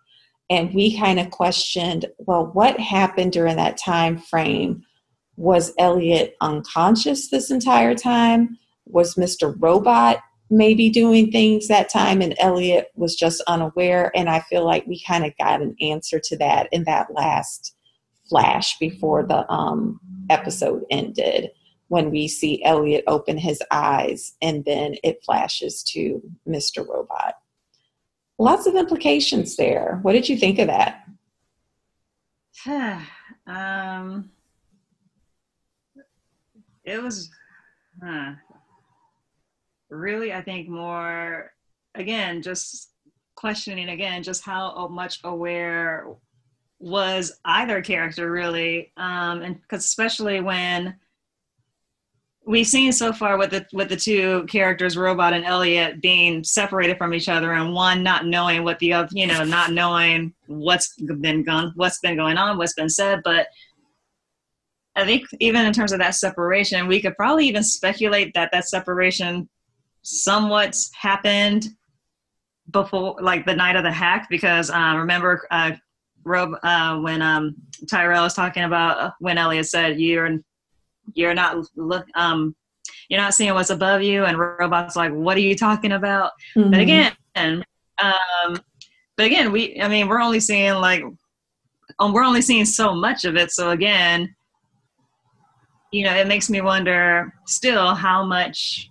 And 0.49 0.73
we 0.73 0.97
kind 0.97 1.19
of 1.19 1.31
questioned, 1.31 2.05
well, 2.19 2.51
what 2.53 2.79
happened 2.79 3.31
during 3.31 3.55
that 3.55 3.77
time 3.77 4.19
frame? 4.19 4.83
Was 5.37 5.73
Elliot 5.77 6.35
unconscious 6.41 7.29
this 7.29 7.51
entire 7.51 7.95
time? 7.95 8.57
Was 8.85 9.15
Mr. 9.15 9.55
Robot 9.59 10.21
maybe 10.49 10.89
doing 10.89 11.31
things 11.31 11.67
that 11.67 11.89
time 11.89 12.21
and 12.21 12.35
Elliot 12.39 12.91
was 12.95 13.15
just 13.15 13.41
unaware? 13.47 14.11
And 14.15 14.29
I 14.29 14.41
feel 14.41 14.63
like 14.63 14.85
we 14.85 15.01
kind 15.03 15.25
of 15.25 15.37
got 15.37 15.61
an 15.61 15.75
answer 15.81 16.19
to 16.23 16.37
that 16.37 16.69
in 16.71 16.83
that 16.85 17.13
last 17.13 17.75
flash 18.29 18.77
before 18.79 19.23
the 19.23 19.49
um, 19.51 19.99
episode 20.29 20.83
ended 20.89 21.51
when 21.87 22.09
we 22.09 22.27
see 22.27 22.63
Elliot 22.63 23.03
open 23.07 23.37
his 23.37 23.61
eyes 23.71 24.33
and 24.41 24.65
then 24.65 24.95
it 25.03 25.23
flashes 25.23 25.83
to 25.83 26.21
Mr. 26.47 26.87
Robot. 26.87 27.35
Lots 28.37 28.67
of 28.67 28.75
implications 28.75 29.55
there. 29.55 29.99
What 30.01 30.13
did 30.13 30.27
you 30.27 30.37
think 30.37 30.59
of 30.59 30.67
that? 30.67 31.05
um, 33.47 34.31
it 36.85 37.01
was 37.01 37.29
huh, 38.03 38.33
really, 39.89 40.33
I 40.33 40.41
think, 40.41 40.69
more 40.69 41.51
again, 41.95 42.41
just 42.41 42.91
questioning 43.35 43.89
again, 43.89 44.23
just 44.23 44.43
how 44.43 44.87
much 44.87 45.19
aware 45.23 46.07
was 46.79 47.39
either 47.45 47.81
character 47.81 48.31
really, 48.31 48.91
um, 48.97 49.41
and 49.41 49.61
because 49.61 49.85
especially 49.85 50.41
when 50.41 50.95
we've 52.45 52.67
seen 52.67 52.91
so 52.91 53.11
far 53.11 53.37
with 53.37 53.51
the 53.51 53.65
with 53.73 53.89
the 53.89 53.95
two 53.95 54.45
characters, 54.47 54.97
Robot 54.97 55.33
and 55.33 55.45
Elliot, 55.45 56.01
being 56.01 56.43
separated 56.43 56.97
from 56.97 57.13
each 57.13 57.29
other, 57.29 57.53
and 57.53 57.73
one 57.73 58.03
not 58.03 58.25
knowing 58.25 58.63
what 58.63 58.79
the 58.79 58.93
other, 58.93 59.09
you 59.11 59.27
know, 59.27 59.43
not 59.43 59.71
knowing 59.71 60.33
what's 60.47 60.95
been 60.97 61.43
gone, 61.43 61.71
what's 61.75 61.99
been 61.99 62.15
going 62.15 62.37
on, 62.37 62.57
what's 62.57 62.73
been 62.73 62.89
said, 62.89 63.21
but 63.23 63.47
I 64.95 65.05
think 65.05 65.25
even 65.39 65.65
in 65.65 65.73
terms 65.73 65.91
of 65.91 65.99
that 65.99 66.15
separation, 66.15 66.87
we 66.87 67.01
could 67.01 67.15
probably 67.15 67.47
even 67.47 67.63
speculate 67.63 68.33
that 68.33 68.49
that 68.51 68.67
separation 68.67 69.49
somewhat 70.03 70.77
happened 70.93 71.67
before, 72.71 73.17
like 73.21 73.45
the 73.45 73.55
night 73.55 73.75
of 73.75 73.83
the 73.83 73.91
hack, 73.91 74.27
because 74.29 74.69
um, 74.69 74.97
remember, 74.97 75.45
uh, 75.51 75.71
Rob, 76.23 76.53
uh, 76.63 76.97
when 76.99 77.21
um, 77.21 77.55
Tyrell 77.89 78.23
was 78.23 78.33
talking 78.33 78.63
about 78.63 78.97
uh, 78.97 79.11
when 79.19 79.37
Elliot 79.37 79.67
said 79.67 79.99
you're 79.99 80.39
you're 81.13 81.35
not 81.35 81.57
look 81.75 82.07
um 82.15 82.55
you're 83.09 83.21
not 83.21 83.35
seeing 83.35 83.53
what's 83.53 83.69
above 83.69 84.01
you, 84.01 84.25
and 84.25 84.39
Robot's 84.39 84.95
like, 84.95 85.11
what 85.11 85.37
are 85.37 85.41
you 85.41 85.55
talking 85.55 85.91
about? 85.91 86.31
Mm-hmm. 86.55 86.71
But 86.71 86.79
again, 86.79 87.13
um, 87.35 88.57
but 89.15 89.25
again, 89.25 89.51
we 89.51 89.79
I 89.81 89.87
mean 89.87 90.07
we're 90.07 90.21
only 90.21 90.39
seeing 90.39 90.73
like 90.75 91.03
um, 91.99 92.13
we're 92.13 92.23
only 92.23 92.41
seeing 92.41 92.65
so 92.65 92.95
much 92.95 93.25
of 93.25 93.35
it, 93.35 93.51
so 93.51 93.71
again 93.71 94.34
you 95.91 96.03
know, 96.03 96.15
it 96.15 96.27
makes 96.27 96.49
me 96.49 96.61
wonder 96.61 97.33
still 97.45 97.95
how 97.95 98.25
much 98.25 98.89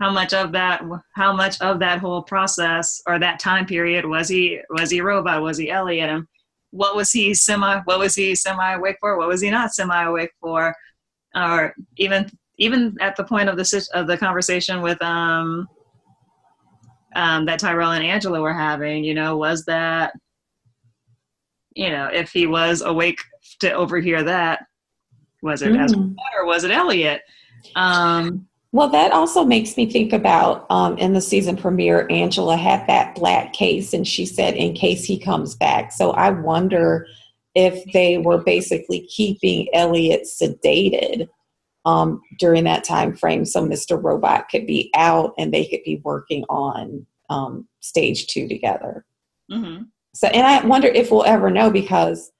how 0.00 0.10
much 0.10 0.34
of 0.34 0.52
that 0.52 0.82
how 1.14 1.32
much 1.32 1.60
of 1.60 1.78
that 1.80 1.98
whole 1.98 2.22
process 2.22 3.00
or 3.06 3.18
that 3.18 3.38
time 3.38 3.66
period 3.66 4.04
was 4.04 4.28
he 4.28 4.60
was 4.70 4.90
he 4.90 5.00
robot? 5.00 5.42
Was 5.42 5.58
he 5.58 5.70
elliot? 5.70 6.10
And 6.10 6.26
what 6.70 6.96
was 6.96 7.10
he 7.12 7.34
semi 7.34 7.80
what 7.84 7.98
was 7.98 8.14
he 8.14 8.34
semi 8.34 8.74
awake 8.74 8.96
for? 9.00 9.16
What 9.16 9.28
was 9.28 9.40
he 9.40 9.50
not 9.50 9.72
semi 9.72 10.04
awake 10.04 10.32
for? 10.40 10.74
Or 11.34 11.74
even 11.96 12.30
even 12.58 12.96
at 13.00 13.16
the 13.16 13.24
point 13.24 13.48
of 13.48 13.56
the 13.56 13.88
of 13.94 14.06
the 14.06 14.18
conversation 14.18 14.82
with 14.82 15.00
um 15.02 15.66
um 17.14 17.46
that 17.46 17.58
tyrell 17.58 17.92
and 17.92 18.04
angela 18.04 18.40
were 18.40 18.54
having 18.54 19.04
you 19.04 19.14
know 19.14 19.36
was 19.36 19.64
that 19.64 20.12
you 21.74 21.90
know 21.90 22.08
if 22.12 22.30
he 22.30 22.46
was 22.46 22.82
awake 22.82 23.20
to 23.60 23.72
overhear 23.72 24.22
that 24.22 24.66
was 25.46 25.62
it 25.62 25.72
mm. 25.72 26.14
or 26.38 26.44
was 26.44 26.64
it 26.64 26.70
elliot 26.70 27.22
um 27.74 28.46
well, 28.76 28.90
that 28.90 29.12
also 29.12 29.42
makes 29.42 29.74
me 29.78 29.90
think 29.90 30.12
about 30.12 30.66
um, 30.68 30.98
in 30.98 31.14
the 31.14 31.20
season 31.22 31.56
premiere, 31.56 32.06
Angela 32.10 32.58
had 32.58 32.86
that 32.88 33.14
black 33.14 33.54
case, 33.54 33.94
and 33.94 34.06
she 34.06 34.26
said, 34.26 34.54
in 34.54 34.74
case 34.74 35.02
he 35.02 35.18
comes 35.18 35.54
back. 35.54 35.92
So 35.92 36.10
I 36.10 36.28
wonder 36.28 37.06
if 37.54 37.90
they 37.94 38.18
were 38.18 38.36
basically 38.36 39.06
keeping 39.06 39.68
Elliot 39.72 40.24
sedated 40.24 41.26
um, 41.86 42.20
during 42.38 42.64
that 42.64 42.84
time 42.84 43.16
frame 43.16 43.46
so 43.46 43.66
Mr. 43.66 44.00
Robot 44.00 44.50
could 44.50 44.66
be 44.66 44.90
out 44.94 45.32
and 45.38 45.54
they 45.54 45.64
could 45.64 45.82
be 45.82 46.02
working 46.04 46.44
on 46.50 47.06
um, 47.30 47.66
stage 47.80 48.26
two 48.26 48.46
together. 48.46 49.06
Mm-hmm. 49.50 49.84
So, 50.14 50.26
and 50.26 50.46
I 50.46 50.66
wonder 50.66 50.88
if 50.88 51.10
we'll 51.10 51.24
ever 51.24 51.48
know 51.48 51.70
because 51.70 52.30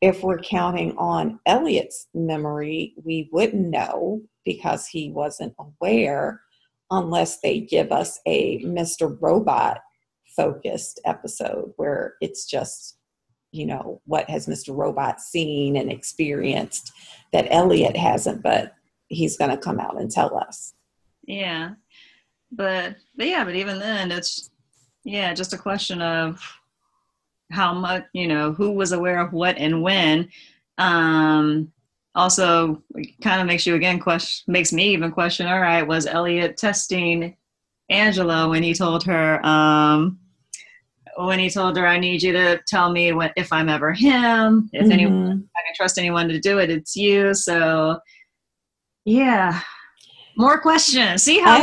if 0.00 0.22
we're 0.22 0.38
counting 0.38 0.96
on 0.96 1.38
Elliot's 1.46 2.08
memory, 2.14 2.94
we 3.04 3.28
wouldn't 3.32 3.68
know 3.68 4.22
because 4.44 4.86
he 4.86 5.10
wasn't 5.10 5.54
aware 5.58 6.40
unless 6.90 7.40
they 7.40 7.60
give 7.60 7.92
us 7.92 8.18
a 8.26 8.62
Mr. 8.64 9.16
Robot 9.20 9.78
focused 10.36 11.00
episode 11.04 11.72
where 11.76 12.14
it's 12.20 12.46
just, 12.46 12.96
you 13.52 13.66
know, 13.66 14.00
what 14.06 14.28
has 14.30 14.46
Mr. 14.46 14.74
Robot 14.74 15.20
seen 15.20 15.76
and 15.76 15.90
experienced 15.90 16.92
that 17.32 17.48
Elliot 17.50 17.96
hasn't, 17.96 18.42
but 18.42 18.72
he's 19.08 19.36
going 19.36 19.50
to 19.50 19.56
come 19.56 19.78
out 19.78 20.00
and 20.00 20.10
tell 20.10 20.36
us. 20.36 20.74
Yeah. 21.26 21.72
But, 22.50 22.96
but 23.16 23.26
yeah, 23.26 23.44
but 23.44 23.54
even 23.54 23.78
then, 23.78 24.10
it's, 24.10 24.50
yeah, 25.04 25.34
just 25.34 25.52
a 25.52 25.58
question 25.58 26.00
of 26.00 26.40
how 27.50 27.72
much 27.74 28.04
you 28.12 28.26
know 28.26 28.52
who 28.52 28.72
was 28.72 28.92
aware 28.92 29.20
of 29.20 29.32
what 29.32 29.56
and 29.58 29.82
when. 29.82 30.28
Um 30.78 31.72
also 32.16 32.82
kind 33.22 33.40
of 33.40 33.46
makes 33.46 33.64
you 33.66 33.76
again 33.76 33.98
question 34.00 34.52
makes 34.52 34.72
me 34.72 34.88
even 34.88 35.12
question 35.12 35.46
all 35.46 35.60
right 35.60 35.86
was 35.86 36.06
elliot 36.06 36.56
testing 36.56 37.36
angela 37.88 38.48
when 38.48 38.64
he 38.64 38.74
told 38.74 39.04
her 39.04 39.40
um 39.46 40.18
when 41.18 41.38
he 41.38 41.48
told 41.48 41.76
her 41.76 41.86
i 41.86 42.00
need 42.00 42.20
you 42.20 42.32
to 42.32 42.60
tell 42.66 42.90
me 42.90 43.12
when, 43.12 43.30
if 43.36 43.52
i'm 43.52 43.68
ever 43.68 43.92
him 43.92 44.68
if 44.72 44.82
mm-hmm. 44.82 44.90
anyone 44.90 45.48
i 45.56 45.60
can 45.64 45.74
trust 45.76 45.98
anyone 45.98 46.28
to 46.28 46.40
do 46.40 46.58
it 46.58 46.68
it's 46.68 46.96
you. 46.96 47.32
So 47.32 48.00
yeah. 49.04 49.60
More 50.36 50.60
questions. 50.60 51.22
See 51.22 51.40
how 51.40 51.60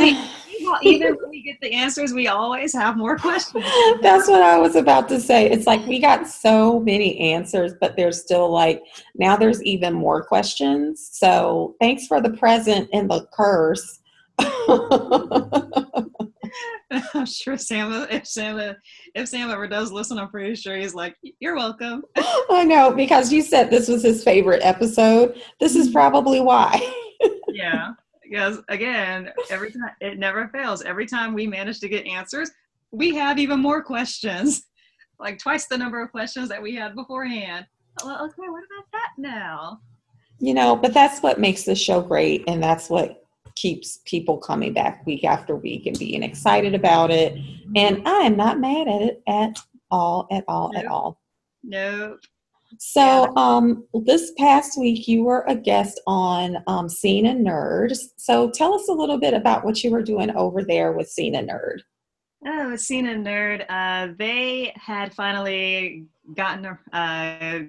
we 0.82 0.90
even 0.90 1.16
when 1.16 1.30
we 1.30 1.42
get 1.42 1.60
the 1.60 1.72
answers, 1.72 2.12
we 2.12 2.28
always 2.28 2.72
have 2.72 2.96
more 2.96 3.16
questions. 3.16 3.64
That's 4.02 4.28
what 4.28 4.42
I 4.42 4.58
was 4.58 4.76
about 4.76 5.08
to 5.10 5.20
say. 5.20 5.50
It's 5.50 5.66
like 5.66 5.84
we 5.86 5.98
got 6.00 6.26
so 6.26 6.80
many 6.80 7.18
answers, 7.18 7.74
but 7.80 7.96
there's 7.96 8.20
still 8.20 8.50
like 8.50 8.82
now 9.14 9.36
there's 9.36 9.62
even 9.62 9.94
more 9.94 10.22
questions. 10.24 11.08
So 11.12 11.74
thanks 11.80 12.06
for 12.06 12.20
the 12.20 12.30
present 12.30 12.88
and 12.92 13.10
the 13.10 13.26
curse. 13.32 14.00
I'm 17.14 17.26
sure 17.26 17.58
Sam, 17.58 18.06
if 18.10 18.26
Sam, 18.26 18.76
if 19.14 19.28
Sam 19.28 19.50
ever 19.50 19.66
does 19.66 19.92
listen, 19.92 20.18
I'm 20.18 20.30
pretty 20.30 20.54
sure 20.54 20.76
he's 20.76 20.94
like, 20.94 21.16
"You're 21.40 21.56
welcome." 21.56 22.04
I 22.16 22.64
know 22.64 22.92
because 22.92 23.32
you 23.32 23.42
said 23.42 23.68
this 23.70 23.88
was 23.88 24.02
his 24.02 24.22
favorite 24.22 24.62
episode. 24.62 25.40
This 25.60 25.74
is 25.74 25.88
mm-hmm. 25.88 25.94
probably 25.94 26.40
why. 26.40 26.80
yeah 27.48 27.92
because 28.28 28.60
again, 28.68 29.30
every 29.50 29.70
time 29.70 29.90
it 30.00 30.18
never 30.18 30.48
fails. 30.48 30.82
Every 30.82 31.06
time 31.06 31.34
we 31.34 31.46
manage 31.46 31.80
to 31.80 31.88
get 31.88 32.06
answers, 32.06 32.50
we 32.90 33.14
have 33.14 33.38
even 33.38 33.60
more 33.60 33.82
questions, 33.82 34.64
like 35.18 35.38
twice 35.38 35.66
the 35.66 35.78
number 35.78 36.02
of 36.02 36.10
questions 36.10 36.48
that 36.48 36.62
we 36.62 36.74
had 36.74 36.94
beforehand. 36.94 37.66
Well, 38.04 38.24
okay, 38.24 38.48
what 38.48 38.62
about 38.64 38.86
that 38.92 39.10
now? 39.16 39.80
You 40.40 40.54
know, 40.54 40.76
but 40.76 40.94
that's 40.94 41.20
what 41.20 41.40
makes 41.40 41.64
the 41.64 41.74
show 41.74 42.00
great, 42.00 42.44
and 42.46 42.62
that's 42.62 42.88
what 42.88 43.24
keeps 43.56 43.98
people 44.04 44.38
coming 44.38 44.72
back 44.72 45.04
week 45.04 45.24
after 45.24 45.56
week 45.56 45.86
and 45.86 45.98
being 45.98 46.22
excited 46.22 46.74
about 46.74 47.10
it. 47.10 47.34
And 47.74 47.96
mm-hmm. 47.98 48.06
I 48.06 48.18
am 48.20 48.36
not 48.36 48.60
mad 48.60 48.86
at 48.86 49.02
it 49.02 49.22
at 49.26 49.58
all, 49.90 50.28
at 50.30 50.44
all, 50.46 50.70
nope. 50.72 50.84
at 50.84 50.86
all. 50.86 51.20
Nope. 51.64 52.20
So, 52.76 53.34
um, 53.34 53.86
this 54.04 54.32
past 54.36 54.78
week 54.78 55.08
you 55.08 55.24
were 55.24 55.44
a 55.48 55.54
guest 55.54 56.00
on 56.06 56.58
um, 56.66 56.88
Scene 56.88 57.26
and 57.26 57.46
Nerd. 57.46 57.96
So, 58.16 58.50
tell 58.50 58.74
us 58.74 58.88
a 58.88 58.92
little 58.92 59.18
bit 59.18 59.32
about 59.32 59.64
what 59.64 59.82
you 59.82 59.90
were 59.90 60.02
doing 60.02 60.30
over 60.36 60.62
there 60.62 60.92
with 60.92 61.08
Scene 61.08 61.34
and 61.34 61.48
Nerd. 61.48 61.78
Oh, 62.46 62.76
Scene 62.76 63.06
and 63.08 63.26
Nerd. 63.26 63.64
Uh, 63.68 64.12
they 64.18 64.72
had 64.76 65.14
finally 65.14 66.06
gotten 66.34 66.66
uh, 66.92 67.60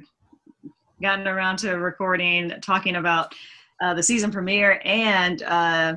gotten 1.02 1.28
around 1.28 1.58
to 1.60 1.74
recording, 1.76 2.54
talking 2.62 2.98
about 2.98 3.34
uh, 3.82 3.94
the 3.94 4.04
season 4.04 4.32
premiere 4.32 4.82
and 4.84 5.44
uh, 5.44 5.96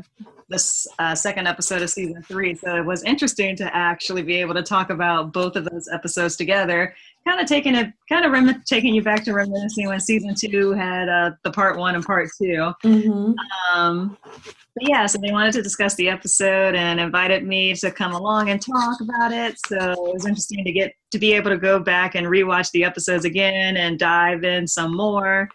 this 0.48 0.86
uh, 0.98 1.14
second 1.14 1.46
episode 1.46 1.82
of 1.82 1.90
season 1.90 2.22
three. 2.22 2.54
So 2.54 2.76
it 2.76 2.84
was 2.84 3.02
interesting 3.02 3.56
to 3.56 3.76
actually 3.76 4.22
be 4.22 4.36
able 4.36 4.54
to 4.54 4.62
talk 4.62 4.90
about 4.90 5.32
both 5.32 5.56
of 5.56 5.64
those 5.64 5.88
episodes 5.92 6.36
together. 6.36 6.94
Kind 7.26 7.40
of 7.40 7.46
taking 7.46 7.76
it, 7.76 7.92
kind 8.08 8.24
of 8.24 8.32
rem- 8.32 8.62
taking 8.66 8.94
you 8.94 9.02
back 9.02 9.24
to 9.24 9.32
reminiscing 9.32 9.86
when 9.86 10.00
season 10.00 10.34
two 10.34 10.72
had 10.72 11.08
uh, 11.08 11.30
the 11.44 11.52
part 11.52 11.78
one 11.78 11.94
and 11.94 12.04
part 12.04 12.28
2 12.36 12.44
mm-hmm. 12.84 13.32
um, 13.72 14.16
but 14.22 14.88
yeah, 14.88 15.06
so 15.06 15.18
they 15.18 15.30
wanted 15.30 15.52
to 15.52 15.62
discuss 15.62 15.94
the 15.94 16.08
episode 16.08 16.74
and 16.74 16.98
invited 16.98 17.46
me 17.46 17.74
to 17.74 17.90
come 17.90 18.12
along 18.12 18.50
and 18.50 18.60
talk 18.60 19.00
about 19.00 19.30
it. 19.30 19.54
So 19.66 19.76
it 19.76 20.14
was 20.14 20.26
interesting 20.26 20.64
to 20.64 20.72
get 20.72 20.94
to 21.12 21.18
be 21.18 21.32
able 21.34 21.50
to 21.50 21.58
go 21.58 21.78
back 21.78 22.14
and 22.14 22.26
rewatch 22.26 22.70
the 22.72 22.82
episodes 22.82 23.24
again 23.24 23.76
and 23.76 23.98
dive 23.98 24.44
in 24.44 24.66
some 24.66 24.96
more, 24.96 25.48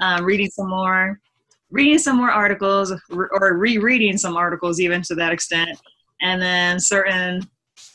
um, 0.00 0.24
reading 0.24 0.48
some 0.48 0.70
more 0.70 1.20
reading 1.72 1.98
some 1.98 2.16
more 2.16 2.30
articles 2.30 2.92
or 3.12 3.56
rereading 3.56 4.18
some 4.18 4.36
articles 4.36 4.80
even 4.80 5.02
to 5.02 5.14
that 5.14 5.32
extent 5.32 5.78
and 6.20 6.40
then 6.40 6.78
certain 6.78 7.48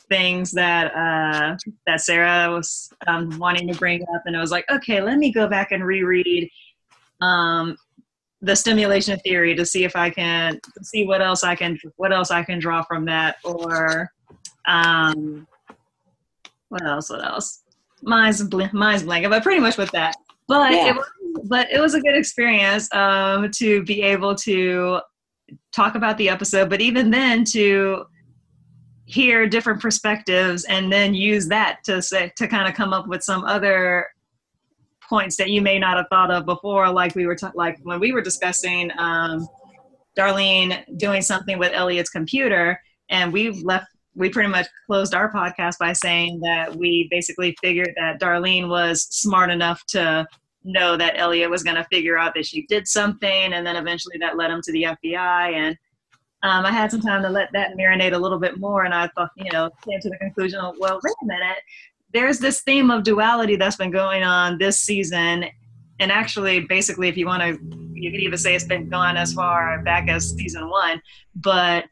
things 0.10 0.52
that 0.52 0.94
uh, 0.96 1.56
that 1.88 2.02
sarah 2.02 2.52
was 2.52 2.92
um, 3.08 3.38
wanting 3.38 3.68
to 3.68 3.74
bring 3.76 4.02
up 4.14 4.22
and 4.26 4.36
i 4.36 4.42
was 4.42 4.52
like 4.52 4.66
okay 4.70 5.02
let 5.02 5.18
me 5.18 5.32
go 5.32 5.48
back 5.48 5.72
and 5.72 5.84
reread 5.84 6.50
um, 7.22 7.78
the 8.42 8.56
stimulation 8.56 9.20
theory 9.20 9.56
to 9.56 9.66
see 9.66 9.84
if 9.84 9.96
i 9.96 10.10
can 10.10 10.60
see 10.82 11.06
what 11.06 11.22
else 11.22 11.44
i 11.44 11.56
can 11.56 11.78
what 11.98 12.14
else 12.14 12.32
i 12.32 12.44
can 12.44 12.60
draw 12.60 12.84
from 12.84 13.06
that 13.06 13.38
or 13.44 14.12
um, 14.68 15.48
what 16.70 16.86
else 16.86 17.10
what 17.10 17.24
else 17.24 17.64
mine's 18.02 18.44
bl- 18.44 18.64
mine's 18.74 19.04
blank, 19.04 19.28
but 19.30 19.44
pretty 19.44 19.62
much 19.62 19.78
with 19.78 19.92
that 19.92 20.16
but 20.48 20.72
yeah. 20.72 20.90
it 20.90 20.96
was 20.96 21.06
but 21.44 21.70
it 21.72 21.80
was 21.80 21.94
a 21.94 22.00
good 22.00 22.16
experience 22.16 22.94
um, 22.94 23.52
to 23.52 23.84
be 23.84 24.02
able 24.02 24.36
to 24.36 25.00
talk 25.72 25.96
about 25.96 26.18
the 26.18 26.30
episode, 26.30 26.70
but 26.70 26.82
even 26.82 27.12
then 27.12 27.44
to 27.46 28.06
hear 29.06 29.48
different 29.48 29.82
perspectives 29.82 30.64
and 30.66 30.92
then 30.92 31.14
use 31.14 31.48
that 31.48 31.84
to 31.84 32.02
say 32.02 32.32
to 32.36 32.48
kind 32.48 32.68
of 32.68 32.74
come 32.74 32.94
up 32.94 33.08
with 33.08 33.24
some 33.24 33.44
other 33.46 34.08
points 35.08 35.36
that 35.38 35.50
you 35.50 35.62
may 35.62 35.78
not 35.78 35.98
have 35.98 36.08
thought 36.10 36.32
of 36.32 36.46
before 36.46 36.90
like 36.92 37.14
we 37.16 37.28
were 37.28 37.38
like 37.54 37.78
when 37.84 38.00
we 38.00 38.12
were 38.12 38.22
discussing 38.22 38.90
um, 38.98 39.48
darlene 40.18 40.84
doing 40.98 41.22
something 41.22 41.60
with 41.60 41.72
elliot's 41.74 42.10
computer 42.10 42.80
and 43.10 43.32
we 43.32 43.52
left 43.64 43.86
we 44.16 44.30
pretty 44.30 44.50
much 44.50 44.66
closed 44.88 45.14
our 45.14 45.32
podcast 45.32 45.78
by 45.78 45.94
saying 45.94 46.40
that 46.40 46.76
we 46.76 47.08
basically 47.12 47.56
figured 47.62 47.94
that 47.98 48.20
darlene 48.20 48.68
was 48.68 49.04
smart 49.12 49.52
enough 49.52 49.86
to 49.86 50.26
know 50.66 50.98
that 50.98 51.18
Elliot 51.18 51.50
was 51.50 51.64
going 51.64 51.76
to 51.76 51.84
figure 51.86 52.18
out 52.18 52.34
that 52.36 52.46
she 52.46 52.66
did 52.68 52.88
something, 52.88 53.54
and 53.54 53.66
then 53.66 53.76
eventually 53.76 54.18
that 54.20 54.36
led 54.36 54.52
him 54.52 54.62
to 54.64 54.72
the 54.72 54.84
FBI. 54.84 55.54
And 55.54 55.78
um, 56.46 56.64
I 56.64 56.72
had 56.72 56.92
some 56.92 57.02
time 57.02 57.24
to 57.24 57.30
let 57.30 57.52
that 57.54 57.76
marinate 57.76 58.14
a 58.14 58.18
little 58.18 58.38
bit 58.38 58.60
more, 58.60 58.84
and 58.86 58.94
I 58.94 59.08
thought, 59.16 59.32
you 59.36 59.52
know, 59.52 59.72
came 59.84 60.00
to 60.00 60.10
the 60.10 60.18
conclusion, 60.18 60.60
of, 60.60 60.76
well, 60.78 61.00
wait 61.04 61.16
a 61.24 61.26
minute, 61.26 61.58
there's 62.14 62.38
this 62.38 62.62
theme 62.62 62.92
of 62.92 63.04
duality 63.04 63.56
that's 63.56 63.78
been 63.78 63.90
going 63.90 64.22
on 64.22 64.60
this 64.60 64.80
season, 64.80 65.46
and 66.00 66.12
actually, 66.12 66.60
basically, 66.60 67.08
if 67.08 67.18
you 67.18 67.26
want 67.26 67.42
to, 67.42 67.58
you 67.94 68.12
could 68.12 68.20
even 68.20 68.38
say 68.38 68.54
it's 68.54 68.66
been 68.66 68.90
going 68.90 69.18
as 69.18 69.34
far 69.34 69.82
back 69.82 70.08
as 70.08 70.30
season 70.32 70.70
one, 70.70 71.02
but 71.36 71.86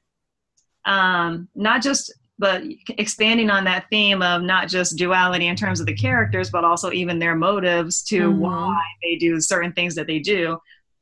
um, 0.86 1.50
not 1.56 1.82
just 1.82 2.14
but 2.40 2.64
expanding 2.98 3.50
on 3.50 3.64
that 3.64 3.86
theme 3.90 4.22
of 4.22 4.42
not 4.42 4.68
just 4.68 4.98
duality 4.98 5.48
in 5.48 5.56
terms 5.56 5.80
of 5.80 5.86
the 5.86 5.94
characters 5.94 6.50
but 6.50 6.66
also 6.66 6.92
even 6.92 7.20
their 7.20 7.36
motives 7.36 8.04
to 8.04 8.30
mm-hmm. 8.30 8.40
why 8.40 8.82
they 9.04 9.16
do 9.16 9.40
certain 9.40 9.72
things 9.72 9.96
that 9.96 10.08
they 10.08 10.20
do. 10.20 10.58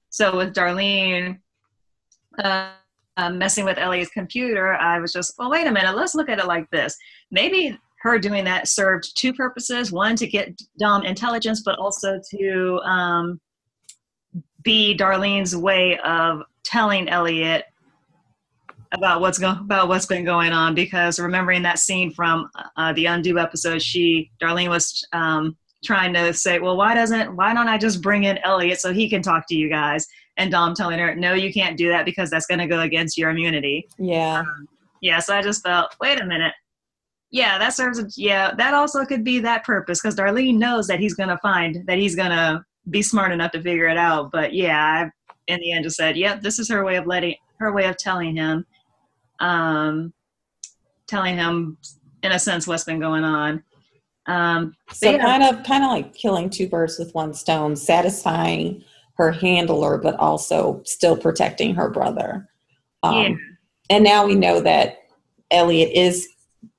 So 0.10 0.36
with 0.38 0.54
darlene 0.54 1.40
uh, 2.38 2.74
um, 3.18 3.38
messing 3.38 3.66
with 3.66 3.78
Elliot's 3.78 4.12
computer, 4.12 4.74
I 4.74 5.00
was 5.00 5.14
just, 5.14 5.34
well, 5.38 5.50
wait 5.50 5.68
a 5.68 5.72
minute, 5.72 5.96
let's 5.96 6.16
look 6.16 6.30
at 6.30 6.40
it 6.40 6.46
like 6.46 6.70
this. 6.72 6.96
Maybe 7.30 7.78
her 8.02 8.18
doing 8.18 8.44
that 8.46 8.68
served 8.68 9.16
two 9.16 9.34
purposes 9.34 9.92
one, 9.92 10.16
to 10.16 10.28
get 10.28 10.60
Dom 10.80 11.04
intelligence, 11.04 11.62
but 11.64 11.78
also 11.78 12.20
to 12.32 12.80
um, 12.84 13.40
be 14.64 14.98
Darlene's 14.98 15.56
way 15.56 16.00
of 16.00 16.42
telling 16.64 17.10
Elliot 17.10 17.66
about 18.94 19.22
what's 19.22 19.38
going 19.38 19.58
about 19.58 19.88
what's 19.88 20.06
been 20.06 20.26
going 20.26 20.52
on 20.52 20.76
because 20.76 21.20
remembering 21.20 21.62
that 21.62 21.80
scene 21.80 22.12
from 22.12 22.50
uh, 22.76 22.92
the 22.94 23.06
undo 23.06 23.40
episode 23.40 23.82
she 23.82 24.30
darlene 24.42 24.70
was 24.70 25.08
um, 25.14 25.56
trying 25.84 26.14
to 26.14 26.34
say 26.34 26.60
well 26.60 26.76
why 26.76 26.94
doesn't 26.94 27.34
why 27.36 27.54
don't 27.54 27.70
i 27.70 27.78
just 27.78 28.02
bring 28.02 28.26
in 28.26 28.38
elliot 28.40 28.80
so 28.80 28.92
he 28.92 29.10
can 29.10 29.22
talk 29.22 29.48
to 29.48 29.56
you 29.56 29.70
guys 29.70 30.06
and 30.38 30.52
dom 30.52 30.74
telling 30.74 31.00
her 31.00 31.16
no 31.16 31.34
you 31.34 31.52
can't 31.54 31.78
do 31.78 31.90
that 31.90 32.06
because 32.06 32.30
that's 32.30 32.46
going 32.46 32.60
to 32.60 32.68
go 32.68 32.82
against 32.82 33.18
your 33.18 33.30
immunity 33.30 33.88
yeah 33.98 34.40
um, 34.40 34.68
yeah 35.02 35.20
so 35.20 35.36
i 35.36 35.42
just 35.42 35.64
felt 35.64 35.96
wait 36.00 36.22
a 36.22 36.26
minute 36.26 36.54
yeah 37.32 37.58
that 37.58 37.74
serves 37.74 38.00
a, 38.00 38.08
yeah 38.16 38.54
that 38.56 38.74
also 38.74 39.06
could 39.06 39.24
be 39.24 39.40
that 39.40 39.64
purpose 39.64 40.02
because 40.02 40.16
darlene 40.16 40.58
knows 40.58 40.88
that 40.88 41.00
he's 41.00 41.14
going 41.14 41.30
to 41.30 41.38
find 41.40 41.84
that 41.88 41.98
he's 41.98 42.16
going 42.16 42.32
to 42.32 42.64
be 42.90 43.02
smart 43.02 43.32
enough 43.32 43.52
to 43.52 43.62
figure 43.62 43.88
it 43.88 43.98
out 43.98 44.32
but 44.32 44.54
yeah 44.54 45.06
i 45.06 45.12
in 45.48 45.60
the 45.60 45.72
end 45.72 45.84
just 45.84 45.98
said 45.98 46.16
yep 46.16 46.42
this 46.42 46.60
is 46.60 46.70
her 46.70 46.84
way 46.84 46.96
of 46.96 47.06
letting 47.06 47.36
her 47.60 47.74
way 47.74 47.86
of 47.86 47.98
telling 47.98 48.36
him 48.36 48.66
um, 49.42 50.14
telling 51.12 51.36
him, 51.36 51.78
in 52.24 52.32
a 52.32 52.40
sense, 52.40 52.66
what's 52.66 52.86
been 52.86 53.00
going 53.00 53.24
on. 53.26 53.64
Um, 54.28 54.76
so 54.94 55.12
yeah. 55.12 55.18
kind 55.18 55.44
of, 55.44 55.64
kind 55.66 55.84
of 55.84 55.92
like 55.92 56.14
killing 56.14 56.50
two 56.50 56.70
birds 56.70 56.98
with 56.98 57.14
one 57.14 57.34
stone, 57.34 57.76
satisfying 57.76 58.84
her 59.22 59.32
handler, 59.32 60.00
but 60.00 60.16
also 60.16 60.82
still 60.84 61.16
protecting 61.16 61.76
her 61.76 61.90
brother. 61.90 62.50
Um, 63.04 63.16
yeah. 63.16 63.36
And 63.92 64.04
now 64.04 64.26
we 64.26 64.34
know 64.34 64.62
that 64.62 64.98
Elliot 65.52 65.92
is 65.94 66.28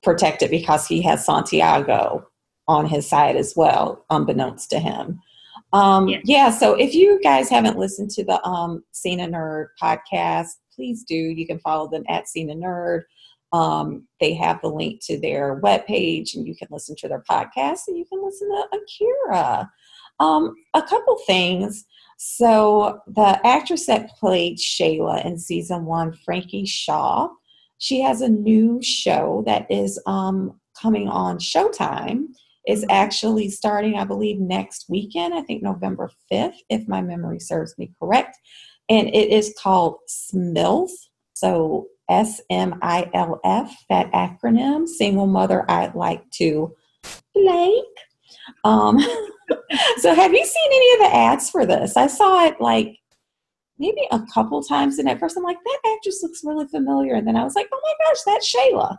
protected 0.01 0.51
because 0.51 0.85
he 0.85 1.01
has 1.03 1.25
Santiago 1.25 2.27
on 2.67 2.85
his 2.85 3.07
side 3.07 3.37
as 3.37 3.53
well, 3.55 4.05
unbeknownst 4.09 4.69
to 4.71 4.79
him. 4.79 5.21
Um, 5.71 6.09
yeah. 6.09 6.19
yeah. 6.25 6.51
so 6.51 6.75
if 6.75 6.93
you 6.93 7.19
guys 7.23 7.49
haven't 7.49 7.79
listened 7.79 8.09
to 8.11 8.25
the 8.25 8.43
um, 8.45 8.83
Cena 8.91 9.27
Nerd 9.27 9.67
podcast, 9.81 10.49
please 10.75 11.03
do. 11.03 11.15
You 11.15 11.47
can 11.47 11.59
follow 11.59 11.87
them 11.89 12.03
at 12.09 12.27
Cena 12.27 12.55
Nerd. 12.55 13.03
Um, 13.53 14.05
they 14.19 14.33
have 14.33 14.59
the 14.61 14.67
link 14.67 15.01
to 15.05 15.19
their 15.19 15.61
webpage 15.61 16.35
and 16.35 16.45
you 16.45 16.55
can 16.55 16.67
listen 16.71 16.95
to 16.97 17.07
their 17.07 17.23
podcast 17.29 17.81
and 17.87 17.97
you 17.97 18.05
can 18.05 18.23
listen 18.23 18.49
to 18.49 18.77
Akira. 18.77 19.71
Um, 20.19 20.55
a 20.73 20.81
couple 20.81 21.17
things. 21.25 21.85
So, 22.25 23.01
the 23.05 23.45
actress 23.45 23.85
that 23.87 24.09
played 24.17 24.57
Shayla 24.57 25.25
in 25.25 25.37
season 25.37 25.83
one, 25.83 26.13
Frankie 26.13 26.65
Shaw, 26.65 27.27
she 27.79 27.99
has 27.99 28.21
a 28.21 28.29
new 28.29 28.81
show 28.81 29.43
that 29.45 29.69
is 29.69 30.01
um, 30.05 30.57
coming 30.79 31.09
on 31.09 31.37
Showtime. 31.37 32.27
Is 32.65 32.85
actually 32.89 33.49
starting, 33.49 33.95
I 33.95 34.05
believe, 34.05 34.39
next 34.39 34.85
weekend. 34.87 35.33
I 35.33 35.41
think 35.41 35.61
November 35.61 36.09
5th, 36.31 36.55
if 36.69 36.87
my 36.87 37.01
memory 37.01 37.41
serves 37.41 37.77
me 37.77 37.91
correct 37.99 38.37
and 38.89 39.09
it 39.09 39.29
is 39.29 39.53
called 39.61 39.97
SMILF. 40.07 40.89
So 41.33 41.87
S 42.09 42.39
M 42.49 42.79
I 42.81 43.09
L 43.13 43.41
F, 43.43 43.75
that 43.89 44.09
acronym, 44.13 44.87
Single 44.87 45.27
Mother 45.27 45.69
I'd 45.69 45.93
Like 45.95 46.29
to 46.35 46.73
Blank. 47.35 47.87
Um, 48.63 48.99
so 49.97 50.13
have 50.13 50.33
you 50.33 50.45
seen 50.45 50.71
any 50.71 50.93
of 50.93 50.99
the 50.99 51.15
ads 51.15 51.49
for 51.49 51.65
this? 51.65 51.97
I 51.97 52.07
saw 52.07 52.45
it 52.45 52.59
like 52.59 52.97
maybe 53.77 54.07
a 54.11 54.21
couple 54.33 54.61
times, 54.63 54.99
and 54.99 55.09
at 55.09 55.19
first 55.19 55.37
I'm 55.37 55.43
like, 55.43 55.57
that 55.63 55.95
actress 55.95 56.21
looks 56.23 56.43
really 56.43 56.67
familiar. 56.67 57.15
And 57.15 57.27
then 57.27 57.35
I 57.35 57.43
was 57.43 57.55
like, 57.55 57.67
oh 57.71 57.81
my 57.81 58.07
gosh, 58.07 58.21
that's 58.25 58.53
Shayla. 58.53 58.97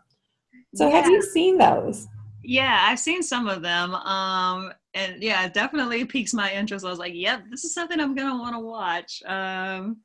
So 0.74 0.89
yeah. 0.89 0.97
have 0.97 1.11
you 1.11 1.22
seen 1.22 1.59
those? 1.59 2.07
Yeah, 2.43 2.85
I've 2.87 2.99
seen 2.99 3.22
some 3.22 3.49
of 3.49 3.62
them. 3.62 3.95
Um, 3.95 4.72
and 4.93 5.22
yeah, 5.22 5.45
it 5.47 5.55
definitely 5.55 6.05
piques 6.05 6.35
my 6.35 6.53
interest. 6.53 6.85
I 6.85 6.91
was 6.91 6.99
like, 6.99 7.14
yep, 7.14 7.45
this 7.51 7.64
is 7.64 7.74
something 7.74 8.01
I'm 8.01 8.14
gonna 8.14 8.39
want 8.39 8.55
to 8.55 8.61
watch. 8.61 9.22
Um, 9.26 9.99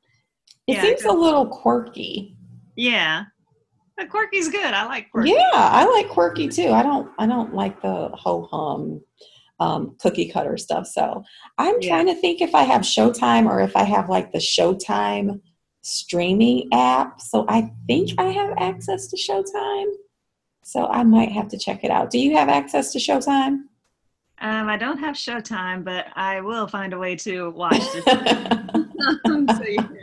it 0.66 0.74
yeah, 0.74 0.82
seems 0.82 1.04
a 1.04 1.12
little 1.12 1.46
quirky. 1.46 2.36
Yeah, 2.76 3.24
but 4.00 4.08
quirky's 4.10 4.48
good. 4.48 4.74
I 4.74 4.84
like 4.86 5.10
quirky. 5.10 5.30
Yeah, 5.30 5.50
I 5.52 5.84
like 5.84 6.08
quirky 6.08 6.48
too. 6.48 6.70
I 6.70 6.82
don't. 6.82 7.10
I 7.18 7.26
don't 7.26 7.54
like 7.54 7.80
the 7.82 8.08
ho 8.14 8.48
hum 8.50 9.00
um, 9.60 9.96
cookie 10.00 10.30
cutter 10.30 10.56
stuff. 10.56 10.86
So 10.86 11.22
I'm 11.58 11.76
yeah. 11.80 11.88
trying 11.88 12.06
to 12.06 12.14
think 12.14 12.40
if 12.40 12.54
I 12.54 12.62
have 12.62 12.82
Showtime 12.82 13.46
or 13.46 13.60
if 13.60 13.76
I 13.76 13.84
have 13.84 14.08
like 14.08 14.32
the 14.32 14.38
Showtime 14.38 15.40
streaming 15.82 16.68
app. 16.72 17.20
So 17.20 17.44
I 17.48 17.70
think 17.86 18.10
I 18.18 18.24
have 18.24 18.54
access 18.58 19.08
to 19.08 19.16
Showtime. 19.16 19.92
So 20.64 20.86
I 20.86 21.04
might 21.04 21.32
have 21.32 21.48
to 21.48 21.58
check 21.58 21.84
it 21.84 21.90
out. 21.90 22.10
Do 22.10 22.18
you 22.18 22.36
have 22.36 22.48
access 22.48 22.92
to 22.92 22.98
Showtime? 22.98 23.62
Um, 24.42 24.68
I 24.68 24.78
don't 24.78 24.98
have 24.98 25.16
Showtime, 25.16 25.84
but 25.84 26.06
I 26.16 26.40
will 26.40 26.66
find 26.66 26.94
a 26.94 26.98
way 26.98 27.14
to 27.16 27.50
watch 27.50 27.82
this. 27.92 28.04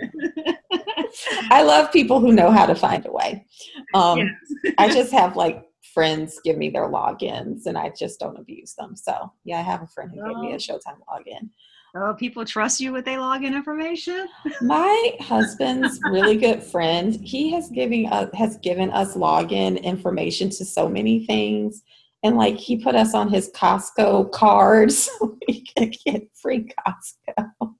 I 1.49 1.63
love 1.63 1.91
people 1.91 2.19
who 2.19 2.31
know 2.31 2.51
how 2.51 2.65
to 2.65 2.75
find 2.75 3.05
a 3.05 3.11
way. 3.11 3.45
Um, 3.93 4.19
yes. 4.19 4.73
I 4.77 4.87
just 4.93 5.11
have 5.11 5.35
like 5.35 5.63
friends 5.93 6.39
give 6.43 6.57
me 6.57 6.69
their 6.69 6.89
logins 6.89 7.65
and 7.65 7.77
I 7.77 7.91
just 7.97 8.19
don't 8.19 8.37
abuse 8.37 8.75
them. 8.75 8.95
So, 8.95 9.31
yeah, 9.43 9.59
I 9.59 9.63
have 9.63 9.81
a 9.81 9.87
friend 9.87 10.11
who 10.13 10.21
oh. 10.21 10.27
gave 10.27 10.37
me 10.37 10.51
a 10.51 10.55
oh. 10.55 10.57
Showtime 10.57 10.99
login. 11.09 11.49
Oh, 11.95 12.13
people 12.13 12.45
trust 12.45 12.79
you 12.79 12.91
with 12.91 13.05
their 13.05 13.17
login 13.17 13.55
information. 13.55 14.27
My 14.61 15.15
husband's 15.19 15.99
really 16.03 16.35
good 16.35 16.61
friend, 16.61 17.15
he 17.23 17.51
has 17.53 17.69
given 17.69 18.05
us 18.07 18.29
has 18.35 18.57
given 18.57 18.91
us 18.91 19.15
login 19.15 19.81
information 19.81 20.49
to 20.51 20.65
so 20.65 20.87
many 20.87 21.25
things, 21.25 21.81
and 22.23 22.37
like 22.37 22.57
he 22.57 22.77
put 22.77 22.93
us 22.93 23.15
on 23.15 23.29
his 23.29 23.49
Costco 23.51 24.31
card 24.31 24.91
so 24.91 25.37
we 25.47 25.61
can 25.61 25.91
get 26.05 26.29
free 26.35 26.69
Costco. 26.85 27.73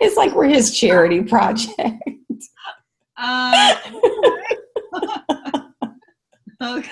It's 0.00 0.16
like 0.16 0.34
we're 0.34 0.48
his 0.48 0.76
charity 0.76 1.22
project. 1.22 2.02
Uh, 3.16 3.76
okay. 6.62 6.90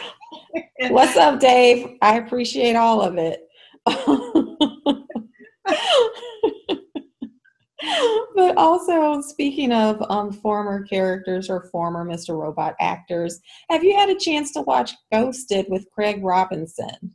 What's 0.91 1.17
up, 1.17 1.41
Dave? 1.41 1.97
I 2.03 2.19
appreciate 2.19 2.77
all 2.77 3.01
of 3.01 3.17
it. 3.19 3.49
but 8.35 8.57
also, 8.57 9.21
speaking 9.23 9.73
of 9.73 10.03
um, 10.09 10.33
former 10.33 10.85
characters 10.85 11.51
or 11.51 11.69
former 11.71 12.05
Mr. 12.05 12.39
Robot 12.39 12.75
actors, 12.81 13.41
have 13.71 13.83
you 13.83 13.97
had 13.97 14.11
a 14.11 14.19
chance 14.19 14.53
to 14.53 14.63
watch 14.63 14.93
Ghosted 15.13 15.67
with 15.69 15.91
Craig 15.93 16.23
Robinson? 16.23 17.13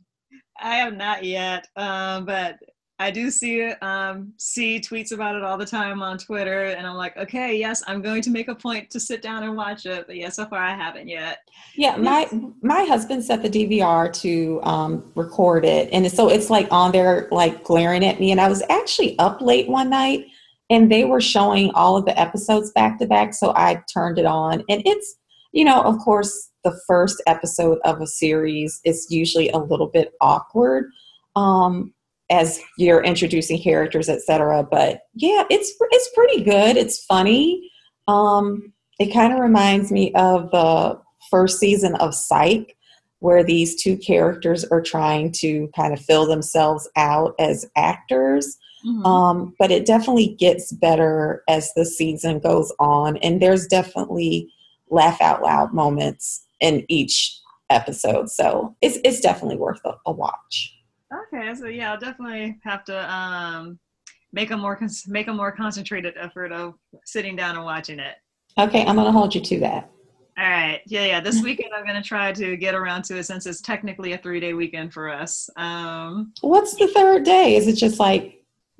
I 0.60 0.76
have 0.76 0.94
not 0.94 1.24
yet, 1.24 1.68
um, 1.76 2.26
but 2.26 2.58
I 3.00 3.12
do 3.12 3.30
see 3.30 3.62
um, 3.80 4.32
see 4.38 4.80
tweets 4.80 5.12
about 5.12 5.36
it 5.36 5.44
all 5.44 5.56
the 5.56 5.66
time 5.66 6.02
on 6.02 6.18
Twitter, 6.18 6.64
and 6.64 6.84
I'm 6.86 6.96
like, 6.96 7.16
okay, 7.16 7.56
yes, 7.56 7.82
I'm 7.86 8.02
going 8.02 8.22
to 8.22 8.30
make 8.30 8.48
a 8.48 8.54
point 8.54 8.90
to 8.90 8.98
sit 8.98 9.22
down 9.22 9.44
and 9.44 9.56
watch 9.56 9.86
it. 9.86 10.06
But 10.08 10.16
yeah, 10.16 10.30
so 10.30 10.46
far 10.46 10.58
I 10.58 10.74
haven't 10.74 11.06
yet. 11.06 11.38
Yeah, 11.76 11.96
my 11.96 12.28
my 12.60 12.84
husband 12.84 13.24
set 13.24 13.42
the 13.42 13.50
DVR 13.50 14.12
to 14.14 14.60
um, 14.64 15.12
record 15.14 15.64
it, 15.64 15.88
and 15.92 16.10
so 16.10 16.28
it's 16.28 16.50
like 16.50 16.66
on 16.72 16.90
there, 16.90 17.28
like 17.30 17.62
glaring 17.62 18.04
at 18.04 18.18
me. 18.18 18.32
And 18.32 18.40
I 18.40 18.48
was 18.48 18.62
actually 18.68 19.16
up 19.20 19.40
late 19.40 19.68
one 19.68 19.90
night, 19.90 20.26
and 20.68 20.90
they 20.90 21.04
were 21.04 21.20
showing 21.20 21.70
all 21.74 21.96
of 21.96 22.04
the 22.04 22.18
episodes 22.18 22.72
back 22.72 22.98
to 22.98 23.06
back, 23.06 23.32
so 23.32 23.52
I 23.54 23.80
turned 23.92 24.18
it 24.18 24.26
on, 24.26 24.64
and 24.68 24.82
it's 24.84 25.16
you 25.52 25.64
know, 25.64 25.80
of 25.82 25.98
course, 25.98 26.50
the 26.64 26.78
first 26.86 27.22
episode 27.26 27.78
of 27.84 28.00
a 28.00 28.06
series 28.06 28.80
is 28.84 29.06
usually 29.08 29.48
a 29.50 29.58
little 29.58 29.86
bit 29.86 30.12
awkward. 30.20 30.90
Um, 31.36 31.94
as 32.30 32.60
you're 32.76 33.02
introducing 33.02 33.60
characters, 33.60 34.08
etc. 34.08 34.66
But 34.70 35.02
yeah, 35.14 35.44
it's 35.50 35.72
it's 35.80 36.10
pretty 36.14 36.42
good. 36.42 36.76
It's 36.76 37.04
funny. 37.04 37.70
Um, 38.06 38.72
it 38.98 39.12
kind 39.12 39.32
of 39.32 39.38
reminds 39.38 39.92
me 39.92 40.12
of 40.14 40.50
the 40.50 41.00
first 41.30 41.58
season 41.58 41.94
of 41.96 42.14
Psych, 42.14 42.76
where 43.20 43.44
these 43.44 43.80
two 43.80 43.96
characters 43.96 44.64
are 44.64 44.82
trying 44.82 45.32
to 45.32 45.68
kind 45.76 45.92
of 45.92 46.00
fill 46.00 46.26
themselves 46.26 46.88
out 46.96 47.34
as 47.38 47.66
actors. 47.76 48.56
Mm-hmm. 48.86 49.06
Um, 49.06 49.54
but 49.58 49.70
it 49.70 49.86
definitely 49.86 50.36
gets 50.38 50.72
better 50.72 51.42
as 51.48 51.72
the 51.74 51.84
season 51.84 52.38
goes 52.38 52.72
on, 52.78 53.16
and 53.18 53.42
there's 53.42 53.66
definitely 53.66 54.52
laugh 54.90 55.20
out 55.20 55.42
loud 55.42 55.74
moments 55.74 56.44
in 56.60 56.84
each 56.88 57.38
episode. 57.70 58.30
So 58.30 58.76
it's 58.80 58.98
it's 59.04 59.20
definitely 59.20 59.56
worth 59.56 59.80
a, 59.84 59.94
a 60.06 60.12
watch. 60.12 60.77
Okay, 61.12 61.54
so 61.54 61.66
yeah, 61.66 61.92
I'll 61.92 61.98
definitely 61.98 62.58
have 62.64 62.84
to 62.84 63.12
um, 63.12 63.78
make 64.32 64.50
a 64.50 64.56
more 64.56 64.78
make 65.06 65.28
a 65.28 65.32
more 65.32 65.52
concentrated 65.52 66.14
effort 66.18 66.52
of 66.52 66.74
sitting 67.04 67.36
down 67.36 67.56
and 67.56 67.64
watching 67.64 67.98
it. 67.98 68.16
Okay, 68.58 68.84
I'm 68.84 68.96
gonna 68.96 69.12
hold 69.12 69.34
you 69.34 69.40
to 69.40 69.60
that. 69.60 69.90
All 70.36 70.44
right, 70.44 70.80
yeah, 70.86 71.04
yeah. 71.04 71.20
This 71.20 71.42
weekend 71.42 71.72
I'm 71.74 71.86
gonna 71.86 72.02
try 72.02 72.32
to 72.32 72.56
get 72.56 72.74
around 72.74 73.04
to 73.04 73.18
it 73.18 73.24
since 73.24 73.46
it's 73.46 73.60
technically 73.60 74.12
a 74.12 74.18
three 74.18 74.40
day 74.40 74.52
weekend 74.52 74.92
for 74.92 75.08
us. 75.08 75.48
Um, 75.56 76.32
What's 76.42 76.76
the 76.76 76.88
third 76.88 77.24
day? 77.24 77.56
Is 77.56 77.66
it 77.66 77.74
just 77.74 77.98
like 77.98 78.38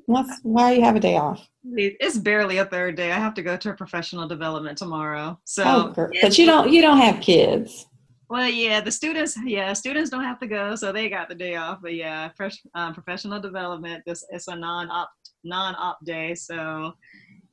What's 0.08 0.40
why 0.42 0.72
you 0.72 0.82
have 0.82 0.96
a 0.96 1.00
day 1.00 1.18
off? 1.18 1.46
It's 1.70 2.16
barely 2.16 2.58
a 2.58 2.64
third 2.64 2.96
day. 2.96 3.12
I 3.12 3.18
have 3.18 3.34
to 3.34 3.42
go 3.42 3.58
to 3.58 3.70
a 3.70 3.74
professional 3.74 4.26
development 4.26 4.78
tomorrow. 4.78 5.38
So, 5.44 5.94
oh, 5.96 6.10
but 6.22 6.38
you 6.38 6.46
don't 6.46 6.70
you 6.72 6.80
don't 6.80 6.96
have 6.96 7.20
kids. 7.20 7.86
Well, 8.30 8.48
yeah, 8.48 8.80
the 8.82 8.90
students, 8.90 9.38
yeah, 9.44 9.72
students 9.72 10.10
don't 10.10 10.24
have 10.24 10.38
to 10.40 10.46
go, 10.46 10.74
so 10.76 10.92
they 10.92 11.08
got 11.08 11.28
the 11.28 11.34
day 11.34 11.56
off. 11.56 11.78
But 11.80 11.94
yeah, 11.94 12.28
fresh, 12.36 12.60
um, 12.74 12.92
professional 12.92 13.40
development. 13.40 14.02
This 14.06 14.24
it's 14.30 14.48
a 14.48 14.56
non-op 14.56 15.10
non-op 15.44 15.98
day, 16.04 16.34
so 16.34 16.92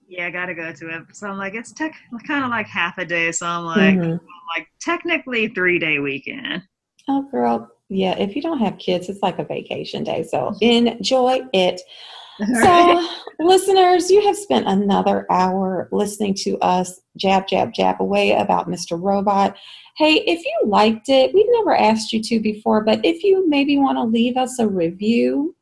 yeah, 0.07 0.27
I 0.27 0.31
gotta 0.31 0.53
go 0.53 0.73
to 0.73 0.89
it. 0.89 1.03
So 1.13 1.27
I'm 1.27 1.37
like, 1.37 1.55
it's 1.55 1.71
tech 1.71 1.95
kind 2.27 2.43
of 2.43 2.49
like 2.49 2.67
half 2.67 2.97
a 2.97 3.05
day. 3.05 3.31
So 3.31 3.45
I'm 3.45 3.65
like, 3.65 3.95
mm-hmm. 3.95 4.25
like 4.55 4.67
technically 4.81 5.47
three 5.49 5.79
day 5.79 5.99
weekend. 5.99 6.61
Oh, 7.07 7.27
girl, 7.31 7.69
yeah. 7.89 8.17
If 8.17 8.35
you 8.35 8.41
don't 8.41 8.59
have 8.59 8.77
kids, 8.77 9.09
it's 9.09 9.21
like 9.21 9.39
a 9.39 9.45
vacation 9.45 10.03
day. 10.03 10.23
So 10.23 10.53
enjoy 10.59 11.41
it. 11.53 11.81
So, 12.61 13.07
listeners, 13.39 14.11
you 14.11 14.21
have 14.25 14.35
spent 14.35 14.67
another 14.67 15.25
hour 15.29 15.87
listening 15.91 16.33
to 16.35 16.57
us 16.59 16.99
jab, 17.17 17.47
jab, 17.47 17.73
jab 17.73 18.01
away 18.01 18.33
about 18.33 18.69
Mr. 18.69 19.01
Robot. 19.01 19.57
Hey, 19.97 20.15
if 20.27 20.43
you 20.43 20.69
liked 20.69 21.09
it, 21.09 21.33
we've 21.33 21.45
never 21.49 21.75
asked 21.75 22.11
you 22.11 22.21
to 22.23 22.39
before, 22.39 22.83
but 22.83 22.99
if 23.05 23.23
you 23.23 23.47
maybe 23.47 23.77
want 23.77 23.97
to 23.97 24.03
leave 24.03 24.35
us 24.35 24.59
a 24.59 24.67
review, 24.67 25.55